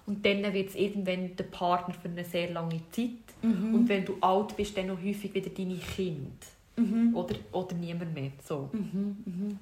Und 0.06 0.24
dann 0.24 0.52
wird 0.52 0.70
es 0.70 0.74
irgendwann 0.74 1.36
der 1.36 1.44
Partner 1.44 1.94
für 1.94 2.08
eine 2.08 2.24
sehr 2.24 2.50
lange 2.50 2.80
Zeit. 2.90 3.10
Mhm. 3.42 3.74
Und 3.74 3.88
wenn 3.88 4.04
du 4.04 4.16
alt 4.20 4.56
bist, 4.56 4.76
dann 4.76 4.86
noch 4.88 4.98
häufig 5.02 5.34
wieder 5.34 5.50
deine 5.50 5.76
Kinder. 5.76 6.30
Mhm. 6.76 7.14
Oder, 7.14 7.36
oder 7.52 7.74
niemand 7.74 8.14
mehr. 8.14 8.32
So. 8.42 8.70
Mhm. 8.72 9.58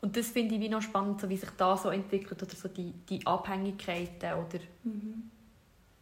Und 0.00 0.16
das 0.16 0.28
finde 0.28 0.54
ich 0.54 0.60
wie 0.60 0.68
noch 0.68 0.82
spannend, 0.82 1.20
so 1.20 1.28
wie 1.28 1.36
sich 1.36 1.50
da 1.56 1.76
so 1.76 1.90
entwickelt 1.90 2.42
oder 2.42 2.54
so 2.54 2.68
die, 2.68 2.92
die 3.08 3.26
Abhängigkeiten 3.26 4.32
oder 4.32 4.58
mhm. 4.82 5.30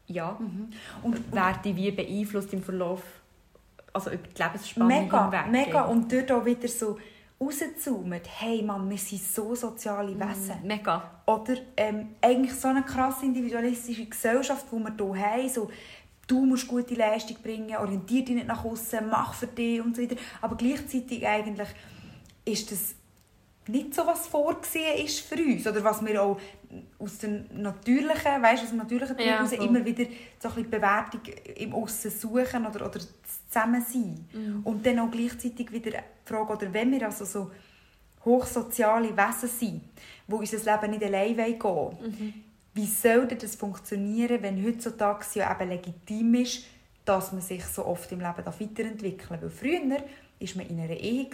ja 0.07 0.37
mhm. 0.39 0.69
und, 1.03 1.21
wer 1.33 1.59
die 1.65 1.75
wie 1.75 1.91
beeinflusst 1.91 2.53
im 2.53 2.63
Verlauf, 2.63 3.03
also 3.93 4.11
über 4.11 4.29
die 4.29 4.41
Lebensspanne 4.43 5.01
mega, 5.01 5.25
hinweg. 5.25 5.51
Mega, 5.51 5.83
und 5.83 6.13
dort 6.13 6.31
auch 6.31 6.45
wieder 6.45 6.69
so 6.69 6.97
rauszoomen, 7.41 8.21
hey 8.39 8.63
Mann, 8.63 8.89
wir 8.89 8.99
sind 8.99 9.23
so 9.23 9.55
soziale 9.57 10.13
mhm. 10.13 10.21
Wesen. 10.21 10.61
Mhm. 10.63 10.67
Mega. 10.69 11.11
Oder 11.27 11.57
ähm, 11.77 12.11
eigentlich 12.21 12.55
so 12.55 12.69
eine 12.69 12.83
krass 12.83 13.23
individualistische 13.23 14.07
Gesellschaft, 14.07 14.67
die 14.71 14.77
wir 14.77 15.15
hier 15.15 15.27
haben, 15.27 15.49
so 15.49 15.71
du 16.29 16.45
musst 16.45 16.69
gute 16.69 16.95
Leistung 16.95 17.39
bringen, 17.43 17.77
orientiere 17.77 18.25
dich 18.25 18.35
nicht 18.37 18.47
nach 18.47 18.65
außen, 18.65 19.09
mach 19.11 19.35
für 19.35 19.49
dich 19.49 19.81
und 19.81 19.97
so 19.97 20.03
weiter. 20.03 20.17
Aber 20.41 20.57
gleichzeitig 20.57 21.27
eigentlich 21.27 21.69
ist 22.45 22.71
das 22.71 22.95
nicht 23.69 23.95
so 23.95 24.07
was 24.07 24.27
vorgesehen 24.27 25.05
ist 25.05 25.21
für 25.21 25.37
uns 25.37 25.67
oder 25.67 25.83
was 25.85 26.05
wir 26.05 26.23
auch 26.23 26.41
aus 26.99 27.19
dem 27.19 27.47
natürlichen, 27.55 28.43
weißt, 28.43 28.65
aus 28.65 28.71
dem 28.71 28.79
natürlichen 28.79 29.19
ja, 29.19 29.47
so. 29.47 29.57
immer 29.57 29.85
wieder 29.85 30.05
so 30.39 30.49
ein 30.49 30.55
bisschen 30.55 30.71
Bewertung 30.71 31.21
im 31.57 31.75
Aussen 31.75 32.11
suchen 32.11 32.67
oder, 32.67 32.87
oder 32.87 33.01
zusammen 33.49 33.85
sein 33.87 34.27
mhm. 34.33 34.61
und 34.65 34.85
dann 34.85 34.99
auch 35.01 35.11
gleichzeitig 35.11 35.71
wieder 35.73 35.91
die 35.91 35.99
Frage, 36.25 36.53
oder 36.53 36.73
wenn 36.73 36.93
wir 36.93 37.07
also 37.07 37.25
so 37.25 37.51
hochsoziale 38.25 39.17
Wesen 39.17 39.49
sind, 39.49 39.83
wo 40.27 40.37
unser 40.37 40.59
Leben 40.59 40.91
nicht 40.91 41.05
allein 41.05 41.37
gehen 41.37 41.63
wollen, 41.63 41.97
mhm. 42.03 42.35
wie 42.75 42.87
soll 42.87 43.27
das 43.27 43.57
funktionieren, 43.57 44.43
wenn 44.43 44.65
heutzutage 44.65 45.25
ja 45.35 45.53
eben 45.53 45.71
legitim 45.71 46.35
ist, 46.35 46.65
dass 47.05 47.33
man 47.33 47.41
sich 47.41 47.65
so 47.65 47.87
oft 47.87 48.11
im 48.13 48.21
Leben 48.21 48.45
weiterentwickeln 48.47 49.41
darf? 49.41 49.43
Weil 49.43 49.51
früher 49.51 49.99
war 50.41 50.57
man 50.57 50.67
in 50.67 50.81
einer 50.81 50.97
Ehe 50.97 51.27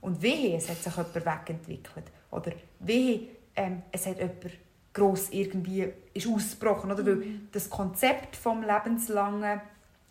und 0.00 0.22
wehe, 0.22 0.56
es 0.56 0.68
hat 0.68 0.82
sich 0.82 0.96
jemand 0.96 1.14
wegentwickelt. 1.14 2.06
Oder 2.30 2.52
wehe, 2.80 3.20
ähm, 3.54 3.82
es 3.92 4.06
hat 4.06 4.18
jemand 4.18 4.52
gross 4.92 5.28
irgendwie 5.30 5.86
ist 6.14 6.26
ausgebrochen. 6.26 6.90
Oder? 6.90 7.04
Weil 7.04 7.16
mhm. 7.16 7.48
das 7.52 7.68
Konzept 7.68 8.36
vom 8.36 8.62
lebenslangen 8.62 9.60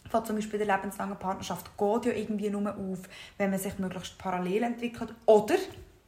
von 0.10 0.24
zum 0.24 0.36
Beispiel 0.36 0.60
der 0.60 0.76
lebenslangen 0.76 1.18
Partnerschaft 1.18 1.76
geht 1.78 2.06
ja 2.06 2.12
irgendwie 2.12 2.50
nur 2.50 2.70
auf, 2.70 3.00
wenn 3.38 3.50
man 3.50 3.60
sich 3.60 3.78
möglichst 3.80 4.18
parallel 4.20 4.64
entwickelt. 4.64 5.14
Oder 5.26 5.56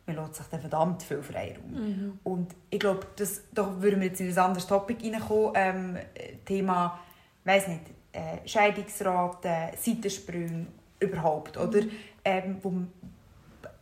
man 0.05 0.15
lässt 0.15 0.35
sich 0.35 0.45
dann 0.47 0.61
verdammt 0.61 1.03
viel 1.03 1.21
Freiraum. 1.21 1.71
Mhm. 1.71 2.19
Und 2.23 2.55
ich 2.69 2.79
glaube, 2.79 3.07
das, 3.15 3.41
da 3.51 3.81
würden 3.81 3.99
wir 3.99 4.07
jetzt 4.07 4.21
in 4.21 4.29
ein 4.29 4.37
anderes 4.37 4.67
Topic 4.67 5.03
reinkommen. 5.03 5.53
Ähm, 5.55 5.97
Thema, 6.45 6.99
weiß 7.43 7.67
nicht, 7.69 7.81
äh, 8.13 8.47
Scheidungsrate, 8.47 9.71
Seitensprünge 9.77 10.67
überhaupt. 10.99 11.57
Mhm. 11.57 11.91
Ähm, 12.27 12.57
wo 12.61 12.73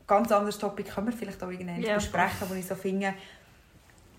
ganz 0.05 0.31
anderes 0.31 0.59
Topic 0.59 0.87
können 0.87 1.07
wir 1.07 1.13
vielleicht 1.13 1.41
auch 1.41 1.49
irgendwann 1.49 1.81
ja, 1.81 1.95
besprechen, 1.95 2.47
wo 2.47 2.53
ich 2.53 2.67
so 2.67 2.75
finde, 2.75 3.15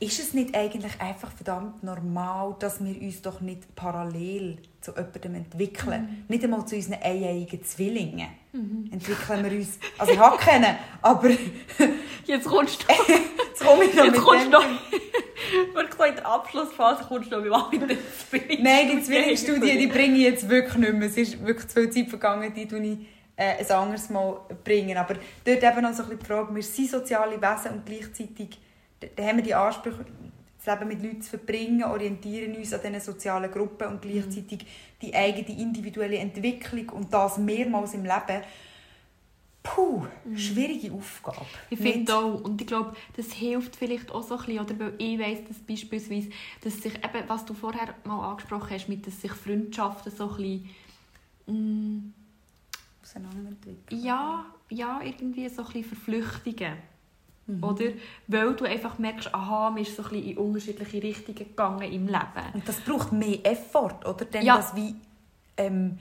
ist 0.01 0.19
es 0.19 0.35
nicht 0.35 0.55
eigentlich 0.55 1.01
einfach 1.01 1.31
verdammt 1.31 1.83
normal, 1.85 2.57
dass 2.59 2.85
wir 2.85 3.01
uns 3.01 3.23
doch 3.23 3.41
nicht 3.41 3.75
parallel 3.77 4.59
zu 4.81 4.91
jemandem 4.91 5.37
entwickeln? 5.37 6.03
Mhm. 6.03 6.25
Nicht 6.29 6.43
einmal 6.43 6.67
zu 6.67 6.75
unseren 6.75 7.01
einjährigen 7.01 7.65
Zwillingen 7.65 8.29
mhm. 8.53 8.91
entwickeln 8.93 9.45
wir 9.45 9.59
uns. 9.59 9.79
Also 9.97 10.13
ich 10.13 10.19
habe 10.19 10.37
keinen, 10.39 10.77
aber... 11.01 11.31
Jetzt 12.25 12.47
kommst 12.47 12.83
du... 12.83 12.87
Jetzt 13.49 13.65
komme 13.65 13.85
ich 13.85 13.95
noch 13.95 14.05
Jetzt 14.05 14.17
mit 14.17 14.25
kommst 14.25 14.47
du 14.47 14.59
so 15.97 16.05
in 16.05 16.15
der 16.17 16.27
Abschlussphase 16.27 17.05
kommst 17.05 17.33
du 17.33 17.41
noch 17.41 17.73
mit 17.73 17.91
den 17.91 17.99
Zwillingen. 18.29 18.65
Nein, 18.65 18.91
die 18.91 19.03
Zwillingsstudie, 19.03 19.79
die 19.79 19.87
bringe 19.87 20.17
ich 20.17 20.25
jetzt 20.25 20.49
wirklich 20.49 20.77
nicht 20.77 20.93
mehr. 20.93 21.09
Es 21.09 21.17
ist 21.17 21.45
wirklich 21.45 21.69
zu 21.69 21.81
viel 21.81 21.91
Zeit 21.91 22.09
vergangen, 22.09 22.53
die 22.55 22.63
ich 22.63 23.07
äh, 23.37 23.65
ein 23.65 23.71
anderes 23.71 24.11
Mal 24.11 24.41
bringen. 24.65 24.97
Aber 24.97 25.15
dort 25.45 25.63
eben 25.63 25.83
noch 25.83 25.93
so 25.93 26.03
ein 26.03 26.09
bisschen 26.09 26.19
die 26.19 26.27
Frage, 26.27 26.55
wir 26.55 26.63
sind 26.63 26.91
soziale 26.91 27.41
Wesen 27.41 27.73
und 27.73 27.87
gleichzeitig 27.87 28.59
da 29.01 29.23
haben 29.23 29.37
wir 29.37 29.45
die 29.45 29.55
Ansprüche, 29.55 30.05
das 30.65 30.75
Leben 30.75 30.89
mit 30.89 31.03
Leuten 31.03 31.23
zu 31.23 31.31
verbringen, 31.31 31.85
orientieren 31.85 32.57
uns 32.57 32.73
an 32.73 32.81
diesen 32.83 33.01
sozialen 33.01 33.51
Gruppen 33.51 33.89
und 33.89 34.03
gleichzeitig 34.03 34.63
mhm. 34.63 34.67
die 35.03 35.15
eigene 35.15 35.61
individuelle 35.61 36.19
Entwicklung 36.19 36.89
und 36.91 37.13
das 37.13 37.39
mehrmals 37.39 37.95
im 37.95 38.03
Leben. 38.03 38.43
Puh, 39.63 40.07
mhm. 40.25 40.39
schwierige 40.39 40.93
Aufgabe. 40.93 41.45
Ich 41.71 41.79
finde 41.79 42.15
auch, 42.15 42.41
und 42.41 42.61
ich 42.61 42.67
glaube, 42.67 42.95
das 43.17 43.33
hilft 43.33 43.75
vielleicht 43.77 44.13
auch 44.13 44.23
so 44.23 44.37
ein 44.37 44.45
bisschen, 44.45 44.61
oder 44.61 44.79
weil 44.79 44.95
ich 44.99 45.19
weiss, 45.19 45.39
dass 45.47 45.59
beispielsweise, 45.59 46.31
dass 46.63 46.81
sich 46.81 46.95
eben, 46.95 47.29
was 47.29 47.45
du 47.45 47.53
vorher 47.53 47.95
mal 48.05 48.31
angesprochen 48.31 48.71
hast, 48.71 48.89
mit 48.89 49.07
dass 49.07 49.21
sich 49.21 49.33
Freundschaften 49.33 50.13
so 50.13 50.31
ein 50.31 50.37
bisschen, 50.37 50.71
mm, 51.47 52.13
auseinanderentwickeln. 53.17 54.03
Ja, 54.03 54.47
ja, 54.71 55.01
irgendwie 55.03 55.49
so 55.49 55.63
ein 55.63 55.67
bisschen 55.67 55.85
verflüchtigen. 55.85 56.75
Mhm. 57.47 57.63
Oder? 57.63 57.85
Weil 58.27 58.55
du 58.55 58.65
einfach 58.65 58.99
merkst, 58.99 59.35
aha, 59.35 59.71
man 59.71 59.83
ist 59.83 59.97
so 59.97 60.03
ein 60.03 60.11
bisschen 60.11 60.31
in 60.31 60.39
unterschiedliche 60.39 61.03
Richtungen 61.03 61.39
gegangen 61.39 61.93
im 61.93 62.07
Leben. 62.07 62.47
Und 62.55 62.69
das 62.69 62.81
braucht 62.81 63.13
mehr 63.13 63.39
Effort, 63.45 64.01
oder? 64.05 64.25
Denn 64.25 64.45
ja. 64.45 64.57
das 64.57 64.75
wie, 64.75 64.95
ähm, 65.57 65.99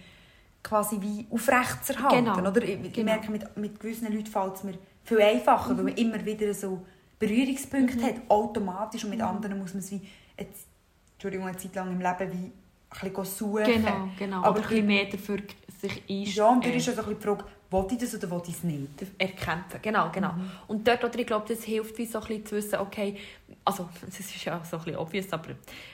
quasi 0.64 1.00
wie 1.02 1.28
aufrechtzuerhalten. 1.30 2.26
Genau. 2.26 2.50
Oder? 2.50 2.64
Ich, 2.64 2.94
genau. 2.94 3.12
merke, 3.12 3.32
mit, 3.32 3.58
mit 3.58 3.80
gewissen 3.80 4.12
Leuten 4.12 4.26
fällt 4.26 4.56
es 4.56 4.64
mir 4.64 4.78
viel 5.04 5.22
einfacher, 5.22 5.74
mhm. 5.74 5.78
weil 5.78 5.84
man 5.86 5.96
immer 5.96 6.26
wieder 6.26 6.54
so 6.54 6.86
Berührungspunkte 7.20 7.98
mhm. 7.98 8.04
hat, 8.04 8.16
automatisch. 8.28 9.04
Und 9.04 9.12
mit 9.12 9.20
mhm. 9.20 9.26
anderen 9.26 9.60
muss 9.60 9.74
man 9.74 9.84
es 9.84 9.92
wie, 9.92 10.02
jetzt, 10.40 10.68
Entschuldigung, 11.14 11.48
eine 11.48 11.58
Zeit 11.58 11.76
lang 11.76 11.92
im 11.92 12.02
Leben 12.02 12.34
wie 12.34 12.52
bisschen 13.00 13.26
suchen. 13.26 13.64
Genau, 13.66 14.10
genau. 14.18 14.44
Aber 14.44 14.58
ein 14.58 14.68
bisschen 14.68 14.88
mehr 14.88 15.06
dafür 15.06 15.40
sich 15.82 16.04
einstellen. 16.10 16.26
Ja, 16.36 16.50
und 16.50 16.66
da 16.66 16.70
ist 16.70 16.90
also 16.90 17.02
die 17.14 17.16
Frage, 17.16 17.46
will 17.70 17.86
ich 17.92 17.98
das 17.98 18.16
oder 18.16 18.32
will 18.32 18.42
ich 18.48 18.54
es 18.54 18.64
nicht? 18.64 18.90
Erkämpfen, 19.18 19.80
genau, 19.82 20.10
genau. 20.12 20.34
Mhm. 20.34 20.52
Und 20.68 20.88
dort, 20.88 21.04
oder 21.04 21.20
ich 21.20 21.28
glaube, 21.28 21.46
das 21.48 21.64
hilft 21.64 21.98
wie 21.98 22.06
so 22.06 22.20
ein 22.20 22.28
bisschen 22.28 22.46
zu 22.46 22.56
wissen, 22.56 22.80
okay, 22.80 23.18
also 23.64 23.90
das 24.06 24.20
ist 24.20 24.44
ja 24.46 24.64
so 24.64 24.78
ein 24.78 24.84
bisschen 24.84 25.00
obvious, 25.00 25.34
aber 25.34 25.50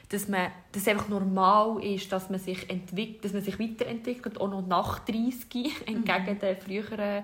dass 0.10 0.28
man, 0.28 0.52
dass 0.72 0.84
es 0.84 0.88
einfach 0.88 1.08
normal 1.08 1.84
ist, 1.84 2.12
dass 2.12 2.30
man 2.30 2.40
sich 2.40 2.70
entwickelt, 2.70 3.26
dass 3.26 3.34
man 3.34 3.42
sich 3.42 3.60
weiterentwickelt, 3.60 4.40
auch 4.40 4.50
noch 4.50 4.66
nach 4.66 5.00
30, 5.00 5.88
entgegen 5.88 6.36
mhm. 6.36 6.40
den 6.40 6.58
früheren 6.58 7.24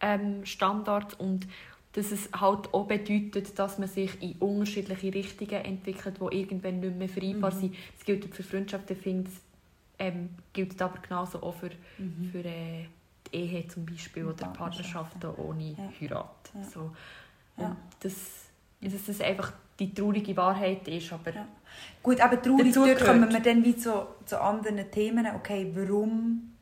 ähm, 0.00 0.44
Standards 0.44 1.14
und 1.14 1.46
dass 1.94 2.10
es 2.10 2.28
halt 2.38 2.74
auch 2.74 2.86
bedeutet, 2.86 3.56
dass 3.58 3.78
man 3.78 3.88
sich 3.88 4.20
in 4.20 4.32
unterschiedliche 4.40 5.14
Richtungen 5.14 5.64
entwickelt, 5.64 6.16
die 6.20 6.38
irgendwann 6.38 6.80
nicht 6.80 6.96
mehr 6.96 7.08
vereinbar 7.08 7.54
mhm. 7.54 7.60
sind. 7.60 7.76
Das 7.96 8.04
gilt 8.04 8.34
für 8.34 8.42
Freundschaften, 8.42 8.96
finde 8.96 9.30
ähm, 9.98 10.30
gilt 10.52 10.80
aber 10.82 10.98
genauso 10.98 11.40
auch 11.42 11.54
für, 11.54 11.70
mhm. 11.98 12.30
für 12.32 12.44
äh, 12.44 12.86
die 13.32 13.36
Ehe 13.36 13.68
zum 13.68 13.86
Beispiel 13.86 14.24
oder 14.24 14.48
Partnerschaften 14.48 15.30
ohne 15.36 15.70
ja. 15.70 15.92
Heirat. 16.00 16.50
Ja. 16.52 16.64
So. 16.64 16.80
Und 17.56 17.62
ja. 17.62 17.76
das, 18.00 18.14
dass 18.80 19.06
das 19.06 19.20
einfach 19.20 19.52
die 19.78 19.94
traurige 19.94 20.36
Wahrheit 20.36 20.88
ist. 20.88 21.12
Aber 21.12 21.32
ja. 21.32 21.46
Gut, 22.02 22.20
aber 22.20 22.42
traurig, 22.42 22.72
dort 22.74 23.04
kommen 23.04 23.32
wir 23.32 23.40
dann 23.40 23.64
wie 23.64 23.76
zu, 23.76 24.06
zu 24.24 24.40
anderen 24.40 24.90
Themen. 24.90 25.26
Okay, 25.36 25.70
warum 25.74 26.54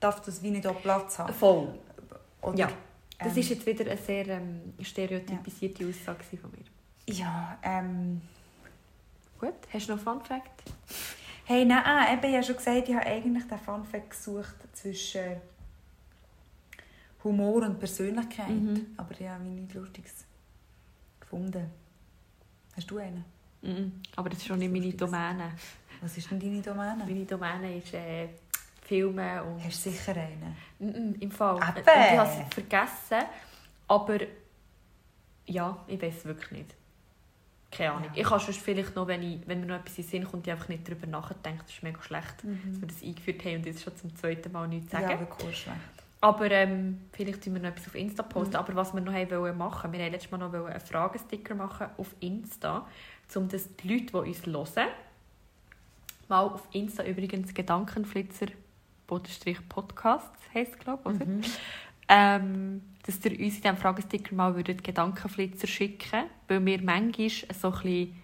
darf 0.00 0.20
das 0.22 0.42
wie 0.42 0.50
nicht 0.50 0.66
auch 0.66 0.82
Platz 0.82 1.20
haben? 1.20 1.32
Voll. 1.32 1.68
Oder, 2.42 2.58
ja. 2.58 2.68
Das 3.22 3.32
ähm, 3.34 3.38
ist 3.38 3.48
jetzt 3.50 3.66
wieder 3.66 3.84
eine 3.90 3.96
sehr 3.96 4.28
ähm, 4.28 4.74
stereotypisierte 4.80 5.84
ja. 5.84 5.90
Aussage 5.90 6.24
von 6.24 6.50
mir. 6.50 7.14
Ja, 7.14 7.58
ähm... 7.62 8.20
Gut, 9.38 9.54
hast 9.72 9.88
du 9.88 9.96
noch 9.96 10.02
Fun 10.02 10.20
Fact? 10.20 10.62
Hey, 11.44 11.64
nein, 11.64 11.82
ah, 11.84 12.12
eben, 12.12 12.24
ich 12.24 12.34
habe 12.34 12.44
schon 12.44 12.56
gesagt, 12.56 12.88
ich 12.88 12.94
habe 12.94 13.06
eigentlich 13.06 13.44
den 13.46 13.58
Fun 13.58 13.84
Fact 13.84 14.10
gesucht 14.10 14.54
zwischen 14.74 15.36
Humor 17.24 17.62
und 17.64 17.78
Persönlichkeit. 17.78 18.50
Mhm. 18.50 18.86
Aber 18.96 19.18
ich 19.18 19.26
habe 19.26 19.44
nichts 19.44 19.74
Lustiges 19.74 20.24
gefunden. 21.18 21.70
Hast 22.76 22.90
du 22.90 22.98
einen? 22.98 23.24
Mhm. 23.62 24.00
Aber 24.16 24.28
das 24.28 24.38
ist 24.38 24.46
schon 24.46 24.58
nicht 24.58 24.72
meine 24.72 24.92
Domäne. 24.92 25.52
Was 26.00 26.16
ist 26.16 26.30
denn 26.30 26.40
deine 26.40 26.62
Domäne? 26.62 27.04
Meine 27.04 27.24
Domäne 27.24 27.78
ist 27.78 27.94
äh, 27.94 28.28
Filme 28.90 29.44
und... 29.44 29.64
Hast 29.64 29.86
du 29.86 29.90
sicher 29.90 30.16
einen? 30.16 30.56
Mhm, 30.80 31.14
Im 31.20 31.30
Fall. 31.30 31.58
Eben. 31.58 31.78
Und 31.78 31.78
ich 31.78 32.18
habe 32.18 32.28
es 32.28 32.54
vergessen. 32.54 33.28
Aber 33.86 34.18
ja, 35.46 35.78
ich 35.86 36.02
weiß 36.02 36.16
es 36.16 36.24
wirklich 36.24 36.50
nicht. 36.50 36.74
Keine 37.70 37.92
Ahnung. 37.92 38.10
Ja. 38.14 38.22
Ich 38.22 38.28
kann 38.28 38.40
sonst 38.40 38.60
vielleicht 38.60 38.96
noch, 38.96 39.06
wenn, 39.06 39.22
ich, 39.22 39.46
wenn 39.46 39.60
mir 39.60 39.66
noch 39.66 39.76
etwas 39.76 39.96
in 39.96 40.02
den 40.02 40.10
Sinn 40.10 40.24
kommt, 40.24 40.48
ich 40.48 40.52
einfach 40.52 40.68
nicht 40.68 40.88
darüber 40.88 41.06
nachdenken. 41.06 41.62
Das 41.64 41.72
ist 41.72 41.84
mega 41.84 42.02
schlecht, 42.02 42.34
dass 42.42 42.80
wir 42.80 42.88
das 42.88 43.00
eingeführt 43.00 43.44
haben 43.44 43.56
und 43.58 43.66
jetzt 43.66 43.84
schon 43.84 43.96
zum 43.96 44.16
zweiten 44.16 44.50
Mal 44.50 44.66
nichts 44.66 44.90
sagen. 44.90 45.08
Ja, 45.08 45.20
wirklich 45.20 45.56
schlecht. 45.56 45.78
Aber 46.20 46.50
ähm, 46.50 47.02
vielleicht 47.12 47.44
tun 47.44 47.54
wir 47.54 47.60
noch 47.60 47.68
etwas 47.68 47.86
auf 47.86 47.94
Insta 47.94 48.24
posten. 48.24 48.54
Mhm. 48.54 48.56
Aber 48.56 48.74
was 48.74 48.92
wir 48.92 49.00
noch 49.02 49.12
haben 49.12 49.30
wollen 49.30 49.56
machen, 49.56 49.92
wir 49.92 50.00
wollten 50.00 50.12
letztes 50.12 50.32
Mal 50.32 50.38
noch 50.38 50.52
einen 50.52 50.80
Fragesticker 50.80 51.54
machen 51.54 51.86
auf 51.96 52.08
Insta, 52.18 52.88
um 53.36 53.48
dass 53.48 53.76
die 53.76 53.88
Leute, 53.88 54.06
die 54.06 54.16
uns 54.16 54.44
hören, 54.44 54.88
mal 56.26 56.42
auf 56.42 56.66
Insta 56.72 57.04
übrigens 57.04 57.54
Gedankenflitzer 57.54 58.46
Podcast 59.68 60.30
heisst 60.54 60.78
glaube 60.80 61.12
ich? 61.12 61.26
Mhm. 61.26 61.40
Ähm, 62.08 62.82
dass 63.06 63.24
ihr 63.24 63.30
uns 63.32 63.56
in 63.56 63.62
diesem 63.62 63.76
Fragesticker 63.76 64.34
mal 64.34 64.54
würdet 64.56 64.82
Gedankenflitzer 64.82 65.66
schicken 65.66 66.24
weil 66.48 66.64
wir 66.66 66.82
manchmal 66.82 67.28
so 67.30 67.68
ein 67.68 67.72
bisschen 67.72 68.16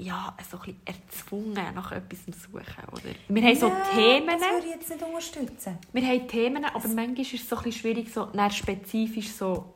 ja, 0.00 0.32
so 0.48 0.56
ein 0.58 0.62
bisschen 0.62 0.80
erzwungen 0.84 1.74
nach 1.74 1.90
etwas 1.92 2.20
suchen, 2.24 2.84
oder? 2.92 3.14
Wir 3.28 3.42
haben 3.42 3.56
so 3.56 3.66
Ja, 3.68 3.82
Themen, 3.94 4.26
Das 4.28 4.40
würde 4.40 4.66
ich 4.66 4.74
jetzt 4.74 4.90
nicht 4.90 5.02
unterstützen. 5.02 5.78
wir 5.92 6.02
haben 6.06 6.28
Themen, 6.28 6.64
aber 6.64 6.88
manchmal 6.88 7.18
ist 7.20 7.34
es 7.34 7.48
so 7.48 7.56
ein 7.56 7.62
bisschen 7.64 7.80
schwierig, 7.80 8.12
so 8.12 8.28
spezifisch 8.50 9.28
so... 9.30 9.74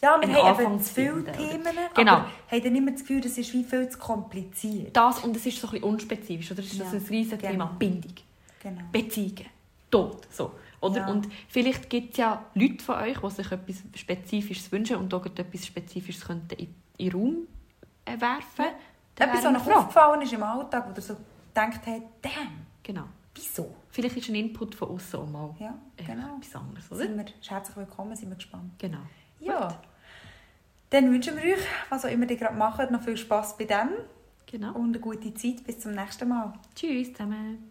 Ja, 0.00 0.18
wir 0.20 0.32
haben 0.32 0.60
eben 0.64 0.80
zu 0.80 0.94
viele 0.94 1.12
finden? 1.12 1.32
Themen, 1.32 1.76
Genau. 1.94 2.12
aber 2.12 2.30
haben 2.50 2.62
dann 2.64 2.76
immer 2.76 2.92
das 2.92 3.00
Gefühl, 3.00 3.20
das 3.20 3.36
ist 3.36 3.52
wie 3.52 3.64
viel 3.64 3.88
zu 3.90 3.98
kompliziert. 3.98 4.96
Das 4.96 5.18
und 5.24 5.36
es 5.36 5.44
ist 5.44 5.60
so 5.60 5.66
ein 5.66 5.72
bisschen 5.72 5.88
unspezifisch, 5.88 6.50
oder? 6.52 6.60
Es 6.60 6.72
ist 6.72 6.78
Ja, 6.78 6.86
so 6.88 6.96
ein 6.96 7.02
riesiges 7.02 7.38
Thema. 7.40 7.52
genau. 7.66 7.66
Bindung, 7.78 8.14
Genau. 8.60 8.82
Beziehungen, 8.92 9.46
Tod, 9.90 10.26
so. 10.30 10.52
Oder? 10.80 10.98
Ja. 11.00 11.08
Und 11.08 11.28
vielleicht 11.48 11.90
gibt 11.90 12.12
es 12.12 12.18
ja 12.18 12.44
Leute 12.54 12.84
von 12.84 12.96
euch, 12.96 13.18
die 13.18 13.30
sich 13.30 13.50
etwas 13.50 13.82
Spezifisches 13.94 14.70
wünschen 14.70 14.96
und 14.96 15.12
etwas 15.12 15.66
Spezifisches 15.66 16.24
könnten 16.24 16.54
in, 16.54 16.74
in 16.98 17.10
den 17.10 17.12
Raum 17.20 17.36
äh, 18.04 18.20
werfen 18.20 18.64
Ja. 18.64 18.72
Dann 19.16 19.28
Etwas, 19.30 19.44
was 19.44 19.46
eine 19.46 19.60
euch 19.60 19.76
aufgefallen 19.76 20.22
ist 20.22 20.32
im 20.32 20.42
Alltag, 20.42 20.88
wo 20.88 20.94
ihr 20.94 21.02
so 21.02 21.16
gedacht 21.48 21.80
habt, 21.86 22.02
damn, 22.22 22.66
Genau. 22.84 23.04
wieso? 23.34 23.74
Vielleicht 23.90 24.16
ist 24.16 24.28
ein 24.28 24.36
Input 24.36 24.74
von 24.76 24.90
außen 24.90 25.18
auch 25.18 25.26
mal 25.26 25.54
Ja, 25.58 25.76
äh, 25.96 26.04
genau. 26.04 26.36
etwas 26.36 26.54
anderes, 26.54 26.90
oder? 26.92 27.00
Sind 27.00 27.16
wir 27.16 27.24
herzlich 27.48 27.76
willkommen, 27.76 28.14
sind 28.14 28.28
wir 28.28 28.36
gespannt. 28.36 28.78
Genau. 28.78 28.98
Ja. 29.40 29.80
Dann 30.90 31.10
wünschen 31.12 31.36
wir 31.36 31.42
euch, 31.54 31.66
was 31.90 32.04
auch 32.04 32.10
immer 32.10 32.30
ihr 32.30 32.36
gerade 32.36 32.56
macht, 32.56 32.90
noch 32.90 33.02
viel 33.02 33.16
Spass 33.16 33.58
bei 33.58 33.64
dem 33.64 33.90
genau. 34.46 34.72
und 34.74 34.90
eine 34.90 35.00
gute 35.00 35.34
Zeit. 35.34 35.64
Bis 35.64 35.80
zum 35.80 35.92
nächsten 35.92 36.28
Mal. 36.28 36.52
Tschüss 36.74 37.12
zusammen. 37.12 37.70